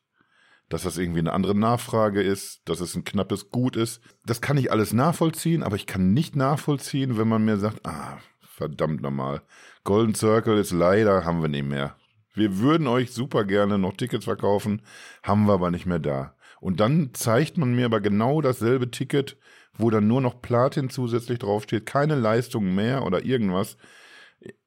Dass 0.67 0.81
das 0.81 0.97
irgendwie 0.97 1.19
eine 1.19 1.33
andere 1.33 1.53
Nachfrage 1.53 2.23
ist, 2.23 2.63
dass 2.65 2.79
es 2.79 2.95
ein 2.95 3.03
knappes 3.03 3.51
Gut 3.51 3.75
ist. 3.75 4.01
Das 4.25 4.41
kann 4.41 4.57
ich 4.57 4.71
alles 4.71 4.93
nachvollziehen, 4.93 5.61
aber 5.61 5.75
ich 5.75 5.85
kann 5.85 6.11
nicht 6.11 6.35
nachvollziehen, 6.35 7.19
wenn 7.19 7.27
man 7.27 7.45
mir 7.45 7.57
sagt, 7.57 7.85
ah, 7.85 8.17
verdammt 8.53 9.01
nochmal. 9.01 9.41
Golden 9.83 10.15
Circle 10.15 10.57
ist 10.57 10.71
leider, 10.71 11.25
haben 11.25 11.41
wir 11.41 11.49
nicht 11.49 11.65
mehr. 11.65 11.95
Wir 12.33 12.59
würden 12.59 12.87
euch 12.87 13.11
super 13.11 13.45
gerne 13.45 13.77
noch 13.77 13.97
Tickets 13.97 14.25
verkaufen, 14.25 14.81
haben 15.23 15.45
wir 15.45 15.53
aber 15.53 15.71
nicht 15.71 15.85
mehr 15.85 15.99
da. 15.99 16.35
Und 16.59 16.79
dann 16.79 17.13
zeigt 17.13 17.57
man 17.57 17.75
mir 17.75 17.85
aber 17.85 17.99
genau 17.99 18.41
dasselbe 18.41 18.89
Ticket, 18.89 19.37
wo 19.75 19.89
dann 19.89 20.07
nur 20.07 20.21
noch 20.21 20.41
Platin 20.41 20.89
zusätzlich 20.89 21.39
draufsteht, 21.39 21.85
keine 21.85 22.15
Leistung 22.15 22.73
mehr 22.73 23.03
oder 23.05 23.25
irgendwas. 23.25 23.77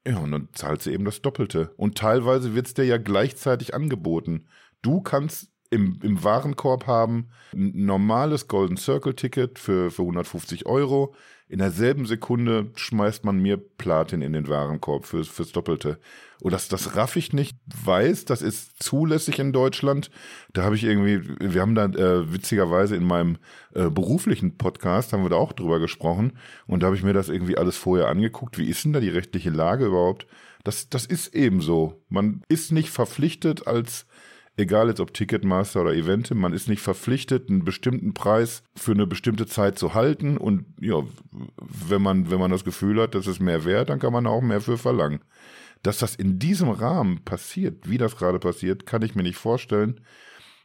Ja, 0.06 0.18
und 0.18 0.32
dann 0.32 0.48
zahlst 0.52 0.86
du 0.86 0.90
eben 0.90 1.04
das 1.04 1.22
Doppelte. 1.22 1.72
Und 1.76 1.98
teilweise 1.98 2.54
wird 2.54 2.66
es 2.66 2.74
dir 2.74 2.84
ja 2.84 2.98
gleichzeitig 2.98 3.74
angeboten. 3.74 4.46
Du 4.82 5.00
kannst 5.00 5.50
im, 5.70 5.98
im 6.02 6.22
Warenkorb 6.22 6.86
haben 6.86 7.28
ein 7.52 7.72
normales 7.86 8.48
Golden 8.48 8.76
Circle 8.76 9.14
Ticket 9.14 9.58
für, 9.58 9.90
für 9.90 10.02
150 10.02 10.66
Euro. 10.66 11.14
In 11.48 11.60
derselben 11.60 12.06
Sekunde 12.06 12.70
schmeißt 12.74 13.24
man 13.24 13.38
mir 13.38 13.56
Platin 13.56 14.20
in 14.20 14.32
den 14.32 14.48
Warenkorb 14.48 15.06
fürs, 15.06 15.28
fürs 15.28 15.52
Doppelte. 15.52 16.00
Und 16.40 16.52
das, 16.52 16.68
das 16.68 16.96
raff 16.96 17.14
ich 17.14 17.32
nicht 17.32 17.56
weiß, 17.84 18.24
das 18.24 18.42
ist 18.42 18.82
zulässig 18.82 19.38
in 19.38 19.52
Deutschland. 19.52 20.10
Da 20.52 20.64
habe 20.64 20.74
ich 20.74 20.82
irgendwie, 20.82 21.22
wir 21.38 21.60
haben 21.60 21.76
da 21.76 21.84
äh, 21.84 22.32
witzigerweise 22.32 22.96
in 22.96 23.04
meinem 23.04 23.38
äh, 23.74 23.88
beruflichen 23.90 24.56
Podcast, 24.56 25.12
haben 25.12 25.22
wir 25.22 25.30
da 25.30 25.36
auch 25.36 25.52
drüber 25.52 25.78
gesprochen. 25.78 26.32
Und 26.66 26.82
da 26.82 26.86
habe 26.86 26.96
ich 26.96 27.04
mir 27.04 27.12
das 27.12 27.28
irgendwie 27.28 27.56
alles 27.56 27.76
vorher 27.76 28.08
angeguckt. 28.08 28.58
Wie 28.58 28.68
ist 28.68 28.84
denn 28.84 28.92
da 28.92 29.00
die 29.00 29.08
rechtliche 29.08 29.50
Lage 29.50 29.86
überhaupt? 29.86 30.26
Das, 30.64 30.88
das 30.88 31.06
ist 31.06 31.32
eben 31.32 31.60
so. 31.60 32.02
Man 32.08 32.42
ist 32.48 32.72
nicht 32.72 32.90
verpflichtet 32.90 33.68
als 33.68 34.05
egal 34.56 34.88
jetzt 34.88 35.00
ob 35.00 35.12
Ticketmaster 35.12 35.82
oder 35.82 35.94
Eventim, 35.94 36.38
man 36.38 36.52
ist 36.52 36.68
nicht 36.68 36.80
verpflichtet, 36.80 37.48
einen 37.48 37.64
bestimmten 37.64 38.14
Preis 38.14 38.62
für 38.74 38.92
eine 38.92 39.06
bestimmte 39.06 39.46
Zeit 39.46 39.78
zu 39.78 39.94
halten 39.94 40.36
und 40.36 40.64
ja, 40.80 41.02
wenn 41.58 42.02
man, 42.02 42.30
wenn 42.30 42.40
man 42.40 42.50
das 42.50 42.64
Gefühl 42.64 43.00
hat, 43.00 43.14
das 43.14 43.26
ist 43.26 43.40
mehr 43.40 43.64
wert, 43.64 43.90
dann 43.90 43.98
kann 43.98 44.12
man 44.12 44.26
auch 44.26 44.42
mehr 44.42 44.60
für 44.60 44.78
verlangen. 44.78 45.20
Dass 45.82 45.98
das 45.98 46.16
in 46.16 46.38
diesem 46.38 46.70
Rahmen 46.70 47.22
passiert, 47.24 47.88
wie 47.88 47.98
das 47.98 48.16
gerade 48.16 48.38
passiert, 48.38 48.86
kann 48.86 49.02
ich 49.02 49.14
mir 49.14 49.22
nicht 49.22 49.36
vorstellen. 49.36 50.00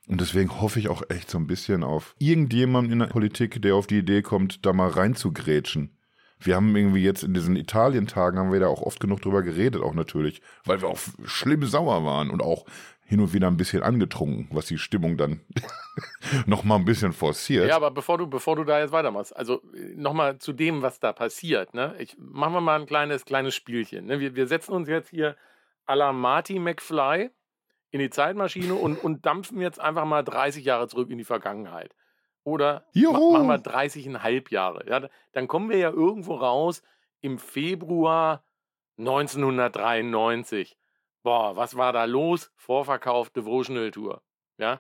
Und 0.08 0.20
deswegen 0.20 0.62
hoffe 0.62 0.80
ich 0.80 0.90
auch 0.90 1.04
echt 1.10 1.30
so 1.30 1.38
ein 1.38 1.48
bisschen 1.48 1.84
auf 1.84 2.16
irgendjemanden 2.18 2.94
in 2.94 3.00
der 3.00 3.06
Politik, 3.08 3.62
der 3.62 3.76
auf 3.76 3.88
die 3.88 4.00
Idee 4.00 4.22
kommt, 4.22 4.66
da 4.66 4.74
mal 4.74 4.90
reinzugrätschen. 4.90 5.96
Wir 6.40 6.56
haben 6.56 6.76
irgendwie 6.76 7.04
jetzt 7.04 7.24
in 7.24 7.36
diesen 7.36 7.56
Italien-Tagen 7.56 8.40
haben 8.40 8.52
wir 8.52 8.60
da 8.60 8.68
auch 8.68 8.82
oft 8.82 9.00
genug 9.00 9.22
drüber 9.22 9.44
geredet, 9.44 9.84
auch 9.84 9.94
natürlich, 9.94 10.42
weil 10.66 10.82
wir 10.82 10.88
auch 10.88 10.98
schlimm 11.24 11.64
sauer 11.66 12.04
waren 12.04 12.32
und 12.32 12.42
auch 12.42 12.66
hin 13.12 13.20
und 13.20 13.34
wieder 13.34 13.48
ein 13.48 13.58
bisschen 13.58 13.84
angetrunken, 13.84 14.48
was 14.52 14.68
die 14.68 14.78
Stimmung 14.78 15.18
dann 15.18 15.42
noch 16.46 16.64
mal 16.64 16.78
ein 16.78 16.86
bisschen 16.86 17.12
forciert. 17.12 17.68
Ja, 17.68 17.76
aber 17.76 17.92
bevor 17.92 18.18
du, 18.18 18.26
bevor 18.26 18.56
du 18.56 18.64
da 18.64 18.80
jetzt 18.80 18.94
weitermachst, 18.94 19.36
also 19.36 19.62
noch 19.98 20.14
mal 20.14 20.38
zu 20.38 20.54
dem, 20.54 20.82
was 20.82 21.02
da 21.02 21.12
passiert. 21.12 21.74
Ne? 21.74 21.94
Ich, 22.00 22.16
machen 22.18 22.54
wir 22.54 22.62
mal 22.62 22.80
ein 22.80 22.86
kleines, 22.86 23.26
kleines 23.26 23.54
Spielchen. 23.54 24.06
Ne? 24.06 24.22
Wir, 24.22 24.34
wir 24.38 24.48
setzen 24.48 24.72
uns 24.72 24.88
jetzt 24.88 25.10
hier 25.10 25.36
à 25.86 25.94
la 25.94 26.14
Marty 26.14 26.58
McFly 26.58 27.32
in 27.90 28.00
die 28.00 28.10
Zeitmaschine 28.10 28.76
und, 28.76 28.96
und 28.96 29.26
dampfen 29.26 29.60
jetzt 29.60 29.82
einfach 29.82 30.06
mal 30.06 30.24
30 30.24 30.64
Jahre 30.64 30.88
zurück 30.88 31.10
in 31.10 31.18
die 31.18 31.26
Vergangenheit. 31.26 31.94
Oder 32.46 32.86
ma 32.96 33.12
machen 33.12 33.48
wir 33.48 33.62
30,5 33.62 34.54
Jahre. 34.54 34.86
Ja, 34.88 35.10
dann 35.34 35.50
kommen 35.50 35.70
wir 35.70 35.78
ja 35.78 35.90
irgendwo 35.90 36.36
raus 36.36 36.82
im 37.20 37.40
Februar 37.40 38.46
1993 38.98 40.78
boah, 41.24 41.56
was 41.56 41.76
war 41.76 41.94
da 41.94 42.06
los? 42.06 42.52
Vorverkauf 42.56 43.30
Devotional 43.30 43.92
Tour. 43.92 44.22
Ja, 44.58 44.80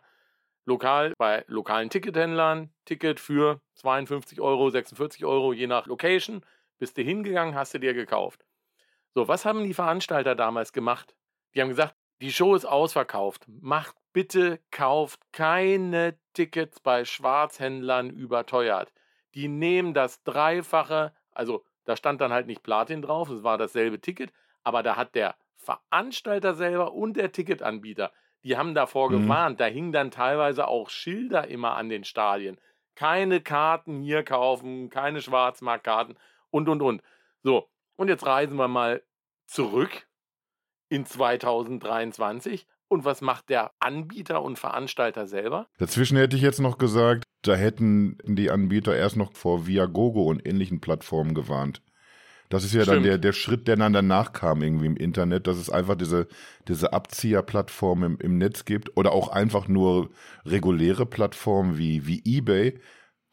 lokal 0.66 1.14
bei 1.18 1.44
lokalen 1.48 1.90
Tickethändlern, 1.90 2.74
Ticket 2.86 3.20
für 3.20 3.62
52 3.76 4.42
Euro, 4.42 4.70
46 4.70 5.26
Euro, 5.26 5.54
je 5.54 5.68
nach 5.68 5.88
Location. 5.88 6.46
Bist 6.78 6.98
du 6.98 7.04
hingegangen, 7.04 7.56
hast 7.56 7.74
du 7.74 7.80
dir 7.80 7.94
gekauft. 7.94 8.46
So, 9.14 9.28
was 9.28 9.46
haben 9.46 9.64
die 9.64 9.74
Veranstalter 9.74 10.36
damals 10.36 10.74
gemacht? 10.74 11.16
Die 11.54 11.62
haben 11.62 11.70
gesagt, 11.70 11.96
die 12.22 12.32
Show 12.32 12.56
ist 12.56 12.66
ausverkauft. 12.66 13.46
Macht 13.48 13.96
bitte, 14.14 14.60
kauft 14.72 15.20
keine 15.32 16.18
Tickets 16.34 16.80
bei 16.80 17.06
Schwarzhändlern 17.06 18.10
überteuert. 18.10 18.94
Die 19.34 19.48
nehmen 19.48 19.94
das 19.94 20.24
Dreifache, 20.24 21.14
also 21.32 21.64
da 21.86 21.96
stand 21.96 22.22
dann 22.22 22.32
halt 22.32 22.48
nicht 22.48 22.64
Platin 22.64 23.02
drauf, 23.02 23.30
es 23.30 23.44
war 23.44 23.58
dasselbe 23.58 24.00
Ticket, 24.00 24.32
aber 24.64 24.84
da 24.84 24.96
hat 24.98 25.16
der 25.16 25.36
Veranstalter 25.62 26.56
selber 26.56 26.94
und 26.94 27.18
der 27.18 27.32
Ticketanbieter, 27.32 28.12
die 28.44 28.58
haben 28.58 28.74
davor 28.74 29.10
mhm. 29.10 29.24
gewarnt. 29.24 29.60
Da 29.60 29.66
hingen 29.66 29.92
dann 29.92 30.12
teilweise 30.12 30.68
auch 30.68 30.90
Schilder 30.90 31.48
immer 31.48 31.76
an 31.76 31.90
den 31.90 32.04
Stadien. 32.04 32.60
Keine 32.96 33.42
Karten 33.42 34.02
hier 34.02 34.24
kaufen, 34.24 34.90
keine 34.90 35.22
Schwarzmarktkarten 35.22 36.18
und, 36.50 36.68
und, 36.68 36.82
und. 36.82 37.02
So, 37.44 37.70
und 37.96 38.08
jetzt 38.08 38.26
reisen 38.26 38.58
wir 38.58 38.68
mal 38.68 39.04
zurück 39.46 40.08
in 40.90 41.06
2023. 41.06 42.68
Und 42.88 43.06
was 43.06 43.22
macht 43.22 43.50
der 43.50 43.72
Anbieter 43.80 44.42
und 44.44 44.60
Veranstalter 44.60 45.26
selber? 45.26 45.68
Dazwischen 45.78 46.18
hätte 46.18 46.36
ich 46.36 46.42
jetzt 46.42 46.60
noch 46.60 46.78
gesagt, 46.78 47.24
da 47.44 47.56
hätten 47.56 48.18
die 48.26 48.52
Anbieter 48.52 48.96
erst 48.96 49.16
noch 49.16 49.32
vor 49.32 49.66
Viagogo 49.66 50.24
und 50.24 50.46
ähnlichen 50.46 50.82
Plattformen 50.82 51.34
gewarnt. 51.34 51.82
Das 52.52 52.66
ist 52.66 52.74
ja 52.74 52.82
Stimmt. 52.82 52.98
dann 52.98 53.04
der, 53.04 53.18
der 53.18 53.32
Schritt, 53.32 53.68
der 53.68 53.78
dann 53.78 53.94
danach 53.94 54.34
kam 54.34 54.62
irgendwie 54.62 54.86
im 54.86 54.98
Internet, 54.98 55.48
dass 55.48 55.58
es 55.58 55.70
einfach 55.70 55.96
diese, 55.96 56.28
diese 56.68 56.92
Abzieherplattformen 56.92 58.14
im, 58.14 58.20
im 58.20 58.38
Netz 58.38 58.66
gibt 58.66 58.98
oder 58.98 59.14
auch 59.14 59.30
einfach 59.30 59.70
nur 59.70 60.10
reguläre 60.46 61.06
Plattformen 61.06 61.78
wie, 61.78 62.06
wie 62.08 62.22
eBay, 62.26 62.78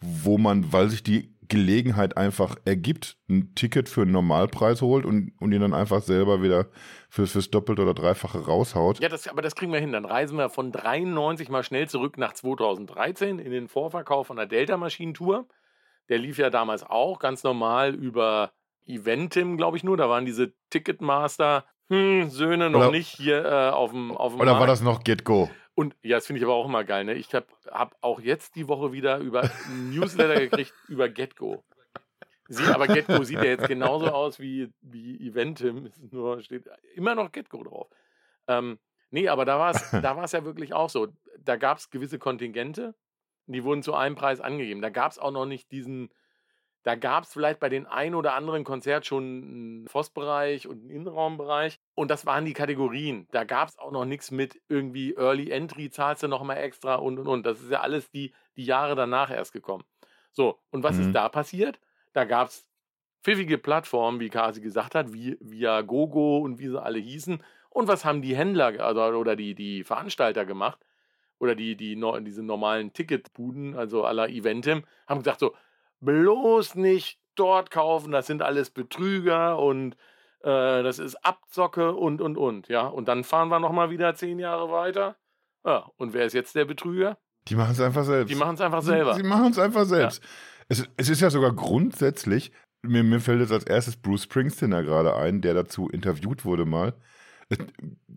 wo 0.00 0.38
man, 0.38 0.72
weil 0.72 0.88
sich 0.88 1.02
die 1.02 1.35
Gelegenheit 1.48 2.16
einfach 2.16 2.57
ergibt, 2.64 3.16
ein 3.28 3.54
Ticket 3.57 3.88
für 3.88 4.02
einen 4.02 4.12
Normalpreis 4.12 4.83
holt 4.83 5.04
und, 5.04 5.33
und 5.40 5.50
ihn 5.50 5.62
dann 5.62 5.74
einfach 5.74 6.02
selber 6.02 6.40
wieder 6.42 6.68
fürs, 7.09 7.33
fürs 7.33 7.50
Doppelte 7.50 7.83
oder 7.83 7.94
Dreifache 7.94 8.38
raushaut. 8.38 9.00
Ja, 9.00 9.09
das, 9.09 9.26
aber 9.26 9.42
das 9.42 9.57
kriegen 9.57 9.72
wir 9.72 9.81
hin. 9.81 9.92
Dann 9.92 10.04
reisen 10.04 10.38
wir 10.38 10.48
von 10.48 10.70
93 10.70 11.48
mal 11.48 11.64
schnell 11.64 11.88
zurück 11.88 12.18
nach 12.18 12.35
2013 12.35 13.40
in 13.40 13.50
den 13.50 13.66
Vorverkauf 13.66 14.28
von 14.28 14.37
der 14.37 14.46
Delta-Maschinentour. 14.46 15.48
Der 16.09 16.18
lief 16.18 16.38
ja 16.38 16.50
damals 16.50 16.85
auch 16.85 17.18
ganz 17.18 17.42
normal 17.42 17.94
über 17.94 18.52
Eventim, 18.88 19.57
glaube 19.57 19.77
ich 19.77 19.85
nur. 19.85 19.96
Da 19.96 20.09
waren 20.09 20.24
diese 20.24 20.53
Ticketmaster 20.70 21.64
hm, 21.88 22.29
Söhne 22.31 22.70
noch 22.70 22.81
oder, 22.81 22.90
nicht 22.90 23.09
hier 23.09 23.44
äh, 23.44 23.70
auf 23.70 23.92
dem 23.92 24.16
auf 24.16 24.33
dem 24.33 24.40
Oder 24.40 24.53
Markt. 24.53 24.61
war 24.61 24.66
das 24.66 24.83
noch 24.83 25.05
GetGo? 25.05 25.51
Und 25.74 25.96
ja, 26.03 26.16
das 26.16 26.27
finde 26.27 26.38
ich 26.38 26.44
aber 26.44 26.55
auch 26.55 26.66
immer 26.66 26.85
geil. 26.85 27.05
Ne? 27.05 27.14
Ich 27.14 27.33
habe 27.35 27.46
hab 27.70 27.96
auch 28.01 28.20
jetzt 28.20 28.57
die 28.57 28.68
Woche 28.68 28.92
wieder 28.92 29.18
über 29.18 29.48
Newsletter 29.90 30.40
gekriegt 30.40 30.74
über 30.88 31.09
GetGo. 31.09 31.64
Sie, 32.48 32.64
aber 32.64 32.87
GetGo 32.87 33.22
sieht 33.22 33.38
ja 33.38 33.44
jetzt 33.44 33.68
genauso 33.68 34.07
aus 34.07 34.40
wie, 34.40 34.72
wie 34.81 35.16
Eventim. 35.29 35.92
Nur 36.11 36.42
steht 36.42 36.64
immer 36.94 37.14
noch 37.14 37.31
GetGo 37.31 37.62
drauf. 37.62 37.88
Ähm, 38.48 38.79
nee, 39.11 39.29
aber 39.29 39.44
da 39.44 39.59
war 39.59 39.70
es 39.70 39.90
da 40.03 40.24
ja 40.24 40.44
wirklich 40.44 40.72
auch 40.72 40.90
so. 40.90 41.09
Da 41.38 41.57
gab 41.57 41.79
es 41.79 41.90
gewisse 41.90 42.18
Kontingente, 42.18 42.94
die 43.46 43.64
wurden 43.64 43.83
zu 43.83 43.94
einem 43.94 44.16
Preis 44.16 44.40
angegeben. 44.40 44.83
Da 44.83 44.90
gab 44.90 45.12
es 45.12 45.18
auch 45.18 45.31
noch 45.31 45.46
nicht 45.46 45.70
diesen, 45.70 46.11
da 46.85 46.95
gab 46.95 47.25
es 47.25 47.33
vielleicht 47.33 47.61
bei 47.61 47.69
den 47.69 47.87
ein 47.87 48.14
oder 48.14 48.35
anderen 48.35 48.64
Konzert 48.64 49.05
schon 49.05 49.25
einen 49.25 49.88
Voss-Bereich 49.88 50.67
und 50.67 50.81
einen 50.81 50.91
Innenraumbereich. 50.91 51.79
Und 51.95 52.11
das 52.11 52.25
waren 52.25 52.45
die 52.45 52.53
Kategorien. 52.53 53.27
Da 53.31 53.45
gab 53.45 53.69
es 53.69 53.79
auch 53.79 53.91
noch 53.91 54.05
nichts 54.05 54.31
mit 54.31 54.61
irgendwie 54.69 55.14
Early 55.14 55.51
Entry, 55.51 55.91
zahlst 55.91 56.23
du 56.23 56.29
nochmal 56.29 56.59
extra 56.59 56.95
und 56.95 57.19
und 57.19 57.27
und. 57.27 57.45
Das 57.45 57.61
ist 57.61 57.71
ja 57.71 57.81
alles 57.81 58.11
die, 58.11 58.33
die 58.57 58.64
Jahre 58.64 58.95
danach 58.95 59.31
erst 59.31 59.53
gekommen. 59.53 59.85
So, 60.33 60.59
und 60.71 60.83
was 60.83 60.97
mhm. 60.97 61.07
ist 61.07 61.12
da 61.12 61.29
passiert? 61.29 61.81
Da 62.12 62.25
gab 62.25 62.49
es 62.49 62.69
pfiffige 63.23 63.59
Plattformen, 63.59 64.21
wie 64.21 64.31
Kasi 64.31 64.61
gesagt 64.61 64.95
hat, 64.95 65.12
wie 65.12 65.37
via 65.41 65.83
Gogo 65.83 66.38
und 66.38 66.59
wie 66.59 66.69
sie 66.69 66.81
alle 66.81 66.99
hießen. 66.99 67.43
Und 67.71 67.88
was 67.88 68.05
haben 68.05 68.23
die 68.23 68.37
Händler 68.37 68.81
also, 68.85 69.03
oder 69.19 69.37
die, 69.37 69.55
die 69.55 69.85
Veranstalter 69.85 70.47
gemacht? 70.47 70.79
Oder 71.41 71.55
die, 71.55 71.77
die, 71.77 72.01
diese 72.23 72.43
normalen 72.43 72.93
Ticketbuden, 72.93 73.77
also 73.77 74.05
aller 74.05 74.29
Eventim, 74.29 74.85
haben 75.07 75.19
gesagt 75.19 75.41
so, 75.41 75.55
bloß 76.01 76.75
nicht 76.75 77.21
dort 77.35 77.71
kaufen, 77.71 78.13
das 78.13 78.27
sind 78.27 78.43
alles 78.43 78.71
Betrüger 78.71 79.59
und 79.59 79.95
äh, 80.41 80.83
das 80.83 80.99
ist 80.99 81.17
Abzocke 81.25 81.95
und 81.95 82.21
und 82.21 82.37
und. 82.37 82.69
Ja, 82.69 82.87
und 82.87 83.09
dann 83.09 83.25
fahren 83.25 83.49
wir 83.49 83.61
nochmal 83.61 83.91
wieder 83.91 84.15
zehn 84.15 84.39
Jahre 84.39 84.71
weiter. 84.71 85.17
Ja, 85.65 85.91
und 85.97 86.13
wer 86.13 86.25
ist 86.25 86.33
jetzt 86.33 86.55
der 86.55 86.65
Betrüger? 86.65 87.19
Die 87.49 87.55
machen 87.55 87.73
es 87.73 87.81
einfach 87.81 88.05
selbst. 88.05 88.31
Die 88.31 88.37
machen 88.37 88.55
es 88.55 88.61
einfach 88.61 88.83
selber. 88.83 89.15
Sie, 89.15 89.23
sie 89.23 89.29
machen 89.29 89.51
es 89.51 89.59
einfach 89.59 89.85
selbst. 89.85 90.23
Ja. 90.23 90.29
Es, 90.69 90.89
es, 90.97 91.09
ist 91.09 91.21
ja 91.21 91.31
sogar 91.31 91.53
grundsätzlich, 91.53 92.53
mir, 92.83 93.03
mir 93.03 93.21
fällt 93.21 93.41
jetzt 93.41 93.53
als 93.53 93.65
erstes 93.65 93.97
Bruce 93.97 94.25
Springsteen 94.25 94.71
da 94.71 94.83
gerade 94.83 95.17
ein, 95.17 95.41
der 95.41 95.55
dazu 95.55 95.89
interviewt 95.89 96.45
wurde 96.45 96.67
mal 96.67 96.95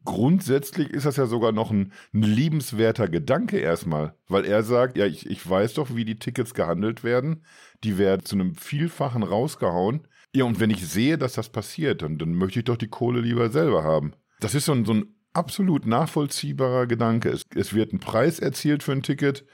grundsätzlich 0.03 0.89
ist 0.89 1.05
das 1.05 1.17
ja 1.17 1.25
sogar 1.25 1.51
noch 1.51 1.71
ein, 1.71 1.91
ein, 2.13 2.23
liebenswerter 2.23 3.07
Gedanke 3.07 3.57
erstmal, 3.57 4.15
weil 4.27 4.45
er 4.45 4.63
sagt, 4.63 4.97
ja, 4.97 5.05
ich, 5.05 5.29
ich 5.29 5.47
weiß 5.47 5.75
doch, 5.75 5.95
wie 5.95 6.05
die 6.05 6.19
Tickets 6.19 6.53
gehandelt 6.53 7.03
werden. 7.03 7.43
Die 7.83 7.97
werden 7.97 8.25
zu 8.25 8.35
einem 8.35 8.55
Vielfachen 8.55 9.23
rausgehauen. 9.23 10.07
Ja, 10.33 10.45
und 10.45 10.59
wenn 10.59 10.69
ich 10.69 10.87
sehe, 10.87 11.17
dass 11.17 11.33
das 11.33 11.49
passiert, 11.49 12.01
dann, 12.01 12.17
dann 12.17 12.33
möchte 12.33 12.59
ich 12.59 12.65
doch 12.65 12.77
die 12.77 12.87
Kohle 12.87 13.21
lieber 13.21 13.49
selber 13.49 13.83
haben. 13.83 14.13
Das 14.39 14.55
ist 14.55 14.65
so 14.65 14.71
ein, 14.71 14.85
so 14.85 14.93
ein 14.93 15.15
absolut 15.33 15.85
nachvollziehbarer 15.85 16.87
Gedanke. 16.87 17.29
Es, 17.29 17.45
es 17.55 17.73
wird 17.73 17.93
ein 17.93 17.99
Preis 17.99 18.39
erzielt 18.39 18.83
für 18.83 18.93
ein 18.93 19.03
Ticket. 19.03 19.45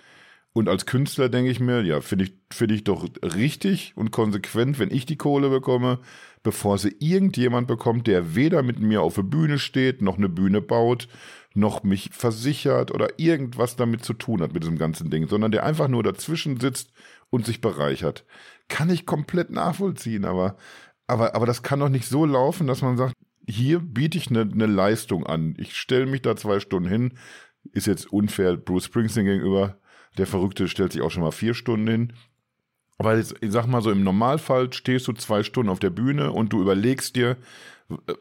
Und 0.54 0.70
als 0.70 0.88
Künstler 0.88 1.30
denke 1.30 1.52
ich 1.52 1.60
mir, 1.60 1.84
ja, 1.84 2.02
finde 2.02 2.26
ich, 2.26 2.34
find 2.52 2.72
ich 2.72 2.84
doch 2.84 3.08
richtig 3.22 3.94
und 3.96 4.12
konsequent, 4.12 4.80
wenn 4.80 4.90
ich 4.90 5.06
die 5.06 5.18
Kohle 5.18 5.50
bekomme, 5.50 6.00
bevor 6.43 6.78
sie 6.78 6.95
irgendjemand 7.00 7.67
bekommt, 7.67 8.08
der 8.08 8.36
weder 8.36 8.63
mit 8.63 8.80
mir 8.80 9.02
auf 9.02 9.15
der 9.15 9.23
Bühne 9.23 9.60
steht, 9.60 10.02
noch 10.02 10.17
eine 10.17 10.30
Bühne 10.30 10.62
baut, 10.62 11.08
noch 11.54 11.84
mich 11.84 12.10
versichert 12.12 12.91
oder 12.91 13.19
irgendwas 13.19 13.76
damit 13.76 14.04
zu 14.04 14.13
tun 14.13 14.41
hat 14.41 14.54
mit 14.54 14.63
diesem 14.63 14.78
ganzen 14.78 15.10
Ding, 15.10 15.28
sondern 15.28 15.52
der 15.52 15.65
einfach 15.65 15.88
nur 15.88 16.04
dazwischen 16.04 16.60
sitzt 16.60 16.91
und 17.30 17.45
sich 17.45 17.62
bereichert. 17.62 18.26
Kann 18.67 18.89
ich 18.89 19.06
komplett 19.06 19.50
nachvollziehen, 19.50 20.26
aber, 20.26 20.56
aber, 21.08 21.36
aber 21.36 21.45
das 21.45 21.63
kann 21.63 21.80
doch 21.80 21.89
nicht 21.89 22.08
so 22.08 22.26
laufen, 22.26 22.67
dass 22.67 22.82
man 22.82 22.97
sagt, 22.97 23.15
hier 23.47 23.80
biete 23.80 24.17
ich 24.17 24.30
eine, 24.30 24.41
eine 24.41 24.65
Leistung 24.65 25.26
an. 25.26 25.56
Ich 25.58 25.76
stelle 25.78 26.06
mich 26.06 26.21
da 26.21 26.36
zwei 26.36 26.60
Stunden 26.60 26.89
hin. 26.89 27.13
Ist 27.71 27.88
jetzt 27.88 28.12
unfair 28.12 28.58
Bruce 28.58 28.86
Springsteen 28.86 29.26
gegenüber. 29.26 29.78
Der 30.17 30.28
Verrückte 30.28 30.67
stellt 30.67 30.91
sich 30.91 31.02
auch 31.02 31.12
schon 31.12 31.23
mal 31.23 31.32
vier 31.32 31.54
Stunden 31.54 31.88
hin. 31.88 32.13
Aber 32.97 33.17
ich 33.19 33.33
sag 33.43 33.67
mal 33.67 33.81
so, 33.81 33.91
im 33.91 34.03
Normalfall 34.03 34.73
stehst 34.73 35.07
du 35.07 35.13
zwei 35.13 35.43
Stunden 35.43 35.69
auf 35.69 35.79
der 35.79 35.91
Bühne 35.91 36.31
und 36.31 36.51
du 36.51 36.62
überlegst 36.62 37.15
dir, 37.15 37.38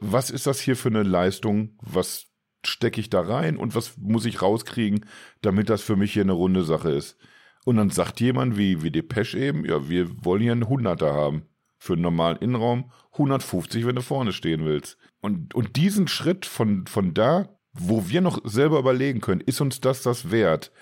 was 0.01 0.31
ist 0.31 0.47
das 0.47 0.61
hier 0.61 0.77
für 0.77 0.89
eine 0.89 1.03
Leistung? 1.03 1.79
Was 1.81 2.27
stecke 2.65 3.01
ich 3.01 3.11
da 3.11 3.23
rein 3.23 3.57
und 3.57 3.75
was 3.75 3.97
muss 3.97 4.27
ich 4.27 4.43
rauskriegen, 4.43 5.07
damit 5.41 5.71
das 5.71 5.83
für 5.83 5.97
mich 5.97 6.13
hier 6.13 6.23
eine 6.23 6.33
runde 6.33 6.65
Sache 6.65 6.91
ist? 6.91 7.17
Und 7.65 7.77
dann 7.77 7.91
sagt 7.91 8.21
jemand 8.21 8.57
wie, 8.57 8.83
wie 8.83 8.91
Depeche 8.91 9.39
eben, 9.39 9.65
ja, 9.65 9.89
wir 9.89 10.25
wollen 10.25 10.43
hier 10.43 10.53
einen 10.53 10.69
Hunderter 10.69 11.13
haben. 11.15 11.43
Für 11.79 11.95
einen 11.95 12.03
normalen 12.03 12.39
Innenraum 12.39 12.91
150, 13.13 13.87
wenn 13.87 13.97
du 13.97 14.03
vorne 14.03 14.33
stehen 14.33 14.65
willst. 14.65 14.99
Und, 15.21 15.55
und 15.55 15.77
diesen 15.77 16.09
Schritt 16.09 16.47
von, 16.47 16.87
von 16.87 17.13
da, 17.13 17.59
wo 17.73 18.09
wir 18.09 18.21
noch 18.21 18.41
selber 18.45 18.79
überlegen 18.79 19.21
können, 19.21 19.41
ist 19.41 19.61
uns 19.61 19.81
das 19.81 20.03
das 20.03 20.31
wert? 20.31 20.73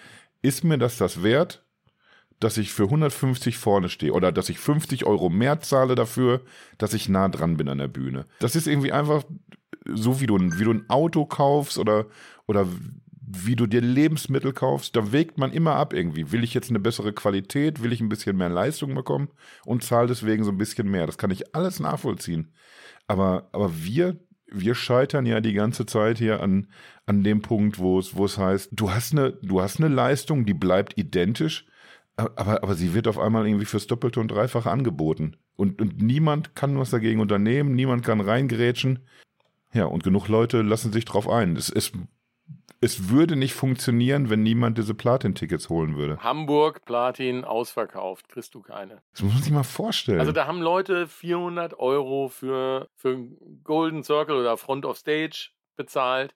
Ist 0.43 0.63
mir 0.63 0.79
das 0.79 0.99
das 0.99 1.23
wert? 1.23 1.64
Dass 2.45 2.59
ich 2.59 2.73
für 2.73 2.85
150 2.85 3.57
vorne 3.57 3.89
stehe 3.89 4.13
oder 4.13 4.31
dass 4.31 4.51
ich 4.51 4.59
50 4.59 5.07
Euro 5.07 5.31
mehr 5.31 5.61
zahle 5.61 5.95
dafür, 5.95 6.43
dass 6.77 6.93
ich 6.93 7.09
nah 7.09 7.31
dran 7.31 7.57
bin 7.57 7.71
an 7.71 7.79
der 7.79 7.89
Bühne. 7.89 8.27
Das 8.39 8.55
ist 8.55 8.67
irgendwie 8.67 8.93
einfach 8.93 9.25
so, 9.87 10.21
wie 10.21 10.27
du, 10.27 10.39
wie 10.39 10.65
du 10.65 10.71
ein 10.71 10.91
Auto 10.91 11.25
kaufst 11.25 11.79
oder, 11.79 12.05
oder 12.47 12.67
wie 13.27 13.57
du 13.57 13.67
dir 13.67 13.81
Lebensmittel 13.81 14.53
kaufst, 14.53 14.95
da 14.95 15.11
wägt 15.11 15.39
man 15.39 15.53
immer 15.53 15.77
ab 15.77 15.95
irgendwie. 15.95 16.33
Will 16.33 16.45
ich 16.45 16.53
jetzt 16.53 16.69
eine 16.69 16.81
bessere 16.81 17.15
Qualität, 17.15 17.83
will 17.83 17.95
ich 17.95 18.03
ein 18.03 18.11
bisschen 18.11 18.37
mehr 18.37 18.51
Leistung 18.51 18.95
bekommen 18.95 19.29
und 19.65 19.83
zahle 19.83 20.09
deswegen 20.09 20.45
so 20.45 20.51
ein 20.51 20.59
bisschen 20.59 20.91
mehr. 20.91 21.07
Das 21.07 21.17
kann 21.17 21.31
ich 21.31 21.55
alles 21.55 21.81
nachvollziehen. 21.81 22.53
Aber, 23.07 23.49
aber 23.53 23.73
wir, 23.75 24.19
wir 24.53 24.75
scheitern 24.75 25.25
ja 25.25 25.41
die 25.41 25.55
ganze 25.55 25.87
Zeit 25.87 26.19
hier 26.19 26.43
an, 26.43 26.69
an 27.07 27.25
dem 27.25 27.41
Punkt, 27.41 27.79
wo 27.79 27.99
es, 27.99 28.15
wo 28.15 28.27
es 28.27 28.37
heißt, 28.37 28.69
du 28.73 28.91
hast 28.91 29.13
eine, 29.13 29.33
du 29.33 29.63
hast 29.63 29.81
eine 29.81 29.89
Leistung, 29.89 30.45
die 30.45 30.55
bleibt 30.55 30.99
identisch, 30.99 31.65
aber, 32.17 32.63
aber 32.63 32.75
sie 32.75 32.95
wird 32.95 33.09
auf 33.09 33.19
einmal 33.19 33.47
irgendwie 33.47 33.65
fürs 33.65 33.87
Doppelte 33.87 34.21
und 34.21 34.29
Dreifache 34.29 34.71
angeboten. 34.71 35.37
Und, 35.57 35.81
und 35.81 36.01
niemand 36.01 36.55
kann 36.55 36.79
was 36.79 36.91
dagegen 36.91 37.21
unternehmen, 37.21 37.75
niemand 37.75 38.05
kann 38.05 38.21
reingrätschen. 38.21 39.01
Ja, 39.73 39.87
und 39.87 40.05
genug 40.05 40.29
Leute 40.29 40.63
lassen 40.63 40.93
sich 40.93 41.05
drauf 41.05 41.29
ein. 41.29 41.57
Es, 41.57 41.69
es, 41.69 41.93
es 42.81 43.09
würde 43.09 43.35
nicht 43.35 43.55
funktionieren, 43.55 44.31
wenn 44.31 44.45
niemand 44.45 44.79
diese 44.79 44.95
Platin-Tickets 44.95 45.69
holen 45.69 45.97
würde. 45.97 46.19
Hamburg, 46.19 46.85
Platin, 46.85 47.45
ausverkauft, 47.45 48.29
kriegst 48.29 48.55
du 48.55 48.63
keine. 48.63 49.03
Das 49.13 49.23
muss 49.23 49.35
man 49.35 49.43
sich 49.43 49.53
mal 49.53 49.65
vorstellen. 49.65 50.21
Also 50.21 50.31
da 50.31 50.47
haben 50.47 50.61
Leute 50.63 51.09
400 51.09 51.77
Euro 51.81 52.29
für, 52.29 52.89
für 52.95 53.19
Golden 53.65 54.05
Circle 54.05 54.37
oder 54.37 54.57
Front 54.57 54.85
of 54.85 54.97
Stage 54.97 55.51
bezahlt 55.77 56.35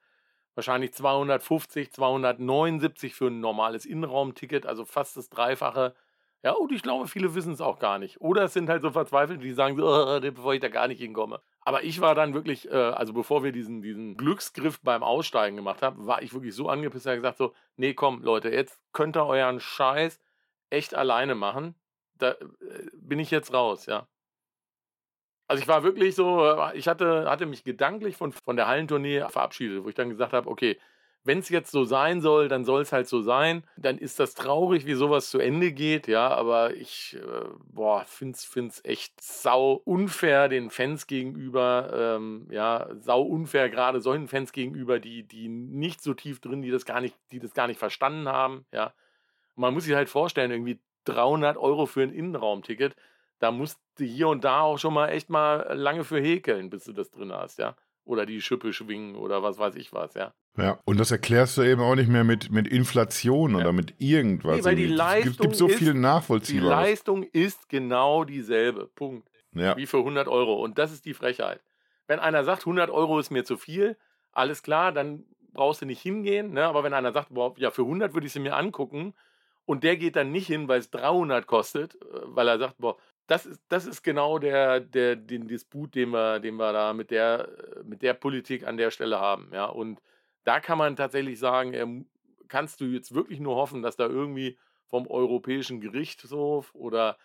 wahrscheinlich 0.58 0.92
250, 0.92 1.92
279 1.92 3.14
für 3.14 3.28
ein 3.28 3.38
normales 3.38 3.86
Innenraumticket, 3.86 4.66
also 4.66 4.84
fast 4.84 5.16
das 5.16 5.30
Dreifache. 5.30 5.94
Ja, 6.42 6.52
und 6.54 6.72
ich 6.72 6.82
glaube, 6.82 7.06
viele 7.06 7.36
wissen 7.36 7.52
es 7.52 7.60
auch 7.60 7.78
gar 7.78 8.00
nicht. 8.00 8.20
Oder 8.20 8.42
es 8.42 8.54
sind 8.54 8.68
halt 8.68 8.82
so 8.82 8.90
verzweifelt, 8.90 9.40
die 9.40 9.52
sagen 9.52 9.76
so, 9.76 9.84
bevor 10.20 10.54
ich 10.54 10.60
da 10.60 10.68
gar 10.68 10.88
nicht 10.88 11.00
hinkomme. 11.00 11.40
Aber 11.60 11.84
ich 11.84 12.00
war 12.00 12.16
dann 12.16 12.34
wirklich, 12.34 12.68
äh, 12.72 12.74
also 12.74 13.12
bevor 13.12 13.44
wir 13.44 13.52
diesen, 13.52 13.82
diesen 13.82 14.16
Glücksgriff 14.16 14.80
beim 14.80 15.04
Aussteigen 15.04 15.54
gemacht 15.54 15.80
haben, 15.80 16.08
war 16.08 16.22
ich 16.22 16.34
wirklich 16.34 16.56
so 16.56 16.68
angepisst, 16.68 17.06
dass 17.06 17.14
ich 17.14 17.18
gesagt 17.18 17.38
so, 17.38 17.54
nee, 17.76 17.94
komm, 17.94 18.22
Leute, 18.24 18.50
jetzt 18.50 18.80
könnt 18.92 19.16
ihr 19.16 19.26
euren 19.26 19.60
Scheiß 19.60 20.18
echt 20.70 20.92
alleine 20.92 21.36
machen. 21.36 21.76
Da 22.16 22.32
äh, 22.32 22.36
bin 22.94 23.20
ich 23.20 23.30
jetzt 23.30 23.52
raus, 23.52 23.86
ja. 23.86 24.08
Also 25.48 25.62
ich 25.62 25.68
war 25.68 25.82
wirklich 25.82 26.14
so, 26.14 26.56
ich 26.74 26.88
hatte, 26.88 27.28
hatte 27.28 27.46
mich 27.46 27.64
gedanklich 27.64 28.16
von, 28.16 28.32
von 28.32 28.56
der 28.56 28.68
Hallentournee 28.68 29.24
verabschiedet, 29.30 29.82
wo 29.82 29.88
ich 29.88 29.94
dann 29.94 30.10
gesagt 30.10 30.34
habe, 30.34 30.48
okay, 30.48 30.78
wenn 31.24 31.38
es 31.40 31.48
jetzt 31.48 31.70
so 31.70 31.84
sein 31.84 32.20
soll, 32.20 32.48
dann 32.48 32.64
soll 32.64 32.82
es 32.82 32.92
halt 32.92 33.08
so 33.08 33.20
sein. 33.22 33.64
Dann 33.76 33.98
ist 33.98 34.20
das 34.20 34.34
traurig, 34.34 34.86
wie 34.86 34.94
sowas 34.94 35.30
zu 35.30 35.38
Ende 35.38 35.72
geht, 35.72 36.06
ja, 36.06 36.28
aber 36.28 36.74
ich, 36.74 37.16
äh, 37.16 37.44
boah, 37.70 38.04
find's, 38.06 38.44
find's 38.44 38.80
echt 38.84 39.20
sau 39.20 39.80
unfair 39.84 40.48
den 40.48 40.70
Fans 40.70 41.06
gegenüber, 41.06 42.16
ähm, 42.16 42.46
ja, 42.50 42.88
sau 43.00 43.22
unfair 43.22 43.68
gerade 43.68 44.00
solchen 44.00 44.28
Fans 44.28 44.52
gegenüber, 44.52 45.00
die, 45.00 45.22
die 45.22 45.48
nicht 45.48 46.02
so 46.02 46.14
tief 46.14 46.40
drin, 46.40 46.62
die 46.62 46.70
das 46.70 46.84
gar 46.84 47.00
nicht, 47.00 47.16
die 47.32 47.40
das 47.40 47.54
gar 47.54 47.66
nicht 47.66 47.78
verstanden 47.78 48.28
haben, 48.28 48.64
ja. 48.72 48.92
Man 49.56 49.74
muss 49.74 49.84
sich 49.84 49.94
halt 49.94 50.08
vorstellen, 50.08 50.52
irgendwie 50.52 50.78
300 51.04 51.56
Euro 51.56 51.86
für 51.86 52.02
ein 52.02 52.12
Innenraumticket, 52.12 52.94
da 53.38 53.50
musst 53.50 53.78
du 53.96 54.04
hier 54.04 54.28
und 54.28 54.44
da 54.44 54.60
auch 54.60 54.78
schon 54.78 54.94
mal 54.94 55.08
echt 55.08 55.30
mal 55.30 55.72
lange 55.74 56.04
für 56.04 56.20
häkeln, 56.20 56.70
bis 56.70 56.84
du 56.84 56.92
das 56.92 57.10
drin 57.10 57.32
hast, 57.32 57.58
ja. 57.58 57.76
Oder 58.04 58.24
die 58.24 58.40
Schippe 58.40 58.72
schwingen 58.72 59.16
oder 59.16 59.42
was 59.42 59.58
weiß 59.58 59.74
ich 59.76 59.92
was, 59.92 60.14
ja. 60.14 60.32
Ja, 60.56 60.80
und 60.84 60.98
das 60.98 61.10
erklärst 61.10 61.56
du 61.56 61.62
eben 61.62 61.80
auch 61.80 61.94
nicht 61.94 62.08
mehr 62.08 62.24
mit, 62.24 62.50
mit 62.50 62.66
Inflation 62.66 63.52
ja. 63.52 63.58
oder 63.58 63.72
mit 63.72 63.94
irgendwas. 63.98 64.56
Nee, 64.56 64.64
weil 64.64 64.76
die 64.76 64.86
Leistung 64.86 65.30
es 65.30 65.38
gibt, 65.38 65.56
so 65.56 65.68
viel 65.68 65.94
nachvollziehbar. 65.94 66.82
Die 66.82 66.88
Leistung 66.88 67.22
ist 67.22 67.68
genau 67.68 68.24
dieselbe. 68.24 68.88
Punkt. 68.88 69.28
Ja. 69.54 69.76
Wie 69.76 69.86
für 69.86 69.98
100 69.98 70.26
Euro. 70.26 70.54
Und 70.54 70.78
das 70.78 70.92
ist 70.92 71.04
die 71.04 71.14
Frechheit. 71.14 71.60
Wenn 72.08 72.18
einer 72.18 72.42
sagt, 72.42 72.62
100 72.62 72.90
Euro 72.90 73.20
ist 73.20 73.30
mir 73.30 73.44
zu 73.44 73.56
viel, 73.56 73.96
alles 74.32 74.62
klar, 74.62 74.90
dann 74.92 75.24
brauchst 75.52 75.82
du 75.82 75.86
nicht 75.86 76.02
hingehen. 76.02 76.52
Ne? 76.52 76.64
Aber 76.64 76.82
wenn 76.82 76.94
einer 76.94 77.12
sagt, 77.12 77.28
boah, 77.30 77.54
ja, 77.56 77.70
für 77.70 77.82
100 77.82 78.14
würde 78.14 78.26
ich 78.26 78.32
sie 78.32 78.40
mir 78.40 78.56
angucken 78.56 79.14
und 79.64 79.84
der 79.84 79.96
geht 79.96 80.16
dann 80.16 80.32
nicht 80.32 80.46
hin, 80.46 80.66
weil 80.66 80.80
es 80.80 80.90
300 80.90 81.46
kostet, 81.46 81.94
äh, 81.96 81.98
weil 82.24 82.48
er 82.48 82.58
sagt, 82.58 82.78
boah, 82.78 82.96
das 83.28 83.46
ist, 83.46 83.60
das 83.68 83.84
ist 83.84 84.02
genau 84.02 84.38
der, 84.38 84.80
der, 84.80 85.14
den 85.14 85.46
Disput, 85.46 85.94
den 85.94 86.10
wir, 86.10 86.40
den 86.40 86.56
wir 86.56 86.72
da 86.72 86.94
mit 86.94 87.10
der, 87.10 87.48
mit 87.84 88.02
der 88.02 88.14
Politik 88.14 88.66
an 88.66 88.78
der 88.78 88.90
Stelle 88.90 89.20
haben. 89.20 89.50
Ja? 89.52 89.66
Und 89.66 90.02
da 90.44 90.60
kann 90.60 90.78
man 90.78 90.96
tatsächlich 90.96 91.38
sagen, 91.38 91.74
ähm, 91.74 92.06
kannst 92.48 92.80
du 92.80 92.86
jetzt 92.86 93.14
wirklich 93.14 93.38
nur 93.38 93.54
hoffen, 93.54 93.82
dass 93.82 93.96
da 93.96 94.06
irgendwie 94.06 94.58
vom 94.86 95.06
Europäischen 95.06 95.80
Gerichtshof 95.80 96.74
oder 96.74 97.18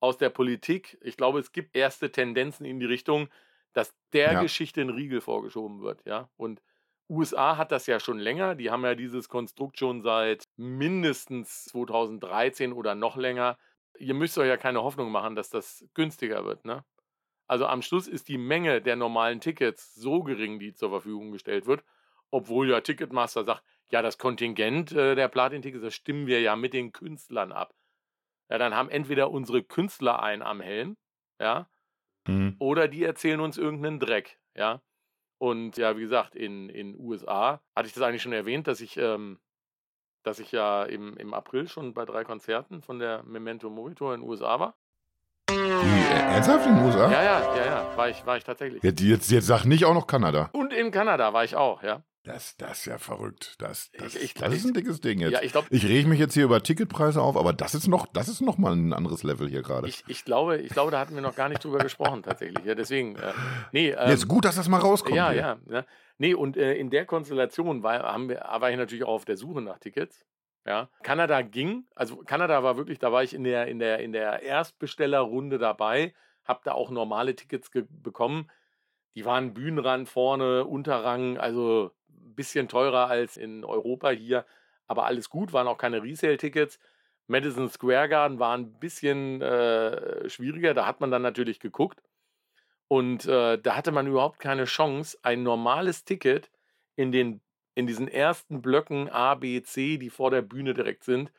aus 0.00 0.18
der 0.18 0.30
Politik, 0.30 0.98
ich 1.00 1.16
glaube, 1.16 1.38
es 1.38 1.52
gibt 1.52 1.76
erste 1.76 2.10
Tendenzen 2.10 2.66
in 2.66 2.80
die 2.80 2.86
Richtung, 2.86 3.28
dass 3.72 3.94
der 4.12 4.32
ja. 4.32 4.42
Geschichte 4.42 4.80
ein 4.80 4.90
Riegel 4.90 5.20
vorgeschoben 5.20 5.80
wird, 5.80 6.04
ja. 6.04 6.28
Und 6.36 6.60
USA 7.08 7.56
hat 7.56 7.70
das 7.70 7.86
ja 7.86 8.00
schon 8.00 8.18
länger, 8.18 8.56
die 8.56 8.70
haben 8.70 8.84
ja 8.84 8.96
dieses 8.96 9.28
Konstrukt 9.28 9.78
schon 9.78 10.02
seit 10.02 10.48
mindestens 10.56 11.66
2013 11.66 12.72
oder 12.72 12.96
noch 12.96 13.16
länger. 13.16 13.56
Ihr 13.98 14.14
müsst 14.14 14.38
euch 14.38 14.48
ja 14.48 14.56
keine 14.56 14.82
Hoffnung 14.82 15.10
machen, 15.10 15.36
dass 15.36 15.50
das 15.50 15.86
günstiger 15.94 16.44
wird, 16.44 16.64
ne? 16.64 16.84
Also 17.48 17.66
am 17.66 17.82
Schluss 17.82 18.08
ist 18.08 18.28
die 18.28 18.38
Menge 18.38 18.82
der 18.82 18.96
normalen 18.96 19.40
Tickets 19.40 19.94
so 19.94 20.22
gering, 20.22 20.58
die 20.58 20.74
zur 20.74 20.90
Verfügung 20.90 21.30
gestellt 21.30 21.66
wird, 21.66 21.84
obwohl 22.30 22.68
ja 22.70 22.80
Ticketmaster 22.80 23.44
sagt, 23.44 23.62
ja, 23.90 24.02
das 24.02 24.18
Kontingent 24.18 24.92
äh, 24.92 25.14
der 25.14 25.28
Platin-Tickets, 25.28 25.82
das 25.82 25.94
stimmen 25.94 26.26
wir 26.26 26.40
ja 26.40 26.56
mit 26.56 26.72
den 26.72 26.90
Künstlern 26.92 27.52
ab. 27.52 27.74
Ja, 28.50 28.58
dann 28.58 28.74
haben 28.74 28.88
entweder 28.88 29.30
unsere 29.30 29.62
Künstler 29.62 30.22
einen 30.22 30.42
am 30.42 30.60
Helm, 30.60 30.96
ja, 31.40 31.68
mhm. 32.26 32.56
oder 32.58 32.88
die 32.88 33.04
erzählen 33.04 33.40
uns 33.40 33.58
irgendeinen 33.58 34.00
Dreck, 34.00 34.38
ja. 34.54 34.82
Und 35.38 35.76
ja, 35.76 35.96
wie 35.96 36.00
gesagt, 36.00 36.34
in 36.34 36.68
den 36.68 36.98
USA 36.98 37.60
hatte 37.74 37.88
ich 37.88 37.92
das 37.94 38.02
eigentlich 38.02 38.22
schon 38.22 38.32
erwähnt, 38.32 38.66
dass 38.66 38.80
ich, 38.80 38.96
ähm, 38.96 39.38
dass 40.26 40.40
ich 40.40 40.50
ja 40.52 40.82
im, 40.82 41.16
im 41.16 41.32
April 41.32 41.68
schon 41.68 41.94
bei 41.94 42.04
drei 42.04 42.24
Konzerten 42.24 42.82
von 42.82 42.98
der 42.98 43.22
Memento 43.22 43.70
Mori 43.70 43.94
Tour 43.94 44.14
in 44.14 44.20
den 44.20 44.28
USA 44.28 44.58
war. 44.58 44.74
Die, 45.48 45.54
ernsthaft 45.54 46.66
in 46.66 46.74
den 46.74 46.84
USA? 46.84 47.10
Ja, 47.10 47.22
ja, 47.22 47.56
ja, 47.56 47.64
ja, 47.64 47.96
war 47.96 48.08
ich, 48.08 48.26
war 48.26 48.36
ich 48.36 48.44
tatsächlich. 48.44 48.82
Jetzt, 48.82 49.00
jetzt, 49.00 49.30
jetzt 49.30 49.46
sag 49.46 49.64
nicht 49.64 49.84
auch 49.84 49.94
noch 49.94 50.08
Kanada. 50.08 50.50
Und 50.52 50.72
in 50.72 50.90
Kanada 50.90 51.32
war 51.32 51.44
ich 51.44 51.54
auch, 51.54 51.82
ja. 51.82 52.02
Das, 52.26 52.56
das 52.56 52.80
ist 52.80 52.86
ja 52.86 52.98
verrückt. 52.98 53.54
Das, 53.60 53.92
das, 53.92 54.16
ich, 54.16 54.22
ich, 54.22 54.34
das 54.34 54.52
ist 54.52 54.66
ein 54.66 54.74
dickes 54.74 55.00
Ding 55.00 55.20
jetzt. 55.20 55.30
Ja, 55.30 55.42
ich, 55.42 55.52
glaub, 55.52 55.66
ich 55.70 55.86
rege 55.86 56.08
mich 56.08 56.18
jetzt 56.18 56.34
hier 56.34 56.42
über 56.42 56.60
Ticketpreise 56.60 57.22
auf, 57.22 57.36
aber 57.36 57.52
das 57.52 57.76
ist 57.76 57.86
noch, 57.86 58.04
das 58.06 58.26
ist 58.26 58.40
noch 58.40 58.58
mal 58.58 58.72
ein 58.72 58.92
anderes 58.92 59.22
Level 59.22 59.48
hier 59.48 59.62
gerade. 59.62 59.86
Ich, 59.86 60.02
ich, 60.08 60.24
glaube, 60.24 60.58
ich 60.58 60.70
glaube, 60.70 60.90
da 60.90 60.98
hatten 60.98 61.14
wir 61.14 61.22
noch 61.22 61.36
gar 61.36 61.48
nicht 61.48 61.62
drüber 61.62 61.78
gesprochen 61.78 62.24
tatsächlich. 62.24 62.64
Ja, 62.64 62.74
deswegen, 62.74 63.14
äh, 63.14 63.32
nee. 63.70 63.90
Ähm, 63.90 64.10
jetzt 64.10 64.26
gut, 64.26 64.44
dass 64.44 64.56
das 64.56 64.68
mal 64.68 64.80
rauskommt. 64.80 65.14
Ja, 65.14 65.30
ja, 65.30 65.58
ja. 65.70 65.84
Nee, 66.18 66.34
und 66.34 66.56
äh, 66.56 66.74
in 66.74 66.90
der 66.90 67.06
Konstellation 67.06 67.84
war, 67.84 68.02
haben 68.02 68.28
wir, 68.28 68.40
war 68.40 68.70
ich 68.72 68.76
natürlich 68.76 69.04
auch 69.04 69.14
auf 69.14 69.24
der 69.24 69.36
Suche 69.36 69.62
nach 69.62 69.78
Tickets. 69.78 70.26
Ja, 70.66 70.88
Kanada 71.04 71.42
ging, 71.42 71.84
also 71.94 72.16
Kanada 72.16 72.64
war 72.64 72.76
wirklich, 72.76 72.98
da 72.98 73.12
war 73.12 73.22
ich 73.22 73.34
in 73.34 73.44
der, 73.44 73.68
in 73.68 73.78
der, 73.78 74.00
in 74.00 74.10
der 74.10 74.42
Erstbestellerrunde 74.42 75.58
dabei, 75.58 76.12
habe 76.44 76.62
da 76.64 76.72
auch 76.72 76.90
normale 76.90 77.36
Tickets 77.36 77.70
bekommen. 77.88 78.50
Die 79.14 79.24
waren 79.24 79.54
Bühnenrand 79.54 80.08
vorne, 80.08 80.64
Unterrang, 80.64 81.38
also 81.38 81.92
bisschen 82.36 82.68
teurer 82.68 83.08
als 83.08 83.36
in 83.36 83.64
Europa 83.64 84.10
hier, 84.10 84.46
aber 84.86 85.06
alles 85.06 85.30
gut, 85.30 85.52
waren 85.52 85.66
auch 85.66 85.78
keine 85.78 86.02
Resale-Tickets. 86.02 86.78
Madison 87.26 87.68
Square 87.68 88.08
Garden 88.08 88.38
war 88.38 88.56
ein 88.56 88.78
bisschen 88.78 89.42
äh, 89.42 90.28
schwieriger, 90.28 90.74
da 90.74 90.86
hat 90.86 91.00
man 91.00 91.10
dann 91.10 91.22
natürlich 91.22 91.58
geguckt. 91.58 92.00
Und 92.88 93.26
äh, 93.26 93.58
da 93.58 93.76
hatte 93.76 93.90
man 93.90 94.06
überhaupt 94.06 94.38
keine 94.38 94.64
Chance, 94.64 95.18
ein 95.22 95.42
normales 95.42 96.04
Ticket 96.04 96.50
in, 96.94 97.10
den, 97.10 97.40
in 97.74 97.88
diesen 97.88 98.06
ersten 98.06 98.62
Blöcken 98.62 99.08
A, 99.08 99.34
B, 99.34 99.60
C, 99.62 99.98
die 99.98 100.10
vor 100.10 100.30
der 100.30 100.42
Bühne 100.42 100.72
direkt 100.72 101.02
sind, 101.02 101.32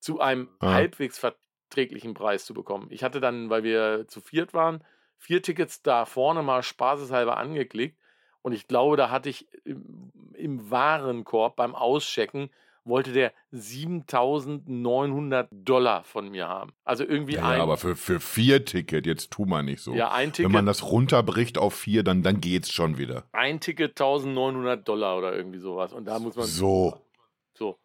zu 0.00 0.20
einem 0.20 0.48
ah. 0.58 0.72
halbwegs 0.72 1.18
verträglichen 1.18 2.14
Preis 2.14 2.44
zu 2.44 2.54
bekommen. 2.54 2.88
Ich 2.90 3.04
hatte 3.04 3.20
dann, 3.20 3.50
weil 3.50 3.62
wir 3.62 4.08
zu 4.08 4.20
viert 4.20 4.52
waren, 4.52 4.82
vier 5.16 5.42
Tickets 5.42 5.82
da 5.82 6.06
vorne 6.06 6.42
mal 6.42 6.64
spaßeshalber 6.64 7.36
angeklickt 7.36 7.99
und 8.42 8.52
ich 8.52 8.68
glaube, 8.68 8.96
da 8.96 9.10
hatte 9.10 9.28
ich 9.28 9.46
im, 9.64 10.10
im 10.34 10.70
Warenkorb 10.70 11.56
beim 11.56 11.74
Auschecken 11.74 12.50
wollte 12.84 13.12
der 13.12 13.32
7900 13.52 15.48
Dollar 15.50 16.04
von 16.04 16.30
mir 16.30 16.48
haben. 16.48 16.72
Also 16.84 17.04
irgendwie 17.04 17.34
ja, 17.34 17.48
ein. 17.48 17.58
Ja, 17.58 17.62
aber 17.62 17.76
für, 17.76 17.96
für 17.96 18.20
vier 18.20 18.64
Ticket, 18.64 19.06
jetzt 19.06 19.30
tu 19.30 19.44
mal 19.44 19.62
nicht 19.62 19.82
so. 19.82 19.94
Ja, 19.94 20.10
ein 20.12 20.32
Ticket. 20.32 20.46
Wenn 20.46 20.52
man 20.52 20.66
das 20.66 20.82
runterbricht 20.84 21.58
auf 21.58 21.74
vier, 21.74 22.02
dann, 22.02 22.22
dann 22.22 22.40
geht's 22.40 22.72
schon 22.72 22.98
wieder. 22.98 23.24
Ein 23.32 23.60
Ticket 23.60 24.00
1900 24.00 24.86
Dollar 24.86 25.18
oder 25.18 25.34
irgendwie 25.34 25.58
sowas. 25.58 25.92
Und 25.92 26.06
da 26.06 26.18
muss 26.18 26.36
man. 26.36 26.46
So. 26.46 27.00
So. 27.54 27.78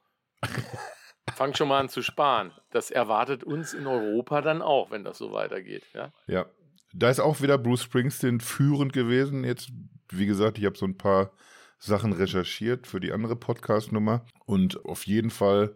Fang 1.36 1.56
schon 1.56 1.68
mal 1.68 1.80
an 1.80 1.90
zu 1.90 2.02
sparen. 2.02 2.52
Das 2.72 2.92
erwartet 2.92 3.44
uns 3.44 3.74
in 3.74 3.88
Europa 3.88 4.42
dann 4.42 4.62
auch, 4.62 4.92
wenn 4.92 5.04
das 5.04 5.18
so 5.18 5.32
weitergeht. 5.32 5.84
Ja. 5.94 6.12
Ja. 6.28 6.46
Da 6.94 7.10
ist 7.10 7.20
auch 7.20 7.42
wieder 7.42 7.58
Bruce 7.58 7.84
Springsteen 7.84 8.40
führend 8.40 8.94
gewesen. 8.94 9.44
Jetzt 9.44 9.70
wie 10.10 10.26
gesagt, 10.26 10.58
ich 10.58 10.66
habe 10.66 10.78
so 10.78 10.86
ein 10.86 10.98
paar 10.98 11.32
Sachen 11.78 12.14
recherchiert 12.14 12.88
für 12.88 13.00
die 13.00 13.12
andere 13.12 13.36
Podcast-Nummer 13.36 14.26
und 14.46 14.86
auf 14.86 15.06
jeden 15.06 15.30
Fall 15.30 15.76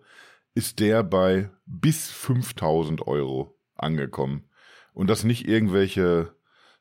ist 0.56 0.80
der 0.80 1.04
bei 1.04 1.50
bis 1.66 2.10
5000 2.10 3.08
Euro 3.08 3.58
angekommen. 3.76 4.50
Und 4.94 5.10
das 5.10 5.24
nicht 5.24 5.48
irgendwelche 5.48 6.34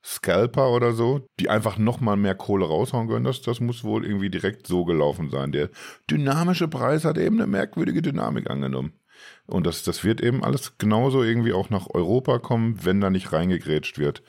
Scalper 0.05 0.71
oder 0.71 0.93
so, 0.93 1.27
die 1.39 1.51
einfach 1.51 1.77
nochmal 1.77 2.17
mehr 2.17 2.35
Kohle 2.35 2.67
raushauen 2.67 3.09
können. 3.09 3.25
Das, 3.25 3.43
das 3.43 3.61
muss 3.61 3.85
wohl 3.85 4.05
irgendwie 4.05 4.31
direkt 4.31 4.67
so 4.67 4.85
gelaufen 4.85 5.29
sein. 5.31 5.53
Der 5.53 5.71
dynamische 6.11 6.69
Preis 6.69 7.05
hat 7.05 7.19
eben 7.19 7.37
eine 7.37 7.47
merkwürdige 7.47 8.03
Dynamik 8.03 8.49
angenommen. 8.49 8.93
Und 9.47 9.67
das, 9.67 9.83
das 9.83 10.05
wird 10.05 10.21
eben 10.21 10.45
alles 10.45 10.79
genauso 10.79 11.23
irgendwie 11.23 11.53
auch 11.53 11.71
nach 11.71 11.89
Europa 11.93 12.39
kommen, 12.39 12.85
wenn 12.85 13.01
da 13.01 13.11
nicht 13.11 13.33
reingegrätscht 13.33 13.99
wird. 13.99 14.23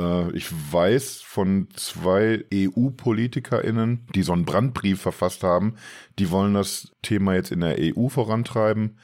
Äh, 0.00 0.32
ich 0.36 0.50
weiß 0.72 1.20
von 1.22 1.68
zwei 1.74 2.44
EU-PolitikerInnen, 2.52 4.06
die 4.14 4.22
so 4.22 4.32
einen 4.32 4.44
Brandbrief 4.44 5.00
verfasst 5.00 5.42
haben, 5.42 5.76
die 6.18 6.30
wollen 6.30 6.54
das 6.54 6.92
Thema 7.02 7.34
jetzt 7.34 7.52
in 7.52 7.60
der 7.60 7.76
EU 7.78 8.08
vorantreiben. 8.08 8.98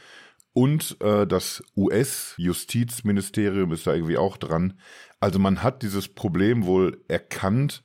Und 0.53 0.97
äh, 1.01 1.27
das 1.27 1.65
US-Justizministerium 1.77 3.73
ist 3.73 3.87
da 3.87 3.95
irgendwie 3.95 4.19
auch 4.19 4.37
dran. 4.37 4.79
Also 5.19 5.39
man 5.39 5.63
hat 5.63 5.83
dieses 5.83 6.07
Problem 6.09 6.65
wohl 6.65 7.03
erkannt, 7.09 7.83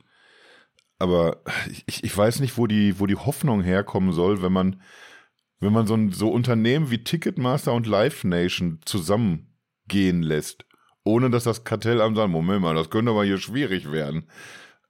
aber 0.99 1.41
ich, 1.87 2.03
ich 2.03 2.15
weiß 2.15 2.41
nicht, 2.41 2.57
wo 2.57 2.67
die, 2.67 2.99
wo 2.99 3.07
die 3.07 3.15
Hoffnung 3.15 3.63
herkommen 3.63 4.11
soll, 4.11 4.43
wenn 4.43 4.51
man, 4.51 4.81
wenn 5.59 5.73
man 5.73 5.87
so, 5.87 5.95
ein, 5.95 6.11
so 6.11 6.29
Unternehmen 6.29 6.91
wie 6.91 7.03
Ticketmaster 7.03 7.73
und 7.73 7.87
Live 7.87 8.23
Nation 8.23 8.79
zusammengehen 8.85 10.21
lässt 10.21 10.68
ohne 11.03 11.29
dass 11.29 11.43
das 11.43 11.63
Kartellamt 11.63 12.17
sagt, 12.17 12.29
Moment 12.29 12.61
mal, 12.61 12.75
das 12.75 12.89
könnte 12.89 13.11
aber 13.11 13.23
hier 13.23 13.37
schwierig 13.37 13.91
werden. 13.91 14.27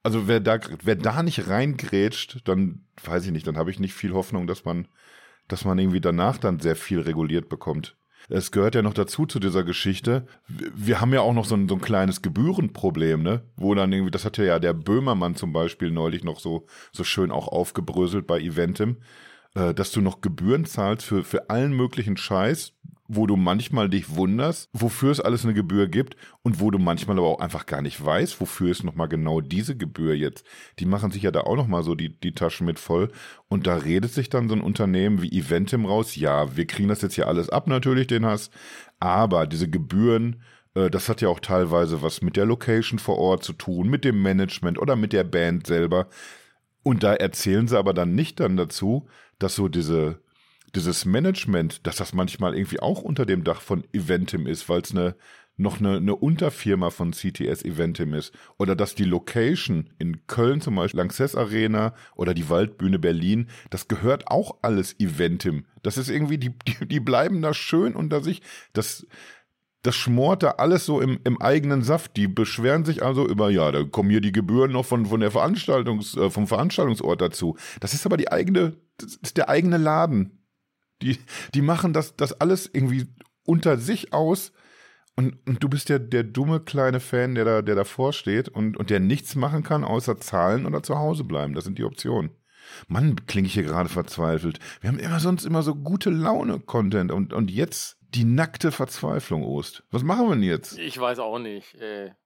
Also 0.04 0.28
wer 0.28 0.40
da, 0.40 0.60
wer 0.84 0.96
da 0.96 1.24
nicht 1.24 1.48
reingrätscht, 1.48 2.48
dann 2.48 2.86
weiß 3.04 3.26
ich 3.26 3.32
nicht, 3.32 3.48
dann 3.48 3.58
habe 3.58 3.72
ich 3.72 3.80
nicht 3.80 3.94
viel 3.94 4.14
Hoffnung, 4.14 4.48
dass 4.48 4.66
man, 4.66 4.88
dass 5.48 5.66
man 5.66 5.78
irgendwie 5.78 6.02
danach 6.02 6.38
dann 6.38 6.60
sehr 6.60 6.76
viel 6.76 7.02
reguliert 7.02 7.50
bekommt. 7.50 7.96
Es 8.28 8.52
gehört 8.52 8.76
ja 8.76 8.82
noch 8.82 8.94
dazu 8.94 9.26
zu 9.26 9.40
dieser 9.40 9.64
Geschichte. 9.64 10.28
Wir 10.48 11.02
haben 11.02 11.14
ja 11.14 11.22
auch 11.22 11.34
noch 11.34 11.46
so 11.46 11.56
ein, 11.56 11.68
so 11.68 11.76
ein 11.76 11.82
kleines 11.82 12.22
Gebührenproblem, 12.22 13.24
ne? 13.24 13.42
Wo 13.56 13.74
dann 13.74 13.92
irgendwie, 13.92 14.12
das 14.12 14.24
hat 14.26 14.38
ja 14.38 14.60
der 14.60 14.74
Böhmermann 14.74 15.36
zum 15.36 15.52
Beispiel 15.52 15.90
neulich 15.90 16.24
noch 16.24 16.40
so, 16.40 16.68
so 16.92 17.04
schön 17.04 17.32
auch 17.32 17.48
aufgebröselt 17.48 18.28
bei 18.28 18.40
Eventim, 18.40 18.98
äh, 19.56 19.74
dass 19.74 19.92
du 19.92 20.02
noch 20.02 20.22
Gebühren 20.22 20.66
zahlst 20.66 21.06
für, 21.06 21.24
für 21.24 21.50
allen 21.50 21.74
möglichen 21.74 22.18
Scheiß, 22.18 22.74
wo 23.12 23.26
du 23.26 23.36
manchmal 23.36 23.90
dich 23.90 24.16
wunderst, 24.16 24.70
wofür 24.72 25.12
es 25.12 25.20
alles 25.20 25.44
eine 25.44 25.56
Gebühr 25.56 25.88
gibt 25.88 26.16
und 26.44 26.60
wo 26.60 26.70
du 26.70 26.78
manchmal 26.78 27.18
aber 27.18 27.28
auch 27.28 27.40
einfach 27.40 27.66
gar 27.66 27.82
nicht 27.82 28.06
weißt, 28.06 28.40
wofür 28.40 28.70
es 28.70 28.84
nochmal 28.84 29.10
genau 29.10 29.42
diese 29.42 29.76
Gebühr 29.76 30.14
jetzt. 30.14 30.46
Die 30.78 30.86
machen 30.86 31.10
sich 31.10 31.24
ja 31.24 31.32
da 31.32 31.42
auch 31.42 31.56
nochmal 31.56 31.82
so 31.82 31.96
die, 31.96 32.18
die 32.20 32.36
Taschen 32.36 32.68
mit 32.68 32.78
voll 32.78 33.12
und 33.48 33.66
da 33.66 33.78
redet 33.78 34.14
sich 34.14 34.30
dann 34.30 34.48
so 34.48 34.54
ein 34.54 34.62
Unternehmen 34.62 35.24
wie 35.24 35.36
Eventim 35.36 35.88
raus, 35.88 36.16
ja, 36.16 36.56
wir 36.56 36.68
kriegen 36.68 36.88
das 36.88 37.02
jetzt 37.02 37.16
hier 37.16 37.28
alles 37.28 37.50
ab 37.50 37.66
natürlich, 37.66 38.06
den 38.06 38.28
Hass, 38.28 38.52
aber 39.00 39.48
diese 39.48 39.68
Gebühren, 39.68 40.44
äh, 40.76 40.92
das 40.92 41.10
hat 41.10 41.22
ja 41.22 41.30
auch 41.30 41.40
teilweise 41.40 42.04
was 42.04 42.22
mit 42.22 42.38
der 42.38 42.46
Location 42.46 43.00
vor 43.00 43.18
Ort 43.18 43.44
zu 43.44 43.54
tun, 43.54 43.90
mit 43.90 44.06
dem 44.06 44.22
Management 44.22 44.78
oder 44.78 44.96
mit 44.96 45.14
der 45.14 45.24
Band 45.24 45.66
selber. 45.66 46.10
Und 46.84 47.04
da 47.04 47.16
erzählen 47.16 47.68
sie 47.68 47.78
aber 47.78 47.94
dann 47.94 48.14
nicht 48.14 48.40
dann 48.40 48.56
dazu, 48.56 49.08
dass 49.40 49.56
so 49.56 49.68
diese 49.68 50.22
dieses 50.76 51.06
Management, 51.06 51.86
dass 51.88 51.98
das 51.98 52.14
manchmal 52.14 52.56
irgendwie 52.56 52.80
auch 52.80 53.02
unter 53.02 53.26
dem 53.26 53.44
Dach 53.44 53.62
von 53.62 53.84
Eventim 53.94 54.48
ist, 54.48 54.70
weil 54.70 54.82
es 54.82 54.92
eine 54.92 55.16
noch 55.60 55.80
eine, 55.80 55.98
eine 55.98 56.16
Unterfirma 56.16 56.90
von 56.90 57.12
CTS 57.12 57.64
Eventim 57.64 58.14
ist. 58.14 58.34
Oder 58.58 58.76
dass 58.76 58.96
die 58.96 59.04
Location 59.04 59.90
in 60.00 60.26
Köln 60.26 60.62
zum 60.62 60.76
Beispiel, 60.76 61.00
Lanxess 61.00 61.36
Arena 61.36 61.94
oder 62.16 62.34
die 62.34 62.50
Waldbühne 62.50 62.98
Berlin, 62.98 63.50
das 63.70 63.88
gehört 63.88 64.28
auch 64.30 64.58
alles 64.62 64.98
Eventim. 65.00 65.66
Das 65.84 65.98
ist 65.98 66.10
irgendwie, 66.10 66.38
die, 66.38 66.58
die, 66.68 66.88
die 66.88 67.00
bleiben 67.00 67.42
da 67.42 67.54
schön 67.54 67.96
unter 67.96 68.24
sich. 68.24 68.42
Das, 68.72 69.06
das 69.82 69.96
schmort 69.96 70.44
da 70.44 70.52
alles 70.52 70.86
so 70.86 71.02
im, 71.02 71.20
im 71.26 71.42
eigenen 71.42 71.84
Saft. 71.84 72.16
Die 72.16 72.30
beschweren 72.30 72.86
sich 72.86 73.04
also 73.04 73.28
über, 73.28 73.50
ja, 73.50 73.72
da 73.72 73.84
kommen 73.84 74.10
hier 74.10 74.22
die 74.22 74.32
Gebühren 74.32 74.72
noch 74.72 74.86
von, 74.86 75.08
von 75.08 75.20
der 75.20 75.32
Veranstaltungs, 75.32 76.16
äh, 76.16 76.30
vom 76.30 76.48
Veranstaltungsort 76.48 77.22
dazu. 77.22 77.58
Das 77.82 77.94
ist 77.94 78.06
aber 78.06 78.16
die 78.16 78.32
eigene, 78.32 78.78
das 78.98 79.16
ist 79.16 79.36
der 79.36 79.50
eigene 79.50 79.78
Laden. 79.78 80.39
Die, 81.02 81.18
die 81.54 81.62
machen 81.62 81.94
das, 81.94 82.16
das 82.16 82.34
alles 82.40 82.70
irgendwie 82.72 83.08
unter 83.46 83.78
sich 83.78 84.14
aus. 84.14 84.52
Und, 85.16 85.36
und 85.48 85.64
du 85.64 85.70
bist 85.70 85.90
ja 85.90 86.00
der 86.00 86.24
dumme 86.24 86.62
kleine 86.62 87.00
Fan, 87.00 87.36
der 87.36 87.46
da, 87.46 87.62
der 87.62 87.76
davor 87.76 88.14
steht 88.14 88.48
und, 88.50 88.78
und 88.78 88.90
der 88.90 89.00
nichts 89.00 89.36
machen 89.36 89.64
kann, 89.64 89.84
außer 89.84 90.18
zahlen 90.18 90.66
oder 90.66 90.82
zu 90.84 90.98
Hause 90.98 91.24
bleiben. 91.24 91.54
Das 91.54 91.66
sind 91.66 91.78
die 91.78 91.84
Optionen. 91.84 92.32
Mann, 92.88 93.26
klinge 93.26 93.48
ich 93.48 93.54
hier 93.54 93.64
gerade 93.64 93.90
verzweifelt. 93.90 94.60
Wir 94.82 94.90
haben 94.90 95.00
immer 95.00 95.20
sonst 95.20 95.46
immer 95.46 95.64
so 95.64 95.76
gute 95.76 96.10
Laune-Content 96.10 97.12
und, 97.12 97.34
und 97.34 97.52
jetzt 97.52 97.98
die 98.02 98.24
nackte 98.24 98.72
Verzweiflung, 98.72 99.44
Ost. 99.44 99.84
Was 99.92 100.04
machen 100.04 100.28
wir 100.28 100.36
denn 100.36 100.44
jetzt? 100.44 100.78
Ich 100.78 101.00
weiß 101.00 101.20
auch 101.20 101.40
nicht. 101.40 101.76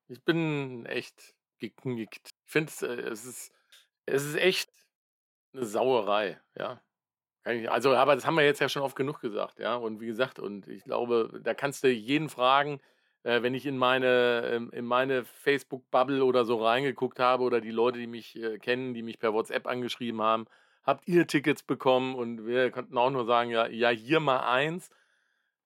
Ich 0.08 0.24
bin 0.24 0.86
echt 0.86 1.34
geknickt. 1.60 2.30
Ich 2.46 2.52
finde, 2.52 2.72
äh, 2.82 3.10
es 3.10 3.26
ist, 3.26 3.52
es 4.06 4.26
ist 4.26 4.36
echt 4.36 4.70
eine 5.54 5.66
Sauerei, 5.66 6.40
ja. 6.58 6.82
Also, 7.46 7.94
aber 7.96 8.16
das 8.16 8.26
haben 8.26 8.36
wir 8.36 8.46
jetzt 8.46 8.62
ja 8.62 8.70
schon 8.70 8.84
oft 8.84 8.96
genug 8.96 9.20
gesagt, 9.20 9.60
ja. 9.60 9.76
Und 9.76 10.00
wie 10.00 10.08
gesagt, 10.08 10.40
und 10.40 10.68
ich 10.68 10.84
glaube, 10.84 11.42
da 11.44 11.54
kannst 11.54 11.84
du 11.84 11.90
jeden 11.90 12.30
fragen, 12.30 12.80
äh, 13.24 13.42
wenn 13.42 13.54
ich 13.54 13.66
in 13.66 13.78
meine, 13.78 14.44
ähm, 14.54 14.70
in 14.72 14.86
meine 14.86 15.26
Facebook-Bubble 15.26 16.24
oder 16.24 16.46
so 16.46 16.64
reingeguckt 16.64 17.20
habe 17.20 17.44
oder 17.44 17.62
die 17.62 17.72
Leute, 17.72 18.00
die 18.00 18.08
mich 18.08 18.36
äh, 18.38 18.60
kennen, 18.60 18.94
die 18.94 19.04
mich 19.04 19.20
per 19.20 19.34
WhatsApp 19.34 19.68
angeschrieben 19.68 20.22
haben, 20.22 20.46
habt 20.84 21.08
ihr 21.08 21.28
Tickets 21.28 21.64
bekommen? 21.64 22.16
Und 22.16 22.46
wir 22.46 22.72
konnten 22.72 22.98
auch 22.98 23.10
nur 23.10 23.26
sagen, 23.26 23.50
ja, 23.50 23.68
ja, 23.68 23.90
hier 23.90 24.20
mal 24.20 24.40
eins, 24.40 24.90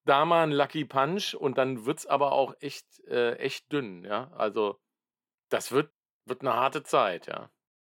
da 0.04 0.24
mal 0.24 0.44
ein 0.44 0.52
Lucky 0.52 0.84
Punch 0.84 1.34
und 1.34 1.58
dann 1.58 1.86
wird 1.86 2.00
es 2.00 2.06
aber 2.06 2.32
auch 2.32 2.54
echt, 2.60 2.86
äh, 3.08 3.34
echt 3.36 3.72
dünn, 3.72 4.04
ja. 4.04 4.30
Also, 4.36 4.80
das 5.50 5.72
wird, 5.72 5.92
wird 6.26 6.42
eine 6.42 6.54
harte 6.54 6.82
Zeit, 6.82 7.26
ja. 7.26 7.50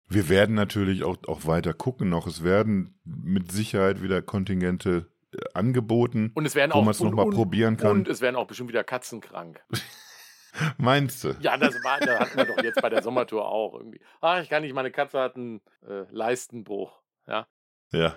Wir 0.09 0.29
werden 0.29 0.55
natürlich 0.55 1.03
auch, 1.03 1.17
auch 1.27 1.45
weiter 1.45 1.73
gucken 1.73 2.09
noch. 2.09 2.27
Es 2.27 2.43
werden 2.43 2.99
mit 3.03 3.51
Sicherheit 3.51 4.01
wieder 4.01 4.21
Kontingente 4.21 5.07
äh, 5.33 5.37
angeboten, 5.53 6.31
und 6.33 6.45
es 6.45 6.55
werden 6.55 6.71
wo 6.73 6.81
man 6.81 6.91
es 6.91 6.99
nochmal 6.99 7.29
probieren 7.29 7.77
kann. 7.77 7.91
Und 7.91 8.07
es 8.07 8.21
werden 8.21 8.35
auch 8.35 8.47
bestimmt 8.47 8.69
wieder 8.69 8.83
Katzen 8.83 9.19
krank. 9.19 9.61
Meinst 10.77 11.23
du? 11.23 11.35
Ja, 11.39 11.57
das 11.57 11.75
war, 11.83 11.99
das 11.99 12.19
hatten 12.19 12.37
wir 12.37 12.45
doch 12.45 12.63
jetzt 12.63 12.81
bei 12.81 12.89
der 12.89 13.03
Sommertour 13.03 13.47
auch 13.47 13.73
irgendwie. 13.75 13.99
Ach, 14.21 14.41
ich 14.41 14.49
kann 14.49 14.63
nicht, 14.63 14.73
meine 14.73 14.91
Katze 14.91 15.19
hat 15.19 15.35
einen 15.35 15.61
äh, 15.87 16.03
Leistenbruch. 16.09 16.99
Ja. 17.27 17.47
Ja. 17.91 18.15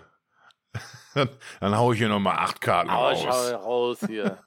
Dann, 1.14 1.28
dann 1.58 1.76
hau 1.76 1.92
ich 1.92 1.98
hier 1.98 2.08
nochmal 2.08 2.36
acht 2.38 2.60
Karten 2.60 2.90
Aber 2.90 3.10
raus. 3.10 3.24
schau 3.24 3.56
raus 3.56 3.98
hier. 4.06 4.38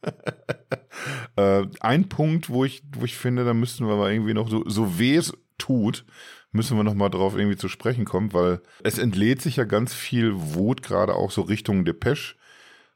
äh, 1.36 1.66
ein 1.82 2.08
Punkt, 2.08 2.50
wo 2.50 2.64
ich, 2.64 2.82
wo 2.96 3.04
ich 3.04 3.18
finde, 3.18 3.44
da 3.44 3.54
müssten 3.54 3.86
wir 3.86 3.96
aber 3.96 4.10
irgendwie 4.10 4.34
noch 4.34 4.48
so, 4.48 4.64
so 4.66 4.98
weh 4.98 5.18
es 5.18 5.34
tut, 5.64 6.06
müssen 6.52 6.76
wir 6.76 6.84
nochmal 6.84 7.10
drauf 7.10 7.38
irgendwie 7.38 7.58
zu 7.58 7.70
sprechen 7.70 8.04
kommen, 8.04 8.34
weil 8.34 8.62
es 8.84 8.98
entlädt 8.98 9.42
sich 9.42 9.56
ja 9.56 9.64
ganz 9.64 9.94
viel 9.94 10.34
Wut 10.36 10.84
gerade 10.84 11.16
auch 11.16 11.32
so 11.32 11.42
Richtung 11.42 11.86
Depeche. 11.86 12.36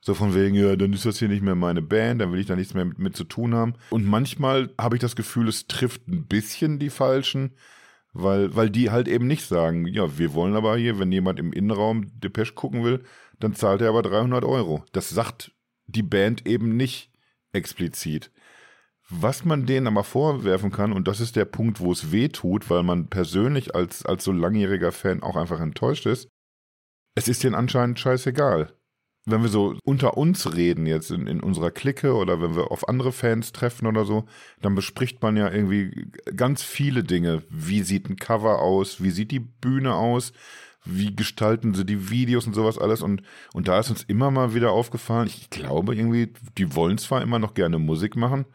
So 0.01 0.13
von 0.13 0.35
wegen, 0.35 0.55
ja, 0.55 0.75
dann 0.75 0.93
ist 0.93 1.05
das 1.05 1.19
hier 1.19 1.27
nicht 1.27 1.41
mehr 1.41 1.55
meine 1.55 1.81
Band, 1.81 2.21
dann 2.21 2.31
will 2.31 2.39
ich 2.39 2.45
da 2.45 2.55
nichts 2.55 2.73
mehr 2.73 2.85
mit, 2.85 2.99
mit 2.99 3.15
zu 3.15 3.23
tun 3.23 3.55
haben. 3.55 3.73
Und 3.89 4.05
manchmal 4.05 4.69
habe 4.79 4.95
ich 4.95 5.01
das 5.01 5.15
Gefühl, 5.15 5.47
es 5.47 5.67
trifft 5.67 6.07
ein 6.07 6.27
bisschen 6.27 6.77
die 6.77 6.91
Falschen, 6.91 7.55
weil, 8.13 8.55
weil 8.55 8.69
die 8.69 8.91
halt 8.91 9.07
eben 9.07 9.27
nicht 9.27 9.45
sagen, 9.45 9.87
ja, 9.87 10.17
wir 10.17 10.33
wollen 10.33 10.55
aber 10.55 10.77
hier, 10.77 10.99
wenn 10.99 11.11
jemand 11.11 11.39
im 11.39 11.51
Innenraum 11.51 12.11
Depeche 12.19 12.53
gucken 12.53 12.83
will, 12.83 13.03
dann 13.39 13.55
zahlt 13.55 13.81
er 13.81 13.89
aber 13.89 14.01
300 14.01 14.45
Euro. 14.45 14.83
Das 14.91 15.09
sagt 15.09 15.51
die 15.87 16.03
Band 16.03 16.45
eben 16.47 16.77
nicht 16.77 17.11
explizit. 17.53 18.31
Was 19.09 19.45
man 19.45 19.65
denen 19.65 19.87
aber 19.87 20.03
vorwerfen 20.03 20.71
kann, 20.71 20.91
und 20.91 21.07
das 21.07 21.21
ist 21.21 21.37
der 21.37 21.45
Punkt, 21.45 21.79
wo 21.79 21.91
es 21.91 22.11
weh 22.11 22.27
tut, 22.27 22.69
weil 22.69 22.83
man 22.83 23.07
persönlich 23.07 23.73
als, 23.73 24.05
als 24.05 24.25
so 24.25 24.33
langjähriger 24.33 24.91
Fan 24.91 25.23
auch 25.23 25.37
einfach 25.37 25.61
enttäuscht 25.61 26.05
ist, 26.05 26.27
es 27.15 27.27
ist 27.27 27.43
denen 27.43 27.55
anscheinend 27.55 27.99
scheißegal. 27.99 28.73
Wenn 29.25 29.41
wir 29.41 29.49
so 29.49 29.77
unter 29.83 30.17
uns 30.17 30.55
reden 30.55 30.85
jetzt 30.85 31.11
in, 31.11 31.27
in 31.27 31.41
unserer 31.41 31.71
Clique 31.71 32.13
oder 32.13 32.41
wenn 32.41 32.55
wir 32.55 32.71
auf 32.71 32.87
andere 32.87 33.11
Fans 33.11 33.51
treffen 33.51 33.87
oder 33.87 34.05
so, 34.05 34.25
dann 34.61 34.75
bespricht 34.75 35.21
man 35.21 35.35
ja 35.35 35.51
irgendwie 35.51 36.11
ganz 36.35 36.63
viele 36.63 37.03
Dinge. 37.03 37.43
Wie 37.49 37.83
sieht 37.83 38.09
ein 38.09 38.17
Cover 38.17 38.59
aus? 38.59 39.01
Wie 39.01 39.09
sieht 39.09 39.31
die 39.31 39.39
Bühne 39.39 39.95
aus? 39.95 40.31
Wie 40.85 41.15
gestalten 41.15 41.73
sie 41.73 41.85
die 41.85 42.09
Videos 42.09 42.45
und 42.47 42.53
sowas 42.53 42.77
alles? 42.77 43.01
Und, 43.01 43.21
und 43.53 43.67
da 43.67 43.79
ist 43.79 43.89
uns 43.89 44.03
immer 44.03 44.31
mal 44.31 44.53
wieder 44.53 44.71
aufgefallen, 44.71 45.27
ich 45.27 45.49
glaube 45.49 45.95
irgendwie, 45.95 46.31
die 46.57 46.75
wollen 46.75 46.97
zwar 46.97 47.21
immer 47.21 47.39
noch 47.39 47.53
gerne 47.53 47.79
Musik 47.79 48.15
machen, 48.15 48.45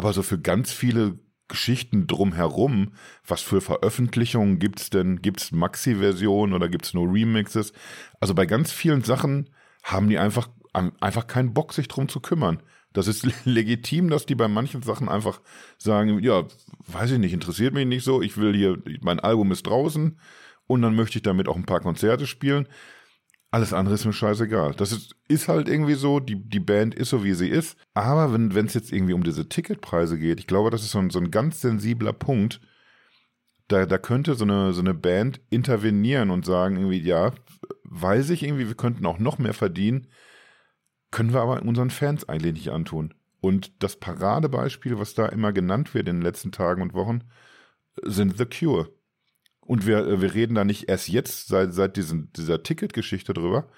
aber 0.00 0.14
so 0.14 0.22
für 0.22 0.40
ganz 0.40 0.72
viele 0.72 1.18
Geschichten 1.46 2.06
drumherum, 2.06 2.92
was 3.26 3.42
für 3.42 3.60
Veröffentlichungen 3.60 4.58
gibt's 4.58 4.88
denn? 4.88 5.20
Gibt's 5.20 5.52
Maxi-Versionen 5.52 6.54
oder 6.54 6.70
gibt's 6.70 6.94
nur 6.94 7.12
Remixes? 7.12 7.74
Also 8.18 8.34
bei 8.34 8.46
ganz 8.46 8.72
vielen 8.72 9.02
Sachen 9.02 9.50
haben 9.82 10.08
die 10.08 10.16
einfach, 10.16 10.48
einfach 10.72 11.26
keinen 11.26 11.52
Bock, 11.52 11.74
sich 11.74 11.86
drum 11.86 12.08
zu 12.08 12.20
kümmern. 12.20 12.62
Das 12.94 13.08
ist 13.08 13.26
legitim, 13.44 14.08
dass 14.08 14.24
die 14.24 14.34
bei 14.34 14.48
manchen 14.48 14.80
Sachen 14.80 15.10
einfach 15.10 15.42
sagen, 15.76 16.18
ja, 16.20 16.44
weiß 16.86 17.10
ich 17.10 17.18
nicht, 17.18 17.34
interessiert 17.34 17.74
mich 17.74 17.86
nicht 17.86 18.02
so, 18.02 18.22
ich 18.22 18.38
will 18.38 18.56
hier, 18.56 18.78
mein 19.02 19.20
Album 19.20 19.52
ist 19.52 19.66
draußen 19.66 20.18
und 20.66 20.80
dann 20.80 20.94
möchte 20.94 21.18
ich 21.18 21.22
damit 21.22 21.46
auch 21.46 21.56
ein 21.56 21.66
paar 21.66 21.80
Konzerte 21.80 22.26
spielen. 22.26 22.68
Alles 23.52 23.72
andere 23.72 23.96
ist 23.96 24.04
mir 24.04 24.12
scheißegal. 24.12 24.74
Das 24.74 24.92
ist, 24.92 25.16
ist 25.26 25.48
halt 25.48 25.68
irgendwie 25.68 25.94
so, 25.94 26.20
die, 26.20 26.36
die 26.36 26.60
Band 26.60 26.94
ist 26.94 27.10
so, 27.10 27.24
wie 27.24 27.34
sie 27.34 27.48
ist. 27.48 27.76
Aber 27.94 28.32
wenn 28.32 28.66
es 28.66 28.74
jetzt 28.74 28.92
irgendwie 28.92 29.12
um 29.12 29.24
diese 29.24 29.48
Ticketpreise 29.48 30.18
geht, 30.18 30.38
ich 30.38 30.46
glaube, 30.46 30.70
das 30.70 30.82
ist 30.82 30.92
so 30.92 31.00
ein, 31.00 31.10
so 31.10 31.18
ein 31.18 31.32
ganz 31.32 31.60
sensibler 31.60 32.12
Punkt. 32.12 32.60
Da, 33.66 33.86
da 33.86 33.98
könnte 33.98 34.34
so 34.34 34.44
eine, 34.44 34.72
so 34.72 34.80
eine 34.80 34.94
Band 34.94 35.40
intervenieren 35.50 36.30
und 36.30 36.44
sagen, 36.44 36.76
irgendwie, 36.76 37.00
ja, 37.00 37.32
weiß 37.84 38.30
ich 38.30 38.44
irgendwie, 38.44 38.68
wir 38.68 38.76
könnten 38.76 39.06
auch 39.06 39.18
noch 39.18 39.38
mehr 39.38 39.54
verdienen, 39.54 40.06
können 41.10 41.32
wir 41.32 41.40
aber 41.40 41.62
unseren 41.62 41.90
Fans 41.90 42.28
eigentlich 42.28 42.54
nicht 42.54 42.70
antun. 42.70 43.14
Und 43.40 43.82
das 43.82 43.96
Paradebeispiel, 43.96 44.98
was 44.98 45.14
da 45.14 45.26
immer 45.26 45.52
genannt 45.52 45.94
wird 45.94 46.08
in 46.08 46.16
den 46.16 46.22
letzten 46.22 46.52
Tagen 46.52 46.82
und 46.82 46.94
Wochen, 46.94 47.24
sind 48.02 48.38
The 48.38 48.46
Cure. 48.46 48.90
Und 49.70 49.86
wir, 49.86 49.98
äh, 49.98 50.20
wir 50.20 50.34
reden 50.34 50.56
da 50.56 50.64
nicht 50.64 50.88
erst 50.88 51.08
jetzt 51.08 51.46
seit, 51.46 51.72
seit 51.72 51.96
diesen, 51.96 52.32
dieser 52.32 52.64
Ticketgeschichte 52.64 53.32
drüber, 53.32 53.68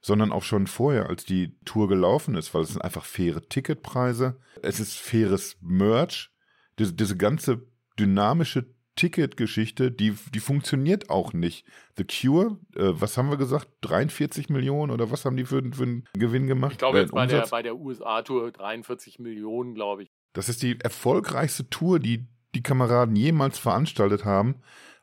sondern 0.00 0.32
auch 0.32 0.42
schon 0.42 0.66
vorher, 0.66 1.08
als 1.08 1.24
die 1.24 1.56
Tour 1.64 1.86
gelaufen 1.88 2.34
ist, 2.34 2.52
weil 2.52 2.62
es 2.62 2.70
sind 2.70 2.82
einfach 2.82 3.04
faire 3.04 3.40
Ticketpreise, 3.48 4.40
es 4.62 4.80
ist 4.80 4.96
faires 4.96 5.56
Merch, 5.60 6.32
diese, 6.80 6.94
diese 6.94 7.16
ganze 7.16 7.62
dynamische 7.96 8.74
Ticketgeschichte, 8.96 9.92
die, 9.92 10.16
die 10.34 10.40
funktioniert 10.40 11.10
auch 11.10 11.32
nicht. 11.32 11.64
The 11.96 12.04
Cure, 12.04 12.58
äh, 12.74 13.00
was 13.00 13.16
haben 13.16 13.30
wir 13.30 13.36
gesagt? 13.36 13.68
43 13.82 14.48
Millionen 14.48 14.90
oder 14.90 15.12
was 15.12 15.24
haben 15.24 15.36
die 15.36 15.44
für, 15.44 15.62
für 15.72 15.84
einen 15.84 16.08
Gewinn 16.14 16.48
gemacht? 16.48 16.72
Ich 16.72 16.78
glaube 16.78 16.98
Äh, 16.98 17.02
jetzt 17.02 17.12
bei 17.12 17.26
der, 17.26 17.46
bei 17.46 17.62
der 17.62 17.76
USA-Tour 17.76 18.50
43 18.50 19.20
Millionen, 19.20 19.74
glaube 19.74 20.02
ich. 20.02 20.10
Das 20.32 20.48
ist 20.48 20.64
die 20.64 20.80
erfolgreichste 20.80 21.70
Tour, 21.70 22.00
die 22.00 22.26
die 22.56 22.64
Kameraden 22.64 23.14
jemals 23.14 23.60
veranstaltet 23.60 24.24
haben. 24.24 24.56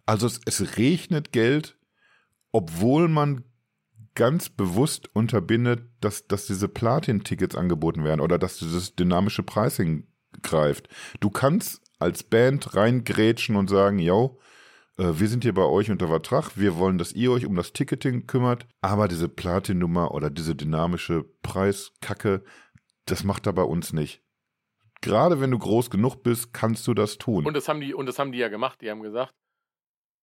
Also 0.06 0.28
es, 0.28 0.42
es 0.46 0.78
regnet 0.78 1.32
Geld, 1.32 1.78
obwohl 2.52 3.08
man 3.08 3.44
ganz 4.16 4.50
bewusst 4.50 5.10
unterbindet, 5.16 5.84
dass, 6.02 6.28
dass 6.28 6.46
diese 6.46 6.68
Platin-Tickets 6.68 7.56
angeboten 7.56 8.04
werden 8.04 8.22
oder 8.22 8.38
dass 8.38 8.58
dieses 8.58 8.96
dynamische 8.96 9.44
Pricing 9.44 10.08
greift. 10.42 10.88
Du 11.20 11.30
kannst 11.30 11.82
als 12.00 12.24
Band 12.24 12.76
reingrätschen 12.76 13.56
und 13.56 13.70
sagen, 13.70 14.00
yo, 14.00 14.40
äh, 14.98 15.14
wir 15.16 15.28
sind 15.28 15.44
hier 15.44 15.54
bei 15.54 15.64
euch 15.64 15.90
unter 15.90 16.08
Vertrag, 16.08 16.58
wir 16.58 16.78
wollen, 16.78 16.98
dass 16.98 17.14
ihr 17.14 17.32
euch 17.32 17.46
um 17.46 17.56
das 17.56 17.74
Ticketing 17.74 18.28
kümmert, 18.28 18.68
aber 18.82 19.08
diese 19.08 19.30
Platin-Nummer 19.30 20.14
oder 20.14 20.30
diese 20.30 20.56
dynamische 20.56 21.26
Preiskacke, 21.42 22.44
das 23.06 23.24
macht 23.24 23.48
er 23.48 23.54
bei 23.54 23.64
uns 23.64 23.94
nicht. 23.94 24.22
Gerade 25.02 25.42
wenn 25.42 25.52
du 25.52 25.60
groß 25.60 25.90
genug 25.90 26.24
bist, 26.24 26.54
kannst 26.54 26.88
du 26.88 26.94
das 26.94 27.18
tun. 27.18 27.46
Und 27.46 27.56
das 27.56 27.68
haben 27.68 27.82
die, 27.82 27.94
und 27.94 28.06
das 28.06 28.20
haben 28.20 28.32
die 28.32 28.38
ja 28.38 28.48
gemacht. 28.48 28.80
Die 28.82 28.90
haben 28.90 29.02
gesagt, 29.02 29.34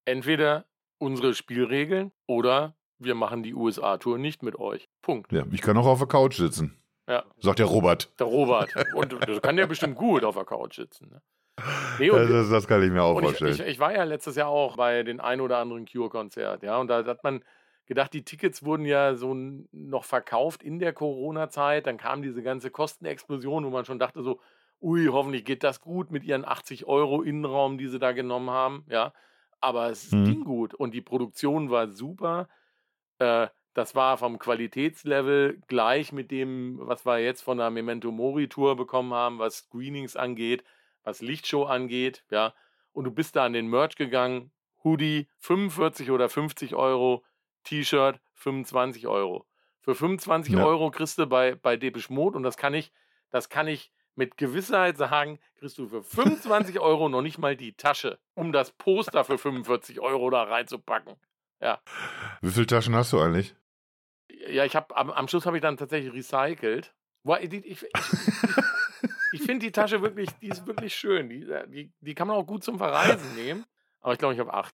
entweder 0.05 0.65
unsere 0.97 1.33
Spielregeln 1.33 2.11
oder 2.27 2.75
wir 2.99 3.15
machen 3.15 3.43
die 3.43 3.53
USA-Tour 3.53 4.17
nicht 4.17 4.43
mit 4.43 4.57
euch. 4.59 4.87
Punkt. 5.01 5.31
Ja, 5.31 5.43
ich 5.51 5.61
kann 5.61 5.77
auch 5.77 5.87
auf 5.87 5.99
der 5.99 6.07
Couch 6.07 6.35
sitzen. 6.35 6.77
Ja. 7.07 7.23
Sagt 7.39 7.59
der 7.59 7.65
Robert. 7.65 8.11
Der 8.19 8.27
Robert. 8.27 8.73
Und 8.95 9.13
das 9.27 9.41
kann 9.41 9.57
ja 9.57 9.65
bestimmt 9.65 9.95
gut 9.95 10.23
auf 10.23 10.35
der 10.35 10.45
Couch 10.45 10.75
sitzen. 10.75 11.09
Ne? 11.09 11.21
Nee, 11.99 12.09
das, 12.09 12.49
das, 12.49 12.67
kann 12.67 12.81
ich 12.83 12.91
mir 12.91 13.03
auch 13.03 13.19
vorstellen. 13.19 13.53
Ich, 13.53 13.59
ich, 13.59 13.67
ich, 13.67 13.79
war 13.79 13.93
ja 13.93 14.03
letztes 14.03 14.35
Jahr 14.35 14.47
auch 14.47 14.77
bei 14.77 15.03
den 15.03 15.19
ein 15.19 15.41
oder 15.41 15.57
anderen 15.57 15.85
Cure-Konzert, 15.85 16.63
ja, 16.63 16.77
und 16.77 16.87
da 16.87 17.05
hat 17.05 17.23
man 17.23 17.43
gedacht, 17.85 18.13
die 18.13 18.23
Tickets 18.23 18.63
wurden 18.63 18.85
ja 18.85 19.15
so 19.15 19.35
noch 19.71 20.05
verkauft 20.05 20.63
in 20.63 20.79
der 20.79 20.93
Corona-Zeit. 20.93 21.87
Dann 21.87 21.97
kam 21.97 22.21
diese 22.21 22.41
ganze 22.41 22.71
Kostenexplosion, 22.71 23.65
wo 23.65 23.69
man 23.69 23.83
schon 23.83 23.99
dachte 23.99 24.23
so, 24.23 24.39
ui, 24.81 25.07
hoffentlich 25.07 25.43
geht 25.43 25.63
das 25.63 25.81
gut 25.81 26.09
mit 26.09 26.23
ihren 26.23 26.45
80 26.45 26.85
Euro 26.85 27.21
Innenraum, 27.21 27.77
die 27.77 27.87
sie 27.87 27.99
da 27.99 28.13
genommen 28.13 28.49
haben, 28.49 28.85
ja. 28.87 29.13
Aber 29.61 29.89
es 29.89 30.11
mhm. 30.11 30.25
ging 30.25 30.43
gut 30.43 30.73
und 30.73 30.93
die 30.93 31.01
Produktion 31.01 31.69
war 31.69 31.87
super. 31.87 32.49
Äh, 33.19 33.47
das 33.73 33.95
war 33.95 34.17
vom 34.17 34.37
Qualitätslevel 34.37 35.61
gleich 35.67 36.11
mit 36.11 36.31
dem, 36.31 36.79
was 36.81 37.05
wir 37.05 37.19
jetzt 37.19 37.41
von 37.41 37.57
der 37.57 37.69
Memento 37.69 38.11
Mori 38.11 38.49
Tour 38.49 38.75
bekommen 38.75 39.13
haben, 39.13 39.39
was 39.39 39.59
Screenings 39.59 40.17
angeht, 40.17 40.63
was 41.03 41.21
Lichtshow 41.21 41.63
angeht, 41.63 42.25
ja. 42.29 42.53
Und 42.91 43.05
du 43.05 43.11
bist 43.11 43.37
da 43.37 43.45
an 43.45 43.53
den 43.53 43.67
Merch 43.67 43.95
gegangen, 43.95 44.51
Hoodie 44.83 45.29
45 45.37 46.11
oder 46.11 46.27
50 46.27 46.75
Euro, 46.75 47.23
T-Shirt 47.63 48.19
25 48.33 49.07
Euro. 49.07 49.45
Für 49.79 49.95
25 49.95 50.55
ja. 50.55 50.65
Euro 50.65 50.91
kriegst 50.91 51.17
du 51.17 51.25
bei, 51.27 51.55
bei 51.55 51.77
Depeche 51.77 52.11
Mode 52.11 52.35
und 52.35 52.43
das 52.43 52.57
kann 52.57 52.73
ich, 52.73 52.91
das 53.29 53.47
kann 53.47 53.67
ich 53.67 53.93
mit 54.15 54.37
Gewissheit 54.37 54.97
sagen, 54.97 55.39
kriegst 55.55 55.77
du 55.77 55.87
für 55.87 56.03
25 56.03 56.79
Euro 56.79 57.09
noch 57.09 57.21
nicht 57.21 57.37
mal 57.37 57.55
die 57.55 57.73
Tasche, 57.73 58.19
um 58.33 58.51
das 58.51 58.71
Poster 58.71 59.23
für 59.23 59.37
45 59.37 59.99
Euro 59.99 60.29
da 60.29 60.43
reinzupacken. 60.43 61.15
Ja. 61.59 61.81
Wie 62.41 62.51
viele 62.51 62.67
Taschen 62.67 62.95
hast 62.95 63.13
du 63.13 63.19
eigentlich? 63.19 63.55
Ja, 64.47 64.65
ich 64.65 64.75
habe 64.75 64.95
am, 64.95 65.11
am, 65.11 65.27
Schluss 65.27 65.45
habe 65.45 65.57
ich 65.57 65.61
dann 65.61 65.77
tatsächlich 65.77 66.13
recycelt. 66.13 66.93
Ich, 67.41 67.53
ich, 67.53 67.65
ich, 67.65 67.85
ich 69.33 69.43
finde 69.43 69.65
die 69.65 69.71
Tasche 69.71 70.01
wirklich, 70.01 70.29
die 70.41 70.47
ist 70.47 70.65
wirklich 70.65 70.95
schön. 70.95 71.29
Die, 71.29 71.43
äh, 71.43 71.67
die, 71.67 71.91
die 71.99 72.15
kann 72.15 72.27
man 72.27 72.37
auch 72.37 72.45
gut 72.45 72.63
zum 72.63 72.77
Verreisen 72.77 73.35
nehmen. 73.35 73.65
Aber 73.99 74.13
ich 74.13 74.19
glaube, 74.19 74.33
ich 74.33 74.39
habe 74.39 74.53
acht. 74.53 74.73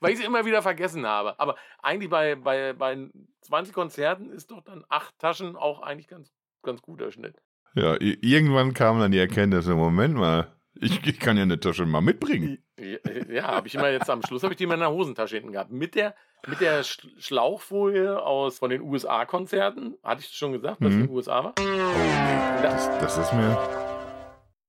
Weil 0.00 0.12
ich 0.12 0.18
sie 0.18 0.24
immer 0.24 0.44
wieder 0.44 0.62
vergessen 0.62 1.06
habe. 1.06 1.38
Aber 1.38 1.56
eigentlich 1.80 2.10
bei, 2.10 2.34
bei, 2.34 2.72
bei 2.72 3.08
20 3.42 3.74
Konzerten 3.74 4.30
ist 4.30 4.50
doch 4.50 4.62
dann 4.62 4.84
acht 4.88 5.18
Taschen 5.18 5.56
auch 5.56 5.82
eigentlich 5.82 6.08
ganz, 6.08 6.32
ganz 6.62 6.82
guter 6.82 7.10
Schnitt. 7.12 7.36
Ja, 7.74 7.96
irgendwann 7.98 8.74
kam 8.74 9.00
dann 9.00 9.12
die 9.12 9.18
Erkenntnis, 9.18 9.66
Moment 9.66 10.14
mal, 10.14 10.52
ich, 10.74 11.06
ich 11.06 11.20
kann 11.20 11.36
ja 11.36 11.42
eine 11.42 11.60
Tasche 11.60 11.86
mal 11.86 12.00
mitbringen. 12.00 12.58
Ja, 12.78 12.98
ja 13.30 13.42
habe 13.44 13.68
ich 13.68 13.74
immer 13.74 13.90
jetzt 13.90 14.10
am 14.10 14.22
Schluss 14.22 14.42
habe 14.42 14.54
ich 14.54 14.58
die 14.58 14.64
in 14.64 14.70
meiner 14.70 14.90
Hosentasche 14.90 15.36
hinten 15.36 15.52
gehabt. 15.52 15.70
Mit 15.70 15.94
der, 15.94 16.14
mit 16.46 16.60
der 16.60 16.82
Schlauchfolie 16.82 18.20
aus 18.20 18.58
von 18.58 18.70
den 18.70 18.82
USA-Konzerten. 18.82 19.96
Hatte 20.02 20.22
ich 20.22 20.28
schon 20.28 20.52
gesagt, 20.52 20.78
was 20.80 20.92
mhm. 20.92 21.00
in 21.02 21.06
den 21.06 21.14
USA 21.14 21.44
war? 21.44 21.54
Oh 21.58 21.62
nee, 21.62 22.62
das, 22.62 22.88
das 22.98 23.18
ist 23.18 23.32
mir. 23.32 23.56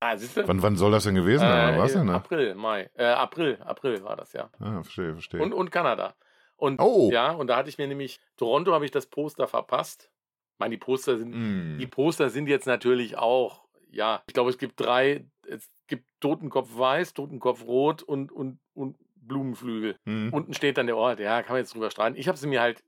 Ah, 0.00 0.16
wann, 0.46 0.62
wann 0.62 0.76
soll 0.76 0.92
das 0.92 1.04
denn 1.04 1.14
gewesen 1.14 1.40
sein? 1.40 1.74
Äh, 1.74 1.78
was 1.78 1.94
denn, 1.94 2.06
ne? 2.06 2.14
April, 2.14 2.54
Mai. 2.54 2.90
Äh, 2.94 3.06
April, 3.06 3.58
April 3.64 4.04
war 4.04 4.16
das 4.16 4.34
ja. 4.34 4.50
Ah, 4.60 4.82
verstehe, 4.82 5.14
verstehe. 5.14 5.40
Und, 5.40 5.54
und 5.54 5.70
Kanada. 5.70 6.14
Und 6.56 6.78
oh. 6.80 7.10
ja, 7.10 7.32
und 7.32 7.46
da 7.48 7.56
hatte 7.56 7.70
ich 7.70 7.78
mir 7.78 7.88
nämlich, 7.88 8.20
Toronto 8.36 8.72
habe 8.72 8.84
ich 8.84 8.90
das 8.90 9.06
Poster 9.06 9.48
verpasst. 9.48 10.10
Ich 10.54 10.58
meine, 10.58 10.70
die 10.70 10.78
Poster 10.78 11.18
sind, 11.18 11.30
mm. 11.30 11.78
die 11.78 11.86
Poster 11.86 12.30
sind 12.30 12.48
jetzt 12.48 12.66
natürlich 12.66 13.18
auch, 13.18 13.64
ja, 13.90 14.22
ich 14.26 14.34
glaube, 14.34 14.50
es 14.50 14.58
gibt 14.58 14.80
drei, 14.80 15.26
es 15.48 15.68
gibt 15.86 16.04
Totenkopf 16.20 16.76
weiß, 16.76 17.14
Totenkopf 17.14 17.64
rot 17.64 18.02
und, 18.02 18.32
und, 18.32 18.58
und 18.72 18.96
Blumenflügel. 19.16 19.96
Mhm. 20.04 20.32
Unten 20.32 20.54
steht 20.54 20.78
dann 20.78 20.86
der 20.86 20.96
Ort, 20.96 21.20
ja, 21.20 21.42
kann 21.42 21.54
man 21.54 21.62
jetzt 21.62 21.74
drüber 21.74 21.90
streiten. 21.90 22.16
Ich 22.16 22.28
habe 22.28 22.38
sie 22.38 22.46
mir 22.46 22.60
halt 22.60 22.84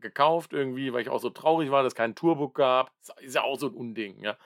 gekauft 0.00 0.52
irgendwie, 0.52 0.92
weil 0.92 1.02
ich 1.02 1.08
auch 1.08 1.20
so 1.20 1.30
traurig 1.30 1.70
war, 1.70 1.82
dass 1.82 1.92
es 1.92 1.96
keinen 1.96 2.14
Tourbook 2.14 2.54
gab. 2.54 2.92
Das 3.00 3.16
ist 3.20 3.34
ja 3.34 3.42
auch 3.42 3.58
so 3.58 3.66
ein 3.66 3.74
Unding, 3.74 4.22
ja. 4.22 4.36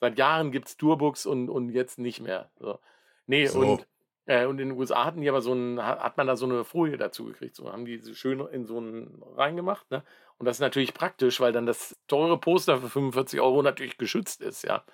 Seit 0.00 0.18
Jahren 0.18 0.50
gibt 0.50 0.66
es 0.66 0.76
Tourbooks 0.76 1.26
und, 1.26 1.48
und 1.48 1.68
jetzt 1.68 1.98
nicht 1.98 2.20
mehr. 2.20 2.50
So. 2.58 2.80
Nee, 3.26 3.46
so. 3.46 3.60
und, 3.60 3.86
äh, 4.26 4.46
und 4.46 4.60
in 4.60 4.70
den 4.70 4.78
USA 4.78 5.04
hatten 5.04 5.20
die 5.20 5.28
aber 5.28 5.42
so 5.42 5.52
ein, 5.52 5.84
hat 5.84 6.16
man 6.16 6.26
da 6.26 6.36
so 6.36 6.46
eine 6.46 6.64
Folie 6.64 6.96
dazu 6.96 7.24
gekriegt. 7.24 7.56
So 7.56 7.72
haben 7.72 7.84
die 7.84 7.98
so 7.98 8.14
schön 8.14 8.40
in 8.52 8.66
so 8.66 8.78
einen 8.78 9.22
reingemacht, 9.36 9.90
ne? 9.90 10.04
Und 10.38 10.46
das 10.46 10.56
ist 10.56 10.60
natürlich 10.60 10.94
praktisch, 10.94 11.40
weil 11.40 11.52
dann 11.52 11.66
das 11.66 11.96
teure 12.08 12.38
Poster 12.38 12.78
für 12.78 12.88
45 12.88 13.40
Euro 13.40 13.62
natürlich 13.62 13.98
geschützt 13.98 14.40
ist, 14.40 14.62
ja. 14.62 14.84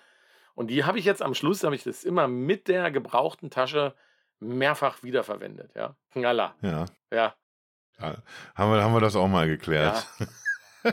Und 0.55 0.69
die 0.69 0.85
habe 0.85 0.99
ich 0.99 1.05
jetzt 1.05 1.23
am 1.23 1.35
Schluss, 1.35 1.63
habe 1.63 1.75
ich 1.75 1.85
das 1.85 2.05
immer 2.05 2.27
mit 2.27 2.69
der 2.69 2.91
gebrauchten 2.91 3.51
Tasche 3.51 3.95
mehrfach 4.41 5.03
wiederverwendet, 5.03 5.73
ja. 5.75 5.95
Knalla. 6.13 6.55
Ja. 6.63 6.87
Ja. 7.13 7.35
ja. 8.01 8.15
Haben, 8.55 8.73
wir, 8.73 8.83
haben 8.83 8.95
wir 8.95 9.01
das 9.01 9.17
auch 9.17 9.29
mal 9.29 9.47
geklärt. 9.47 10.07
Ja. 10.85 10.93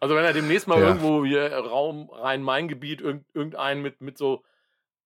also 0.00 0.16
wenn 0.16 0.24
er 0.24 0.32
demnächst 0.32 0.66
mal 0.66 0.80
ja. 0.80 0.88
irgendwo 0.88 1.24
hier 1.24 1.52
Raum 1.54 2.08
Rhein-Main-Gebiet 2.10 3.00
irgendeinen 3.00 3.82
mit, 3.82 4.00
mit 4.00 4.16
so 4.16 4.42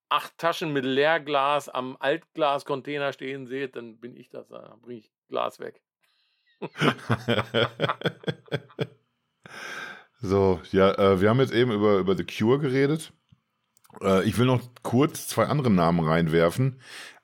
acht 0.08 0.36
Taschen 0.38 0.72
mit 0.72 0.84
Leerglas 0.84 1.68
am 1.68 1.96
Altglascontainer 1.98 3.12
stehen 3.12 3.46
seht, 3.46 3.76
dann 3.76 3.98
bin 3.98 4.16
ich 4.16 4.30
das, 4.30 4.48
dann 4.48 4.80
bringe 4.80 5.00
ich 5.00 5.10
Glas 5.28 5.60
weg. 5.60 5.82
So, 10.20 10.60
ja, 10.72 10.92
äh, 10.92 11.20
wir 11.20 11.28
haben 11.28 11.40
jetzt 11.40 11.52
eben 11.52 11.70
über, 11.70 11.98
über 11.98 12.16
The 12.16 12.24
Cure 12.24 12.58
geredet. 12.58 13.12
Äh, 14.00 14.24
ich 14.24 14.38
will 14.38 14.46
noch 14.46 14.62
kurz 14.82 15.28
zwei 15.28 15.44
andere 15.44 15.70
Namen 15.70 16.00
reinwerfen. 16.00 16.80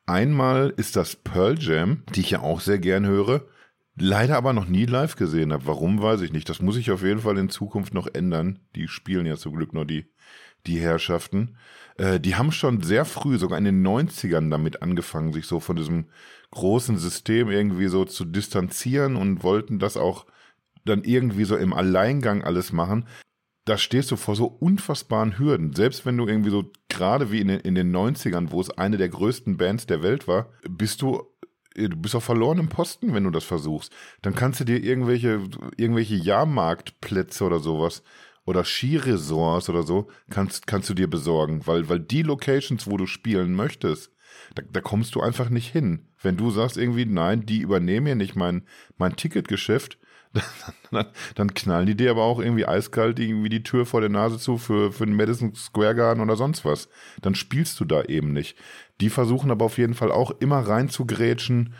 Einmal 0.06 0.72
ist 0.76 0.96
das 0.96 1.16
Pearl 1.16 1.58
Jam, 1.58 2.04
die 2.14 2.20
ich 2.20 2.30
ja 2.30 2.40
auch 2.40 2.60
sehr 2.60 2.78
gern 2.78 3.06
höre, 3.06 3.46
leider 3.96 4.36
aber 4.36 4.52
noch 4.52 4.66
nie 4.66 4.84
live 4.84 5.16
gesehen 5.16 5.52
habe. 5.52 5.66
Warum, 5.66 6.02
weiß 6.02 6.20
ich 6.20 6.32
nicht. 6.32 6.48
Das 6.48 6.60
muss 6.60 6.76
ich 6.76 6.90
auf 6.90 7.02
jeden 7.02 7.20
Fall 7.20 7.38
in 7.38 7.48
Zukunft 7.48 7.94
noch 7.94 8.08
ändern. 8.12 8.60
Die 8.74 8.88
spielen 8.88 9.26
ja 9.26 9.36
zum 9.36 9.54
Glück 9.54 9.72
noch 9.72 9.84
die, 9.84 10.11
die 10.66 10.80
Herrschaften. 10.80 11.56
Äh, 11.96 12.20
die 12.20 12.36
haben 12.36 12.52
schon 12.52 12.82
sehr 12.82 13.04
früh, 13.04 13.38
sogar 13.38 13.58
in 13.58 13.64
den 13.64 13.86
90ern 13.86 14.50
damit 14.50 14.82
angefangen, 14.82 15.32
sich 15.32 15.46
so 15.46 15.60
von 15.60 15.76
diesem 15.76 16.06
großen 16.50 16.98
System 16.98 17.50
irgendwie 17.50 17.88
so 17.88 18.04
zu 18.04 18.24
distanzieren 18.24 19.16
und 19.16 19.42
wollten 19.42 19.78
das 19.78 19.96
auch 19.96 20.26
dann 20.84 21.04
irgendwie 21.04 21.44
so 21.44 21.56
im 21.56 21.72
Alleingang 21.72 22.42
alles 22.42 22.72
machen, 22.72 23.06
da 23.64 23.78
stehst 23.78 24.10
du 24.10 24.16
vor 24.16 24.34
so 24.34 24.46
unfassbaren 24.46 25.38
Hürden. 25.38 25.72
Selbst 25.72 26.04
wenn 26.04 26.16
du 26.16 26.26
irgendwie 26.26 26.50
so, 26.50 26.70
gerade 26.88 27.30
wie 27.30 27.40
in 27.40 27.48
den, 27.48 27.60
in 27.60 27.74
den 27.74 27.94
90ern, 27.94 28.50
wo 28.50 28.60
es 28.60 28.70
eine 28.70 28.96
der 28.96 29.08
größten 29.08 29.56
Bands 29.56 29.86
der 29.86 30.02
Welt 30.02 30.26
war, 30.26 30.50
bist 30.68 31.00
du, 31.00 31.22
du 31.74 31.96
bist 31.96 32.16
auf 32.16 32.24
verlorenem 32.24 32.68
Posten, 32.68 33.14
wenn 33.14 33.24
du 33.24 33.30
das 33.30 33.44
versuchst. 33.44 33.92
Dann 34.22 34.34
kannst 34.34 34.60
du 34.60 34.64
dir 34.64 34.82
irgendwelche, 34.82 35.40
irgendwelche 35.76 36.16
Jahrmarktplätze 36.16 37.44
oder 37.44 37.60
sowas 37.60 38.02
oder 38.44 38.64
Skiresorts 38.64 39.68
oder 39.68 39.82
so, 39.82 40.08
kannst, 40.30 40.66
kannst 40.66 40.90
du 40.90 40.94
dir 40.94 41.08
besorgen, 41.08 41.66
weil, 41.66 41.88
weil 41.88 42.00
die 42.00 42.22
Locations, 42.22 42.86
wo 42.86 42.96
du 42.96 43.06
spielen 43.06 43.54
möchtest, 43.54 44.10
da, 44.54 44.62
da 44.70 44.80
kommst 44.80 45.14
du 45.14 45.20
einfach 45.20 45.48
nicht 45.48 45.70
hin. 45.70 46.08
Wenn 46.20 46.36
du 46.36 46.50
sagst 46.50 46.76
irgendwie, 46.76 47.06
nein, 47.06 47.46
die 47.46 47.60
übernehmen 47.60 48.06
ja 48.06 48.14
nicht 48.14 48.36
mein, 48.36 48.66
mein 48.96 49.16
Ticketgeschäft, 49.16 49.98
dann, 50.90 51.06
dann, 51.34 51.54
knallen 51.54 51.86
die 51.86 51.94
dir 51.94 52.10
aber 52.10 52.22
auch 52.22 52.40
irgendwie 52.40 52.66
eiskalt 52.66 53.18
irgendwie 53.18 53.50
die 53.50 53.62
Tür 53.62 53.84
vor 53.84 54.00
der 54.00 54.08
Nase 54.08 54.38
zu 54.38 54.56
für, 54.56 54.90
für 54.90 55.04
den 55.04 55.14
Madison 55.14 55.54
Square 55.54 55.94
Garden 55.94 56.22
oder 56.22 56.36
sonst 56.36 56.64
was. 56.64 56.88
Dann 57.20 57.34
spielst 57.34 57.78
du 57.80 57.84
da 57.84 58.02
eben 58.04 58.32
nicht. 58.32 58.56
Die 59.02 59.10
versuchen 59.10 59.50
aber 59.50 59.66
auf 59.66 59.76
jeden 59.76 59.92
Fall 59.92 60.10
auch 60.10 60.30
immer 60.30 60.60
reinzugrätschen, 60.60 61.74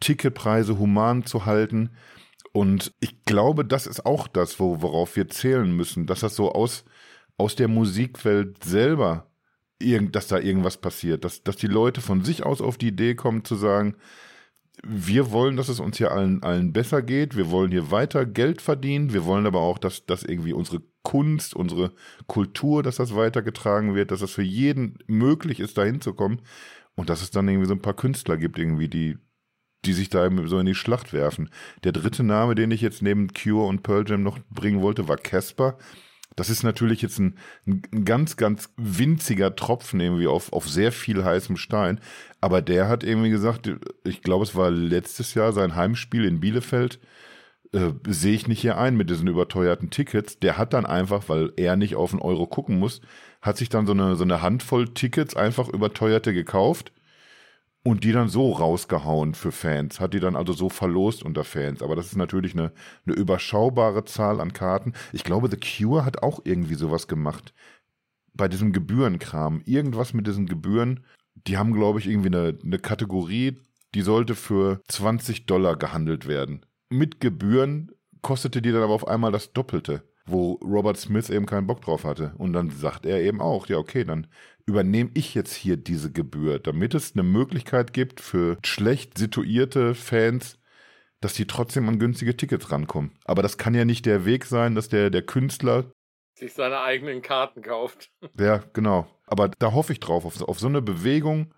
Ticketpreise 0.00 0.78
human 0.78 1.24
zu 1.24 1.46
halten. 1.46 1.90
Und 2.56 2.94
ich 3.00 3.24
glaube, 3.24 3.64
das 3.64 3.88
ist 3.88 4.06
auch 4.06 4.28
das, 4.28 4.60
wo, 4.60 4.80
worauf 4.80 5.16
wir 5.16 5.28
zählen 5.28 5.76
müssen, 5.76 6.06
dass 6.06 6.20
das 6.20 6.36
so 6.36 6.52
aus, 6.52 6.84
aus 7.36 7.56
der 7.56 7.66
Musikwelt 7.66 8.62
selber, 8.62 9.28
irgend, 9.80 10.14
dass 10.14 10.28
da 10.28 10.38
irgendwas 10.38 10.76
passiert, 10.76 11.24
dass, 11.24 11.42
dass 11.42 11.56
die 11.56 11.66
Leute 11.66 12.00
von 12.00 12.22
sich 12.22 12.44
aus 12.46 12.60
auf 12.60 12.78
die 12.78 12.88
Idee 12.88 13.16
kommen 13.16 13.44
zu 13.44 13.56
sagen, 13.56 13.96
wir 14.84 15.32
wollen, 15.32 15.56
dass 15.56 15.68
es 15.68 15.80
uns 15.80 15.98
hier 15.98 16.12
allen, 16.12 16.44
allen 16.44 16.72
besser 16.72 17.02
geht. 17.02 17.36
Wir 17.36 17.50
wollen 17.50 17.72
hier 17.72 17.90
weiter 17.90 18.24
Geld 18.24 18.62
verdienen. 18.62 19.12
Wir 19.12 19.24
wollen 19.24 19.46
aber 19.46 19.60
auch, 19.60 19.78
dass, 19.78 20.06
dass 20.06 20.22
irgendwie 20.22 20.52
unsere 20.52 20.80
Kunst, 21.02 21.54
unsere 21.54 21.92
Kultur, 22.28 22.84
dass 22.84 22.96
das 22.96 23.16
weitergetragen 23.16 23.96
wird, 23.96 24.12
dass 24.12 24.22
es 24.22 24.30
für 24.30 24.42
jeden 24.42 24.98
möglich 25.08 25.58
ist, 25.58 25.76
da 25.76 25.84
hinzukommen. 25.84 26.42
Und 26.94 27.10
dass 27.10 27.22
es 27.22 27.30
dann 27.32 27.48
irgendwie 27.48 27.66
so 27.66 27.74
ein 27.74 27.82
paar 27.82 27.96
Künstler 27.96 28.36
gibt, 28.36 28.58
irgendwie, 28.58 28.88
die, 28.88 29.18
die 29.86 29.92
sich 29.92 30.08
da 30.08 30.28
so 30.46 30.58
in 30.58 30.66
die 30.66 30.74
Schlacht 30.74 31.12
werfen. 31.12 31.50
Der 31.84 31.92
dritte 31.92 32.22
Name, 32.22 32.54
den 32.54 32.70
ich 32.70 32.80
jetzt 32.80 33.02
neben 33.02 33.32
Cure 33.32 33.66
und 33.66 33.82
Pearl 33.82 34.04
Jam 34.08 34.22
noch 34.22 34.38
bringen 34.50 34.82
wollte, 34.82 35.08
war 35.08 35.16
Casper. 35.16 35.78
Das 36.36 36.50
ist 36.50 36.64
natürlich 36.64 37.00
jetzt 37.02 37.18
ein, 37.18 37.36
ein, 37.66 38.04
ganz, 38.04 38.36
ganz 38.36 38.70
winziger 38.76 39.54
Tropfen 39.54 40.00
irgendwie 40.00 40.26
auf, 40.26 40.52
auf 40.52 40.68
sehr 40.68 40.90
viel 40.90 41.24
heißem 41.24 41.56
Stein. 41.56 42.00
Aber 42.40 42.60
der 42.60 42.88
hat 42.88 43.04
irgendwie 43.04 43.30
gesagt, 43.30 43.70
ich 44.04 44.22
glaube, 44.22 44.44
es 44.44 44.54
war 44.56 44.70
letztes 44.70 45.34
Jahr 45.34 45.52
sein 45.52 45.76
Heimspiel 45.76 46.24
in 46.24 46.40
Bielefeld, 46.40 46.98
äh, 47.72 47.92
sehe 48.08 48.34
ich 48.34 48.48
nicht 48.48 48.60
hier 48.60 48.78
ein 48.78 48.96
mit 48.96 49.10
diesen 49.10 49.28
überteuerten 49.28 49.90
Tickets. 49.90 50.38
Der 50.40 50.58
hat 50.58 50.72
dann 50.72 50.86
einfach, 50.86 51.28
weil 51.28 51.52
er 51.56 51.76
nicht 51.76 51.94
auf 51.94 52.12
einen 52.12 52.22
Euro 52.22 52.46
gucken 52.46 52.78
muss, 52.78 53.00
hat 53.40 53.56
sich 53.56 53.68
dann 53.68 53.86
so 53.86 53.92
eine, 53.92 54.16
so 54.16 54.24
eine 54.24 54.42
Handvoll 54.42 54.88
Tickets 54.88 55.36
einfach 55.36 55.68
überteuerte 55.68 56.32
gekauft 56.32 56.92
und 57.86 58.02
die 58.02 58.12
dann 58.12 58.28
so 58.28 58.50
rausgehauen 58.50 59.34
für 59.34 59.52
Fans, 59.52 60.00
hat 60.00 60.14
die 60.14 60.20
dann 60.20 60.36
also 60.36 60.54
so 60.54 60.70
verlost 60.70 61.22
unter 61.22 61.44
Fans. 61.44 61.82
Aber 61.82 61.94
das 61.94 62.06
ist 62.06 62.16
natürlich 62.16 62.54
eine, 62.54 62.72
eine 63.06 63.14
überschaubare 63.14 64.04
Zahl 64.06 64.40
an 64.40 64.54
Karten. 64.54 64.94
Ich 65.12 65.22
glaube, 65.22 65.50
The 65.50 65.58
Cure 65.58 66.04
hat 66.04 66.22
auch 66.22 66.40
irgendwie 66.44 66.74
sowas 66.74 67.08
gemacht. 67.08 67.52
Bei 68.32 68.48
diesem 68.48 68.72
Gebührenkram. 68.72 69.60
Irgendwas 69.66 70.14
mit 70.14 70.26
diesen 70.26 70.46
Gebühren. 70.46 71.04
Die 71.46 71.58
haben, 71.58 71.74
glaube 71.74 71.98
ich, 71.98 72.08
irgendwie 72.08 72.28
eine, 72.28 72.58
eine 72.64 72.78
Kategorie, 72.78 73.58
die 73.94 74.02
sollte 74.02 74.34
für 74.34 74.80
20 74.88 75.44
Dollar 75.44 75.76
gehandelt 75.76 76.26
werden. 76.26 76.64
Mit 76.88 77.20
Gebühren 77.20 77.92
kostete 78.22 78.62
die 78.62 78.72
dann 78.72 78.82
aber 78.82 78.94
auf 78.94 79.06
einmal 79.06 79.30
das 79.30 79.52
Doppelte 79.52 80.02
wo 80.26 80.52
Robert 80.62 80.96
Smith 80.96 81.28
eben 81.30 81.46
keinen 81.46 81.66
Bock 81.66 81.82
drauf 81.82 82.04
hatte. 82.04 82.32
Und 82.38 82.52
dann 82.52 82.70
sagt 82.70 83.06
er 83.06 83.20
eben 83.20 83.40
auch, 83.40 83.66
ja, 83.66 83.76
okay, 83.76 84.04
dann 84.04 84.26
übernehme 84.66 85.10
ich 85.14 85.34
jetzt 85.34 85.54
hier 85.54 85.76
diese 85.76 86.10
Gebühr, 86.10 86.58
damit 86.58 86.94
es 86.94 87.12
eine 87.14 87.22
Möglichkeit 87.22 87.92
gibt 87.92 88.20
für 88.20 88.58
schlecht 88.64 89.18
situierte 89.18 89.94
Fans, 89.94 90.58
dass 91.20 91.34
die 91.34 91.46
trotzdem 91.46 91.88
an 91.88 91.98
günstige 91.98 92.36
Tickets 92.36 92.70
rankommen. 92.70 93.12
Aber 93.24 93.42
das 93.42 93.58
kann 93.58 93.74
ja 93.74 93.84
nicht 93.84 94.06
der 94.06 94.24
Weg 94.24 94.44
sein, 94.44 94.74
dass 94.74 94.88
der, 94.88 95.10
der 95.10 95.22
Künstler 95.22 95.90
sich 96.34 96.52
seine 96.52 96.80
eigenen 96.80 97.22
Karten 97.22 97.62
kauft. 97.62 98.10
Ja, 98.38 98.64
genau. 98.72 99.06
Aber 99.26 99.48
da 99.48 99.72
hoffe 99.72 99.92
ich 99.92 100.00
drauf, 100.00 100.24
auf, 100.24 100.40
auf 100.42 100.58
so 100.58 100.66
eine 100.66 100.82
Bewegung, 100.82 101.54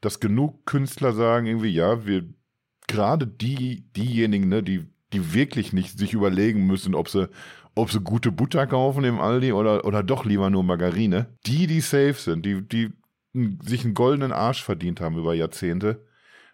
dass 0.00 0.20
genug 0.20 0.66
Künstler 0.66 1.12
sagen, 1.12 1.46
irgendwie, 1.46 1.70
ja, 1.70 2.06
wir, 2.06 2.28
gerade 2.86 3.26
die, 3.26 3.90
diejenigen, 3.92 4.48
ne, 4.48 4.62
die, 4.62 4.86
die 5.14 5.32
wirklich 5.32 5.72
nicht 5.72 5.98
sich 5.98 6.12
überlegen 6.12 6.66
müssen, 6.66 6.94
ob 6.94 7.08
sie, 7.08 7.28
ob 7.74 7.90
sie 7.90 8.00
gute 8.00 8.32
Butter 8.32 8.66
kaufen 8.66 9.04
im 9.04 9.20
Aldi 9.20 9.52
oder, 9.52 9.84
oder 9.84 10.02
doch 10.02 10.24
lieber 10.24 10.50
nur 10.50 10.64
Margarine. 10.64 11.26
Die, 11.46 11.66
die 11.66 11.80
safe 11.80 12.14
sind, 12.14 12.44
die, 12.44 12.60
die 12.60 12.92
sich 13.62 13.84
einen 13.84 13.94
goldenen 13.94 14.32
Arsch 14.32 14.62
verdient 14.62 15.00
haben 15.00 15.18
über 15.18 15.34
Jahrzehnte. 15.34 16.04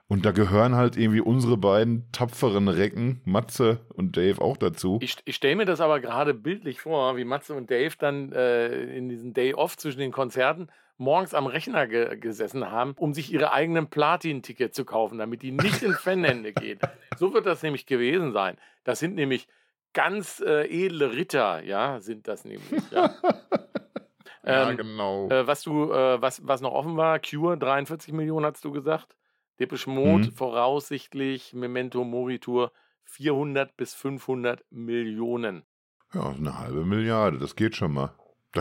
Und 0.09 0.27
da 0.27 0.33
gehören 0.33 0.75
halt 0.75 0.97
irgendwie 0.97 1.21
unsere 1.21 1.57
beiden 1.57 2.11
tapferen 2.11 2.67
Recken, 2.67 3.21
Matze 3.25 3.81
und 3.95 4.17
Dave, 4.17 4.43
auch 4.43 4.57
dazu. 4.57 4.99
Ich, 5.03 5.17
ich 5.25 5.37
stelle 5.37 5.55
mir 5.55 5.67
das 5.67 5.81
aber 5.81 6.01
gerade 6.01 6.35
bildlich 6.35 6.81
vor, 6.81 7.17
wie 7.17 7.25
Matze 7.25 7.55
und 7.55 7.71
Dave 7.71 7.95
dann 7.97 8.33
äh, 8.33 8.97
in 8.97 9.09
diesem 9.09 9.35
Day-Off 9.35 9.77
zwischen 9.77 10.01
den 10.01 10.11
Konzerten 10.11 10.69
morgens 11.01 11.35
am 11.35 11.47
Rechner 11.47 11.87
ge 11.87 12.17
gesessen 12.17 12.71
haben, 12.71 12.93
um 12.97 13.15
sich 13.15 13.33
ihre 13.33 13.53
eigenen 13.53 13.89
Platin-Ticket 13.89 14.75
zu 14.75 14.85
kaufen, 14.85 15.19
damit 15.19 15.43
die 15.43 15.51
nicht 15.51 15.83
in 15.83 15.95
Fanhände 15.95 16.53
gehen. 16.53 16.79
So 17.19 17.33
wird 17.33 17.47
das 17.47 17.63
nämlich 17.63 17.87
gewesen 17.87 18.33
sein. 18.33 18.57
Das 18.85 18.99
sind 18.99 19.15
nämlich 19.15 19.49
ganz 19.95 20.41
äh, 20.41 20.67
edle 20.69 21.13
Ritter, 21.13 21.63
ja, 21.65 22.01
sind 22.01 22.29
das 22.29 22.45
nämlich. 22.45 22.83
Ja, 22.91 23.15
ja 24.45 24.71
ähm, 24.71 24.77
genau. 24.77 25.29
Äh, 25.31 25.47
was 25.47 25.63
du, 25.63 25.91
äh, 25.91 26.21
was, 26.21 26.47
was 26.47 26.61
noch 26.61 26.73
offen 26.73 26.97
war, 26.97 27.19
Cure, 27.19 27.57
43 27.57 28.13
Millionen 28.13 28.47
hast 28.47 28.65
du 28.65 28.71
gesagt. 28.71 29.17
Depeche 29.59 29.91
Mode, 29.91 30.27
mhm. 30.27 30.33
voraussichtlich, 30.33 31.55
Memento 31.55 32.05
Moritur, 32.05 32.73
400 33.05 33.77
bis 33.77 33.95
500 33.95 34.65
Millionen. 34.71 35.65
Ja, 36.13 36.31
eine 36.31 36.59
halbe 36.59 36.85
Milliarde, 36.85 37.39
das 37.39 37.57
geht 37.57 37.75
schon 37.77 37.93
mal. 37.93 38.15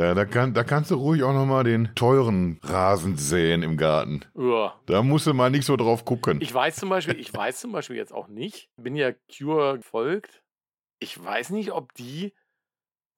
Da, 0.00 0.14
da, 0.14 0.24
kann, 0.24 0.54
da 0.54 0.64
kannst 0.64 0.90
du 0.90 0.94
ruhig 0.94 1.22
auch 1.24 1.34
nochmal 1.34 1.62
den 1.62 1.94
teuren 1.94 2.58
Rasen 2.62 3.18
säen 3.18 3.62
im 3.62 3.76
Garten. 3.76 4.24
Ja. 4.34 4.74
Da 4.86 5.02
musst 5.02 5.26
du 5.26 5.34
mal 5.34 5.50
nicht 5.50 5.66
so 5.66 5.76
drauf 5.76 6.06
gucken. 6.06 6.40
Ich 6.40 6.54
weiß 6.54 6.76
zum 6.76 6.88
Beispiel, 6.88 7.20
ich 7.20 7.34
weiß 7.34 7.60
zum 7.60 7.72
Beispiel 7.72 7.96
jetzt 7.96 8.14
auch 8.14 8.26
nicht, 8.26 8.70
bin 8.78 8.96
ja 8.96 9.12
Cure 9.30 9.76
gefolgt. 9.76 10.42
Ich 11.00 11.22
weiß 11.22 11.50
nicht, 11.50 11.72
ob 11.72 11.92
die 11.92 12.32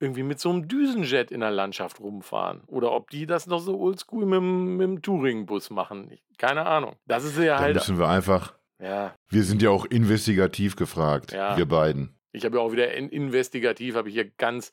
irgendwie 0.00 0.24
mit 0.24 0.40
so 0.40 0.50
einem 0.50 0.66
Düsenjet 0.66 1.30
in 1.30 1.38
der 1.38 1.52
Landschaft 1.52 2.00
rumfahren. 2.00 2.64
Oder 2.66 2.90
ob 2.90 3.10
die 3.10 3.26
das 3.26 3.46
noch 3.46 3.60
so 3.60 3.78
oldschool 3.78 4.26
mit, 4.26 4.42
mit 4.42 4.84
dem 4.84 5.02
Touring-Bus 5.02 5.70
machen. 5.70 6.10
Ich, 6.10 6.24
keine 6.36 6.66
Ahnung. 6.66 6.96
Das 7.06 7.22
ist 7.22 7.38
ja 7.38 7.60
halt. 7.60 7.76
Da 7.76 7.80
müssen 7.80 8.00
wir 8.00 8.08
einfach. 8.08 8.54
Ja. 8.80 9.14
Wir 9.28 9.44
sind 9.44 9.62
ja 9.62 9.70
auch 9.70 9.84
investigativ 9.84 10.74
gefragt, 10.74 11.30
ja. 11.30 11.56
wir 11.56 11.66
beiden. 11.66 12.18
Ich 12.32 12.44
habe 12.44 12.56
ja 12.56 12.62
auch 12.64 12.72
wieder 12.72 12.92
in, 12.92 13.08
investigativ, 13.08 13.94
habe 13.94 14.08
ich 14.08 14.16
hier 14.16 14.28
ganz 14.28 14.72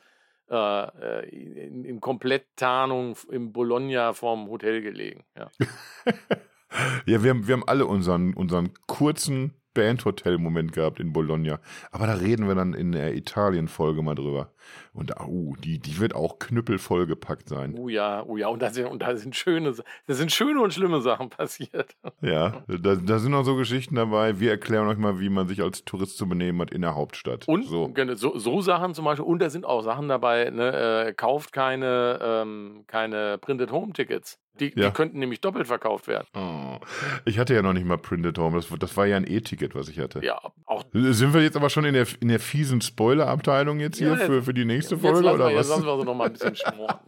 äh, 0.49 0.83
äh, 0.83 1.29
in, 1.29 1.85
in 1.85 2.01
Kompletttarnung 2.01 3.15
im 3.29 3.51
Bologna 3.53 4.13
vorm 4.13 4.49
Hotel 4.49 4.81
gelegen. 4.81 5.23
Ja, 5.37 5.49
ja 7.05 7.23
wir, 7.23 7.29
haben, 7.29 7.47
wir 7.47 7.53
haben 7.53 7.67
alle 7.67 7.85
unseren, 7.85 8.33
unseren 8.33 8.73
kurzen 8.87 9.53
Bandhotel-Moment 9.73 10.73
gehabt 10.73 10.99
in 10.99 11.13
Bologna. 11.13 11.59
Aber 11.91 12.07
da 12.07 12.13
reden 12.13 12.47
wir 12.47 12.55
dann 12.55 12.73
in 12.73 12.91
der 12.91 13.15
Italien-Folge 13.15 14.01
mal 14.01 14.15
drüber. 14.15 14.51
Und 14.93 15.13
uh, 15.19 15.55
die, 15.57 15.79
die 15.79 15.99
wird 15.99 16.15
auch 16.15 16.39
knüppelvoll 16.39 17.07
gepackt 17.07 17.49
sein. 17.49 17.75
Oh 17.77 17.89
ja, 17.89 18.23
oh 18.25 18.37
ja, 18.37 18.47
und 18.47 18.61
da 18.61 18.69
sind, 18.69 18.87
und 18.87 19.01
da 19.01 19.15
sind 19.15 19.35
schöne, 19.35 19.73
da 20.07 20.13
sind 20.13 20.31
schöne 20.31 20.61
und 20.61 20.73
schlimme 20.73 21.01
Sachen 21.01 21.29
passiert. 21.29 21.95
Ja, 22.21 22.63
da, 22.67 22.95
da 22.95 23.19
sind 23.19 23.33
auch 23.33 23.43
so 23.43 23.55
Geschichten 23.55 23.95
dabei. 23.95 24.39
Wir 24.39 24.51
erklären 24.51 24.87
euch 24.87 24.97
mal, 24.97 25.19
wie 25.19 25.29
man 25.29 25.47
sich 25.47 25.61
als 25.61 25.85
Tourist 25.85 26.17
zu 26.17 26.27
benehmen 26.27 26.59
hat 26.59 26.71
in 26.71 26.81
der 26.81 26.95
Hauptstadt. 26.95 27.47
Und 27.47 27.65
so, 27.65 27.91
so, 28.15 28.37
so 28.37 28.61
Sachen 28.61 28.93
zum 28.93 29.05
Beispiel, 29.05 29.25
und 29.25 29.39
da 29.39 29.49
sind 29.49 29.65
auch 29.65 29.81
Sachen 29.81 30.09
dabei, 30.09 30.49
ne, 30.49 31.07
äh, 31.07 31.13
kauft 31.13 31.53
keine, 31.53 32.19
ähm, 32.21 32.83
keine 32.87 33.37
Printed 33.37 33.71
Home 33.71 33.93
Tickets. 33.93 34.37
Die, 34.59 34.73
ja. 34.75 34.87
die, 34.87 34.91
könnten 34.91 35.19
nämlich 35.19 35.41
doppelt 35.41 35.67
verkauft 35.67 36.07
werden. 36.07 36.27
Oh. 36.33 36.77
Ich 37.25 37.39
hatte 37.39 37.53
ja 37.53 37.61
noch 37.61 37.73
nicht 37.73 37.85
mal 37.85 37.97
Printed 37.97 38.37
Home. 38.37 38.57
Das, 38.57 38.67
das 38.79 38.97
war 38.97 39.05
ja 39.05 39.15
ein 39.15 39.25
E-Ticket, 39.25 39.73
was 39.73 39.87
ich 39.89 39.99
hatte. 39.99 40.23
Ja, 40.23 40.39
auch. 40.65 40.83
Sind 40.91 41.33
wir 41.33 41.41
jetzt 41.41 41.55
aber 41.55 41.69
schon 41.69 41.85
in 41.85 41.93
der, 41.93 42.07
in 42.19 42.27
der 42.27 42.39
fiesen 42.39 42.81
Spoiler-Abteilung 42.81 43.79
jetzt 43.79 43.97
hier 43.99 44.09
ja, 44.09 44.15
für, 44.17 44.43
für 44.43 44.53
die 44.53 44.58
nächste 44.65 44.97
Folge? 44.97 45.19
Jetzt 45.19 45.33
oder 45.33 45.49
wir, 45.49 45.57
was? 45.57 45.67
Jetzt 45.67 45.69
lassen 45.69 45.85
wir 45.85 45.97
so 45.97 46.03
noch 46.03 46.15
mal 46.15 46.25
ein 46.25 46.33
bisschen 46.33 46.55
schmoren. 46.55 46.99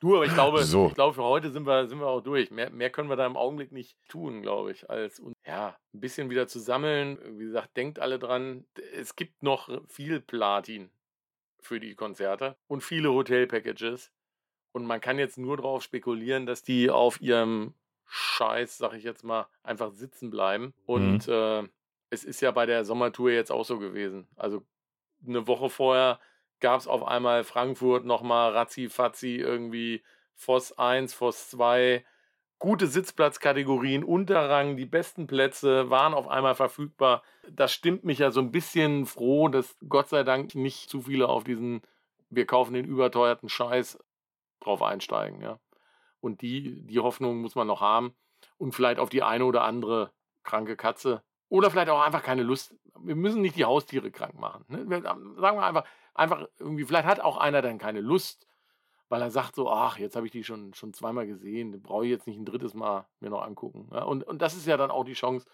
Du, 0.00 0.16
aber 0.16 0.24
ich 0.24 0.32
glaube, 0.32 0.62
so. 0.64 0.86
ich 0.86 0.94
glaube, 0.94 1.14
für 1.14 1.24
heute 1.24 1.50
sind 1.50 1.66
wir, 1.66 1.86
sind 1.86 2.00
wir 2.00 2.06
auch 2.06 2.22
durch. 2.22 2.50
Mehr, 2.50 2.70
mehr 2.70 2.88
können 2.88 3.10
wir 3.10 3.16
da 3.16 3.26
im 3.26 3.36
Augenblick 3.36 3.70
nicht 3.70 3.98
tun, 4.08 4.40
glaube 4.40 4.72
ich, 4.72 4.88
als 4.88 5.22
ja, 5.46 5.76
ein 5.92 6.00
bisschen 6.00 6.30
wieder 6.30 6.48
zu 6.48 6.58
sammeln. 6.58 7.18
Wie 7.38 7.44
gesagt, 7.44 7.76
denkt 7.76 7.98
alle 7.98 8.18
dran, 8.18 8.64
es 8.94 9.14
gibt 9.14 9.42
noch 9.42 9.68
viel 9.88 10.20
Platin 10.20 10.90
für 11.60 11.80
die 11.80 11.94
Konzerte 11.94 12.56
und 12.66 12.82
viele 12.82 13.12
Hotel-Packages. 13.12 14.10
Und 14.72 14.86
man 14.86 15.02
kann 15.02 15.18
jetzt 15.18 15.36
nur 15.36 15.58
darauf 15.58 15.82
spekulieren, 15.82 16.46
dass 16.46 16.62
die 16.62 16.88
auf 16.88 17.20
ihrem 17.20 17.74
Scheiß, 18.06 18.78
sag 18.78 18.94
ich 18.94 19.04
jetzt 19.04 19.22
mal, 19.22 19.48
einfach 19.62 19.92
sitzen 19.92 20.30
bleiben. 20.30 20.72
Und 20.86 21.26
mhm. 21.26 21.32
äh, 21.32 21.68
es 22.08 22.24
ist 22.24 22.40
ja 22.40 22.52
bei 22.52 22.64
der 22.64 22.86
Sommertour 22.86 23.32
jetzt 23.32 23.52
auch 23.52 23.64
so 23.64 23.78
gewesen. 23.78 24.28
Also 24.36 24.64
eine 25.26 25.46
Woche 25.46 25.68
vorher 25.68 26.20
gab 26.60 26.80
es 26.80 26.86
auf 26.86 27.06
einmal 27.06 27.44
Frankfurt 27.44 28.04
nochmal 28.04 28.52
Razzi-Fazzi 28.52 29.36
irgendwie 29.36 30.02
Voss 30.34 30.78
1, 30.78 31.14
Voss 31.14 31.50
2, 31.50 32.04
gute 32.58 32.86
Sitzplatzkategorien, 32.86 34.04
Unterrang, 34.04 34.76
die 34.76 34.86
besten 34.86 35.26
Plätze 35.26 35.90
waren 35.90 36.14
auf 36.14 36.28
einmal 36.28 36.54
verfügbar. 36.54 37.22
Das 37.50 37.72
stimmt 37.72 38.04
mich 38.04 38.18
ja 38.18 38.30
so 38.30 38.40
ein 38.40 38.52
bisschen 38.52 39.06
froh, 39.06 39.48
dass 39.48 39.76
Gott 39.88 40.08
sei 40.08 40.22
Dank 40.22 40.54
nicht 40.54 40.90
zu 40.90 41.02
viele 41.02 41.28
auf 41.28 41.44
diesen 41.44 41.82
wir 42.30 42.46
kaufen 42.46 42.74
den 42.74 42.84
überteuerten 42.86 43.48
Scheiß 43.48 43.98
drauf 44.60 44.82
einsteigen, 44.82 45.42
ja. 45.42 45.58
Und 46.20 46.42
die, 46.42 46.86
die 46.86 47.00
Hoffnung 47.00 47.40
muss 47.40 47.54
man 47.54 47.66
noch 47.66 47.80
haben 47.80 48.14
und 48.58 48.72
vielleicht 48.72 49.00
auf 49.00 49.08
die 49.08 49.22
eine 49.22 49.44
oder 49.44 49.64
andere 49.64 50.12
kranke 50.42 50.76
Katze 50.76 51.22
oder 51.48 51.70
vielleicht 51.70 51.88
auch 51.88 52.00
einfach 52.00 52.22
keine 52.22 52.42
Lust. 52.42 52.74
Wir 52.98 53.16
müssen 53.16 53.40
nicht 53.40 53.56
die 53.56 53.64
Haustiere 53.64 54.10
krank 54.10 54.38
machen. 54.38 54.64
Ne? 54.68 55.00
sagen 55.02 55.58
wir 55.58 55.62
einfach, 55.64 55.84
einfach 56.14 56.46
irgendwie, 56.58 56.84
vielleicht 56.84 57.06
hat 57.06 57.20
auch 57.20 57.36
einer 57.36 57.62
dann 57.62 57.78
keine 57.78 58.00
Lust, 58.00 58.46
weil 59.08 59.22
er 59.22 59.30
sagt 59.30 59.56
so, 59.56 59.70
ach, 59.70 59.98
jetzt 59.98 60.16
habe 60.16 60.26
ich 60.26 60.32
die 60.32 60.44
schon, 60.44 60.72
schon 60.72 60.94
zweimal 60.94 61.26
gesehen, 61.26 61.82
brauche 61.82 62.04
ich 62.04 62.10
jetzt 62.10 62.26
nicht 62.26 62.38
ein 62.38 62.44
drittes 62.44 62.74
Mal 62.74 63.06
mir 63.18 63.30
noch 63.30 63.42
angucken. 63.42 63.88
Ja? 63.92 64.04
Und, 64.04 64.24
und 64.24 64.40
das 64.40 64.54
ist 64.54 64.66
ja 64.66 64.76
dann 64.76 64.90
auch 64.90 65.04
die 65.04 65.14
Chance, 65.14 65.46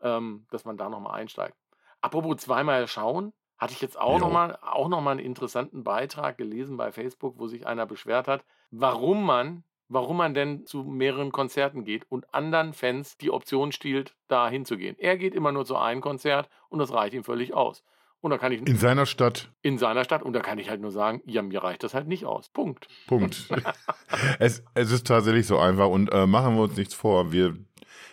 ähm, 0.00 0.46
dass 0.50 0.64
man 0.64 0.76
da 0.76 0.88
nochmal 0.88 1.20
einsteigt. 1.20 1.56
Apropos 2.00 2.38
zweimal 2.38 2.88
schauen, 2.88 3.32
hatte 3.58 3.72
ich 3.72 3.80
jetzt 3.80 3.98
auch 3.98 4.18
nochmal 4.18 4.58
noch 4.62 5.06
einen 5.06 5.20
interessanten 5.20 5.84
Beitrag 5.84 6.36
gelesen 6.36 6.76
bei 6.76 6.92
Facebook, 6.92 7.38
wo 7.38 7.46
sich 7.46 7.66
einer 7.66 7.86
beschwert 7.86 8.28
hat, 8.28 8.44
warum 8.70 9.24
man, 9.24 9.64
warum 9.88 10.18
man 10.18 10.34
denn 10.34 10.66
zu 10.66 10.82
mehreren 10.84 11.32
Konzerten 11.32 11.84
geht 11.84 12.10
und 12.10 12.32
anderen 12.34 12.74
Fans 12.74 13.16
die 13.16 13.30
Option 13.30 13.72
stiehlt, 13.72 14.14
da 14.28 14.48
hinzugehen. 14.48 14.96
Er 14.98 15.16
geht 15.16 15.34
immer 15.34 15.52
nur 15.52 15.64
zu 15.64 15.76
einem 15.76 16.00
Konzert 16.00 16.48
und 16.68 16.78
das 16.78 16.92
reicht 16.92 17.14
ihm 17.14 17.24
völlig 17.24 17.54
aus. 17.54 17.82
Und 18.26 18.30
da 18.30 18.38
kann 18.38 18.50
ich 18.50 18.66
in 18.66 18.76
seiner 18.76 19.06
Stadt. 19.06 19.52
In 19.62 19.78
seiner 19.78 20.02
Stadt. 20.02 20.24
Und 20.24 20.32
da 20.32 20.40
kann 20.40 20.58
ich 20.58 20.68
halt 20.68 20.80
nur 20.80 20.90
sagen, 20.90 21.22
ja, 21.26 21.42
mir 21.42 21.62
reicht 21.62 21.84
das 21.84 21.94
halt 21.94 22.08
nicht 22.08 22.24
aus. 22.24 22.48
Punkt. 22.48 22.88
Punkt. 23.06 23.48
es, 24.40 24.64
es 24.74 24.90
ist 24.90 25.06
tatsächlich 25.06 25.46
so 25.46 25.60
einfach 25.60 25.86
und 25.86 26.12
äh, 26.12 26.26
machen 26.26 26.56
wir 26.56 26.64
uns 26.64 26.76
nichts 26.76 26.92
vor. 26.92 27.30
Wir 27.30 27.56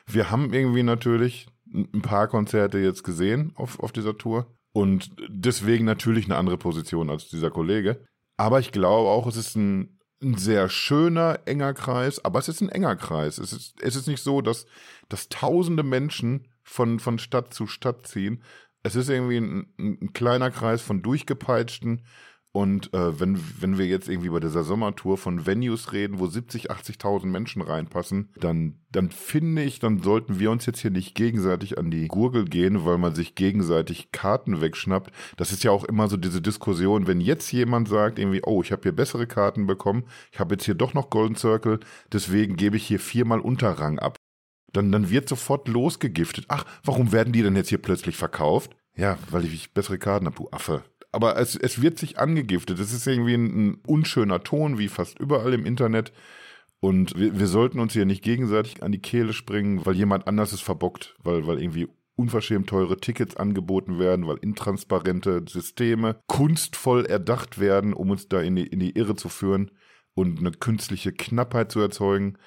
Wir 0.06 0.30
haben 0.30 0.54
irgendwie 0.54 0.84
natürlich 0.84 1.48
ein 1.74 2.04
paar 2.04 2.28
Konzerte 2.28 2.78
jetzt 2.78 3.02
gesehen 3.02 3.54
auf, 3.56 3.80
auf 3.80 3.92
dieser 3.92 4.16
Tour 4.16 4.46
und 4.72 5.10
deswegen 5.30 5.84
natürlich 5.84 6.26
eine 6.26 6.36
andere 6.36 6.60
Position 6.60 7.10
als 7.10 7.28
dieser 7.30 7.50
Kollege. 7.50 8.06
Aber 8.38 8.60
ich 8.60 8.72
glaube 8.72 9.10
auch, 9.10 9.26
es 9.26 9.36
ist 9.36 9.56
ein, 9.56 9.98
ein 10.22 10.38
sehr 10.38 10.70
schöner, 10.70 11.40
enger 11.46 11.74
Kreis, 11.74 12.24
aber 12.24 12.38
es 12.38 12.50
ist 12.50 12.62
ein 12.62 12.70
enger 12.70 12.98
Kreis. 12.98 13.40
Es 13.40 13.52
ist, 13.52 13.82
es 13.82 13.96
ist 13.96 14.08
nicht 14.08 14.22
so, 14.22 14.42
dass, 14.42 14.68
dass 15.10 15.30
tausende 15.30 15.82
Menschen 15.82 16.50
von, 16.62 17.00
von 17.00 17.18
Stadt 17.18 17.52
zu 17.52 17.66
Stadt 17.66 18.06
ziehen. 18.06 18.44
Es 18.84 18.96
ist 18.96 19.10
irgendwie 19.10 19.38
ein, 19.38 19.68
ein 19.80 20.14
kleiner 20.14 20.52
Kreis 20.52 20.82
von 20.82 21.02
durchgepeitschten, 21.02 22.02
und 22.56 22.94
äh, 22.94 23.20
wenn, 23.20 23.40
wenn 23.62 23.80
wir 23.80 23.88
jetzt 23.88 24.08
irgendwie 24.08 24.30
bei 24.30 24.40
dieser 24.40 24.64
Sommertour 24.64 25.18
von 25.18 25.48
Venues 25.48 25.92
reden, 25.92 26.20
wo 26.20 26.28
70, 26.28 26.70
80.000 26.70 27.26
Menschen 27.26 27.64
reinpassen, 27.64 28.30
dann, 28.40 28.76
dann 28.92 29.10
finde 29.10 29.64
ich, 29.64 29.80
dann 29.80 30.04
sollten 30.04 30.38
wir 30.38 30.52
uns 30.52 30.68
jetzt 30.68 30.80
hier 30.80 30.92
nicht 30.92 31.16
gegenseitig 31.16 31.80
an 31.80 31.90
die 31.90 32.08
Gurgel 32.08 32.46
gehen, 32.46 32.86
weil 32.86 33.00
man 33.00 33.16
sich 33.16 33.34
gegenseitig 33.34 34.12
Karten 34.12 34.62
wegschnappt. 34.62 35.12
Das 35.36 35.52
ist 35.52 35.64
ja 35.64 35.72
auch 35.72 35.84
immer 35.84 36.08
so 36.08 36.16
diese 36.16 36.44
Diskussion, 36.44 37.08
wenn 37.08 37.22
jetzt 37.22 37.52
jemand 37.52 37.90
sagt 37.90 38.20
irgendwie, 38.20 38.44
oh, 38.46 38.62
ich 38.62 38.72
habe 38.72 38.84
hier 38.84 38.96
bessere 38.96 39.26
Karten 39.26 39.66
bekommen, 39.66 40.04
ich 40.32 40.40
habe 40.40 40.54
jetzt 40.54 40.66
hier 40.66 40.76
doch 40.76 40.94
noch 40.94 41.10
Golden 41.10 41.36
Circle, 41.36 41.80
deswegen 42.12 42.56
gebe 42.56 42.78
ich 42.78 42.86
hier 42.86 43.00
viermal 43.00 43.40
Unterrang 43.40 43.98
ab. 43.98 44.20
Dann, 44.74 44.92
dann 44.92 45.10
wird 45.10 45.30
sofort 45.30 45.68
losgegiftet. 45.68 46.46
Ach, 46.50 46.66
warum 46.84 47.12
werden 47.12 47.32
die 47.32 47.44
denn 47.44 47.56
jetzt 47.56 47.70
hier 47.70 47.82
plötzlich 47.82 48.18
verkauft? 48.18 48.76
Ja, 48.96 49.18
weil 49.30 49.46
ich 49.46 49.74
bessere 49.74 49.98
Karten 49.98 50.26
habe, 50.26 50.36
du 50.36 50.50
Affe 50.52 50.84
aber 51.14 51.38
es, 51.38 51.56
es 51.56 51.82
wird 51.82 52.00
sich 52.00 52.20
angegiftet. 52.20 52.80
Es 52.80 52.92
ist 52.92 53.08
irgendwie 53.08 53.36
ein, 53.36 53.46
ein 53.46 53.82
unschöner 53.86 54.44
Ton, 54.44 54.80
wie 54.80 54.88
fast 54.88 55.20
überall 55.20 55.54
im 55.54 55.66
Internet. 55.66 56.12
Und 56.80 57.18
wir, 57.18 57.40
wir 57.40 57.48
sollten 57.48 57.80
uns 57.80 57.94
hier 57.94 58.06
nicht 58.06 58.24
gegenseitig 58.24 58.84
an 58.84 58.92
die 58.92 59.02
Kehle 59.02 59.32
springen, 59.32 59.86
weil 59.86 59.96
jemand 59.96 60.28
anders 60.28 60.52
es 60.52 60.62
verbockt, 60.62 61.16
weil, 61.24 61.48
weil 61.48 61.62
irgendwie 61.62 61.88
unverschämt 62.16 62.68
teure 62.68 62.98
Tickets 62.98 63.38
angeboten 63.38 64.00
werden, 64.00 64.28
weil 64.28 64.38
intransparente 64.38 65.46
Systeme 65.48 66.20
kunstvoll 66.28 67.06
erdacht 67.06 67.60
werden, 67.60 67.94
um 67.94 68.10
uns 68.10 68.28
da 68.28 68.42
in 68.42 68.56
die, 68.56 68.68
in 68.68 68.80
die 68.80 68.96
Irre 68.98 69.16
zu 69.16 69.30
führen 69.30 69.72
und 70.16 70.40
eine 70.40 70.52
künstliche 70.52 71.12
Knappheit 71.12 71.72
zu 71.72 71.80
erzeugen 71.80 72.38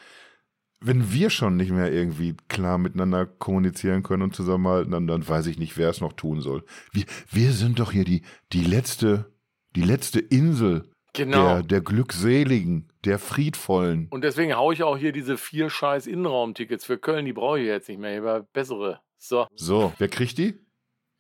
wenn 0.81 1.13
wir 1.13 1.31
schon 1.31 1.57
nicht 1.57 1.71
mehr 1.71 1.93
irgendwie 1.93 2.37
klar 2.49 2.79
miteinander 2.79 3.27
kommunizieren 3.27 4.03
können 4.03 4.23
und 4.23 4.35
zusammenhalten, 4.35 4.93
dann, 4.93 5.07
dann 5.07 5.27
weiß 5.27 5.47
ich 5.47 5.59
nicht, 5.59 5.77
wer 5.77 5.89
es 5.89 6.01
noch 6.01 6.13
tun 6.13 6.41
soll. 6.41 6.65
Wir, 6.93 7.05
wir 7.31 7.53
sind 7.53 7.79
doch 7.79 7.93
hier 7.93 8.05
die, 8.05 8.23
die 8.53 8.63
letzte, 8.63 9.33
die 9.75 9.83
letzte 9.83 10.21
Insel 10.21 10.91
genau. 11.15 11.55
der, 11.55 11.63
der 11.63 11.81
Glückseligen, 11.81 12.89
der 13.05 13.19
Friedvollen. 13.19 14.09
Und 14.11 14.23
deswegen 14.23 14.55
haue 14.55 14.75
ich 14.75 14.83
auch 14.83 14.99
hier 14.99 15.13
diese 15.13 15.39
vier 15.39 15.71
scheiß 15.71 16.07
Innenraumtickets 16.07 16.85
für 16.85 16.99
Köln, 16.99 17.25
die 17.25 17.33
brauche 17.33 17.59
ich 17.59 17.67
jetzt 17.67 17.89
nicht 17.89 18.01
mehr. 18.01 18.19
Ich 18.19 18.25
habe 18.25 18.47
bessere. 18.53 19.01
So. 19.19 19.47
So, 19.55 19.93
wer 19.99 20.09
kriegt 20.09 20.39
die? 20.39 20.66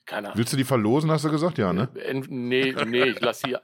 Keine 0.06 0.28
Ahnung. 0.28 0.38
Willst 0.38 0.52
du 0.52 0.56
die 0.56 0.64
verlosen, 0.64 1.10
hast 1.10 1.24
du 1.24 1.30
gesagt? 1.30 1.58
Ja, 1.58 1.72
ne? 1.72 1.88
Äh, 1.96 2.14
nee, 2.28 2.72
nee, 2.86 3.04
ich 3.04 3.20
lasse 3.20 3.48
die, 3.48 3.56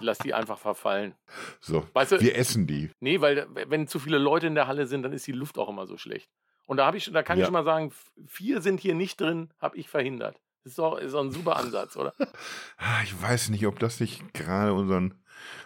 lass 0.00 0.18
die 0.18 0.32
einfach 0.32 0.58
verfallen. 0.58 1.14
So, 1.60 1.86
weißt 1.92 2.12
du, 2.12 2.20
wir 2.20 2.36
essen 2.36 2.66
die. 2.66 2.90
Nee, 3.00 3.20
weil 3.20 3.46
wenn 3.68 3.86
zu 3.86 3.98
viele 3.98 4.18
Leute 4.18 4.46
in 4.46 4.54
der 4.54 4.66
Halle 4.66 4.86
sind, 4.86 5.02
dann 5.02 5.12
ist 5.12 5.26
die 5.26 5.32
Luft 5.32 5.58
auch 5.58 5.68
immer 5.68 5.86
so 5.86 5.98
schlecht. 5.98 6.30
Und 6.66 6.78
da, 6.78 6.92
ich, 6.94 7.12
da 7.12 7.22
kann 7.22 7.38
ja. 7.38 7.42
ich 7.42 7.46
schon 7.46 7.52
mal 7.52 7.64
sagen, 7.64 7.92
vier 8.26 8.62
sind 8.62 8.80
hier 8.80 8.94
nicht 8.94 9.20
drin, 9.20 9.52
habe 9.60 9.76
ich 9.76 9.88
verhindert. 9.88 10.40
Das 10.64 10.72
ist 10.72 10.78
doch, 10.78 10.96
ist 10.96 11.12
doch 11.12 11.22
ein 11.22 11.30
super 11.30 11.56
Ansatz, 11.56 11.96
oder? 11.96 12.14
Ah, 12.78 13.02
ich 13.04 13.20
weiß 13.20 13.50
nicht, 13.50 13.66
ob 13.66 13.78
das 13.78 14.00
nicht 14.00 14.32
gerade 14.32 14.72
unseren 14.72 15.21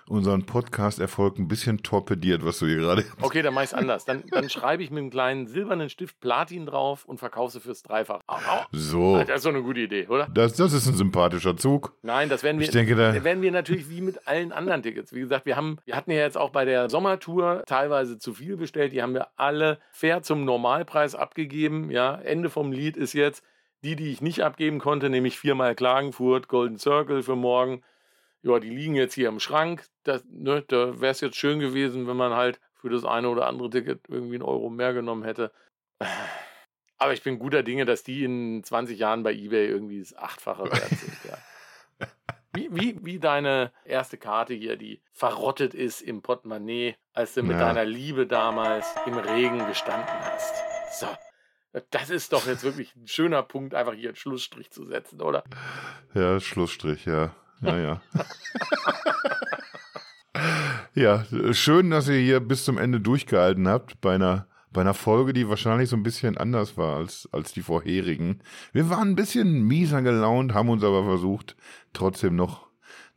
unseren 0.08 0.46
Podcast-Erfolg 0.46 1.38
ein 1.38 1.48
bisschen 1.48 1.82
torpediert, 1.82 2.44
was 2.44 2.58
du 2.58 2.66
hier 2.66 2.76
gerade. 2.76 3.04
Okay, 3.22 3.42
dann 3.42 3.54
mach 3.54 3.62
ich 3.62 3.68
es 3.68 3.74
anders. 3.74 4.04
Dann, 4.04 4.22
dann 4.30 4.48
schreibe 4.48 4.82
ich 4.82 4.90
mit 4.90 5.00
einem 5.00 5.10
kleinen 5.10 5.46
silbernen 5.46 5.88
Stift 5.88 6.20
Platin 6.20 6.66
drauf 6.66 7.04
und 7.04 7.18
verkaufe 7.18 7.54
sie 7.54 7.60
fürs 7.60 7.82
Dreifach. 7.82 8.20
So. 8.72 9.18
Das 9.18 9.36
ist 9.36 9.42
so 9.42 9.48
eine 9.48 9.62
gute 9.62 9.80
Idee, 9.80 10.06
oder? 10.06 10.28
Das, 10.32 10.54
das 10.54 10.72
ist 10.72 10.86
ein 10.86 10.94
sympathischer 10.94 11.56
Zug. 11.56 11.96
Nein, 12.02 12.28
das 12.28 12.42
werden 12.42 12.58
wir. 12.58 12.66
Ich 12.66 12.72
denke, 12.72 12.94
da 12.94 13.24
werden 13.24 13.42
wir 13.42 13.50
natürlich 13.50 13.90
wie 13.90 14.00
mit 14.00 14.28
allen 14.28 14.52
anderen 14.52 14.82
Tickets. 14.82 15.12
Wie 15.12 15.20
gesagt, 15.20 15.46
wir 15.46 15.56
haben, 15.56 15.78
wir 15.84 15.96
hatten 15.96 16.10
ja 16.10 16.18
jetzt 16.18 16.38
auch 16.38 16.50
bei 16.50 16.64
der 16.64 16.88
Sommertour 16.88 17.64
teilweise 17.66 18.18
zu 18.18 18.34
viel 18.34 18.56
bestellt. 18.56 18.92
Die 18.92 19.02
haben 19.02 19.14
wir 19.14 19.28
alle 19.36 19.78
fair 19.90 20.22
zum 20.22 20.44
Normalpreis 20.44 21.14
abgegeben. 21.14 21.90
Ja, 21.90 22.14
Ende 22.16 22.50
vom 22.50 22.70
Lied 22.70 22.96
ist 22.96 23.12
jetzt 23.12 23.42
die, 23.82 23.96
die 23.96 24.10
ich 24.10 24.20
nicht 24.20 24.42
abgeben 24.42 24.78
konnte, 24.78 25.10
nämlich 25.10 25.38
viermal 25.38 25.74
Klagenfurt, 25.74 26.48
Golden 26.48 26.78
Circle 26.78 27.22
für 27.22 27.36
morgen 27.36 27.82
ja, 28.46 28.60
die 28.60 28.70
liegen 28.70 28.94
jetzt 28.94 29.14
hier 29.14 29.28
im 29.28 29.40
Schrank. 29.40 29.84
Das, 30.04 30.24
ne, 30.30 30.62
da 30.68 31.00
wäre 31.00 31.10
es 31.10 31.20
jetzt 31.20 31.36
schön 31.36 31.58
gewesen, 31.58 32.06
wenn 32.06 32.16
man 32.16 32.32
halt 32.32 32.60
für 32.74 32.88
das 32.88 33.04
eine 33.04 33.28
oder 33.28 33.46
andere 33.46 33.70
Ticket 33.70 34.02
irgendwie 34.08 34.36
einen 34.36 34.44
Euro 34.44 34.70
mehr 34.70 34.94
genommen 34.94 35.24
hätte. 35.24 35.52
Aber 36.98 37.12
ich 37.12 37.22
bin 37.22 37.38
guter 37.38 37.62
Dinge, 37.62 37.84
dass 37.84 38.04
die 38.04 38.24
in 38.24 38.62
20 38.64 38.98
Jahren 38.98 39.22
bei 39.22 39.32
eBay 39.32 39.66
irgendwie 39.66 39.98
das 39.98 40.16
Achtfache 40.16 40.64
wert 40.64 40.88
sind. 40.88 41.18
Ja. 41.28 41.38
Wie, 42.54 42.70
wie, 42.70 43.04
wie 43.04 43.18
deine 43.18 43.70
erste 43.84 44.16
Karte 44.16 44.54
hier, 44.54 44.78
die 44.78 45.02
verrottet 45.12 45.74
ist 45.74 46.00
im 46.00 46.22
Portemonnaie, 46.22 46.96
als 47.12 47.34
du 47.34 47.42
mit 47.42 47.58
ja. 47.58 47.66
deiner 47.66 47.84
Liebe 47.84 48.26
damals 48.26 48.94
im 49.04 49.18
Regen 49.18 49.66
gestanden 49.66 50.08
hast. 50.22 50.54
So. 50.98 51.06
Das 51.90 52.08
ist 52.08 52.32
doch 52.32 52.46
jetzt 52.46 52.64
wirklich 52.64 52.96
ein 52.96 53.08
schöner 53.08 53.42
Punkt, 53.42 53.74
einfach 53.74 53.92
hier 53.92 54.08
einen 54.08 54.16
Schlussstrich 54.16 54.70
zu 54.70 54.86
setzen, 54.86 55.20
oder? 55.20 55.44
Ja, 56.14 56.40
Schlussstrich, 56.40 57.04
ja. 57.04 57.34
Ja, 57.62 57.78
ja. 57.78 58.00
ja, 60.94 61.24
schön, 61.52 61.90
dass 61.90 62.08
ihr 62.08 62.18
hier 62.18 62.40
bis 62.40 62.64
zum 62.64 62.78
Ende 62.78 63.00
durchgehalten 63.00 63.68
habt 63.68 64.00
bei 64.00 64.14
einer, 64.14 64.46
bei 64.70 64.82
einer 64.82 64.94
Folge, 64.94 65.32
die 65.32 65.48
wahrscheinlich 65.48 65.88
so 65.88 65.96
ein 65.96 66.02
bisschen 66.02 66.36
anders 66.36 66.76
war 66.76 66.96
als, 66.96 67.28
als 67.32 67.52
die 67.52 67.62
vorherigen. 67.62 68.42
Wir 68.72 68.90
waren 68.90 69.10
ein 69.10 69.16
bisschen 69.16 69.62
mieser 69.62 70.02
gelaunt, 70.02 70.54
haben 70.54 70.68
uns 70.68 70.84
aber 70.84 71.04
versucht, 71.04 71.56
trotzdem 71.92 72.36
noch 72.36 72.66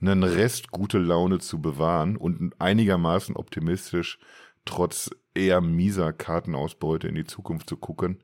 einen 0.01 0.23
Rest 0.23 0.71
gute 0.71 0.97
Laune 0.97 1.39
zu 1.39 1.61
bewahren 1.61 2.15
und 2.15 2.53
einigermaßen 2.59 3.35
optimistisch 3.35 4.19
trotz 4.65 5.09
eher 5.33 5.61
mieser 5.61 6.13
Kartenausbeute 6.13 7.07
in 7.07 7.15
die 7.15 7.25
Zukunft 7.25 7.69
zu 7.69 7.77
gucken. 7.77 8.21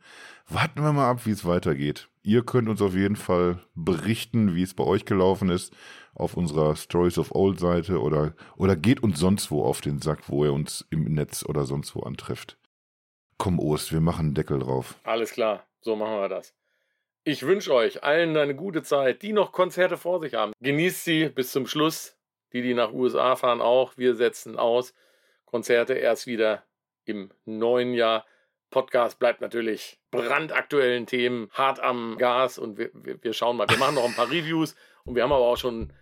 Warten 0.48 0.82
wir 0.82 0.92
mal 0.92 1.10
ab, 1.10 1.26
wie 1.26 1.32
es 1.32 1.46
weitergeht. 1.46 2.10
Ihr 2.24 2.44
könnt 2.44 2.70
uns 2.70 2.82
auf 2.82 2.96
jeden 2.96 3.16
Fall 3.16 3.60
berichten, 3.76 4.56
wie 4.56 4.64
es 4.64 4.74
bei 4.74 4.84
euch 4.84 5.06
gelaufen 5.06 5.50
ist, 5.50 5.74
auf 6.14 6.36
unserer 6.38 6.76
Stories 6.76 7.18
of 7.18 7.34
Old 7.34 7.60
Seite 7.60 8.02
oder, 8.02 8.34
oder 8.58 8.76
geht 8.76 9.04
uns 9.04 9.20
sonst 9.20 9.52
wo 9.52 9.64
auf 9.64 9.82
den 9.82 10.00
Sack, 10.00 10.30
wo 10.30 10.46
ihr 10.46 10.54
uns 10.54 10.86
im 10.90 11.04
Netz 11.14 11.46
oder 11.46 11.66
sonst 11.66 11.96
wo 11.96 12.02
antrifft. 12.02 12.58
Komm, 13.38 13.60
Ost, 13.60 13.92
wir 13.92 14.02
machen 14.02 14.28
einen 14.28 14.34
Deckel 14.34 14.60
drauf. 14.60 14.96
Alles 15.04 15.32
klar, 15.32 15.66
so 15.82 15.96
machen 15.96 16.16
wir 16.16 16.30
das. 16.30 16.54
Ich 17.28 17.42
wünsche 17.44 17.74
euch 17.74 18.04
allen 18.04 18.38
eine 18.38 18.56
gute 18.56 18.84
Zeit, 18.84 19.24
die 19.24 19.34
noch 19.34 19.52
Konzerte 19.52 19.98
vor 19.98 20.20
sich 20.20 20.36
haben. 20.36 20.54
Genießt 20.62 21.04
sie 21.04 21.30
bis 21.30 21.52
zum 21.52 21.66
Schluss. 21.66 22.16
Die, 22.54 22.62
die 22.62 22.76
nach 22.76 22.94
USA 22.94 23.36
fahren, 23.36 23.62
auch. 23.62 23.98
Wir 23.98 24.16
setzen 24.16 24.58
aus. 24.58 24.94
Konzerte 25.46 25.94
erst 25.96 26.28
wieder 26.28 26.64
im 27.06 27.32
neuen 27.46 27.94
Jahr. 27.94 28.26
Podcast 28.72 29.20
bleibt 29.20 29.42
natürlich 29.42 30.00
brandaktuellen 30.12 31.06
Themen 31.06 31.50
hart 31.54 31.80
am 31.80 32.18
Gas 32.18 32.58
und 32.58 32.78
wir, 32.78 32.90
wir, 32.94 33.24
wir, 33.24 33.34
schauen 33.34 33.58
mal. 33.58 33.70
Wir 33.70 33.78
machen 33.78 33.96
noch 33.96 34.06
ein 34.06 34.14
paar 34.14 34.30
Reviews 34.30 34.76
und 35.06 35.16
wir 35.16 35.24
haben 35.24 35.32
aber 35.32 35.46
auch 35.46 35.58
schon, 35.58 35.94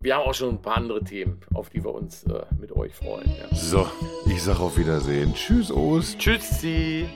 wir 0.00 0.16
haben 0.16 0.28
auch 0.28 0.34
schon 0.34 0.56
ein 0.56 0.62
paar 0.62 0.76
andere 0.76 1.02
Themen, 1.02 1.40
auf 1.54 1.70
die 1.70 1.82
wir 1.82 1.94
uns 1.94 2.24
äh, 2.24 2.44
mit 2.58 2.72
euch 2.72 2.94
freuen. 2.94 3.30
Ja. 3.38 3.56
So, 3.56 3.90
ich 4.26 4.42
sage 4.42 4.60
auf 4.60 4.76
Wiedersehen. 4.76 5.32
Tschüss, 5.34 5.70
Ost. 5.70 6.18
Tschüssi. 6.18 7.08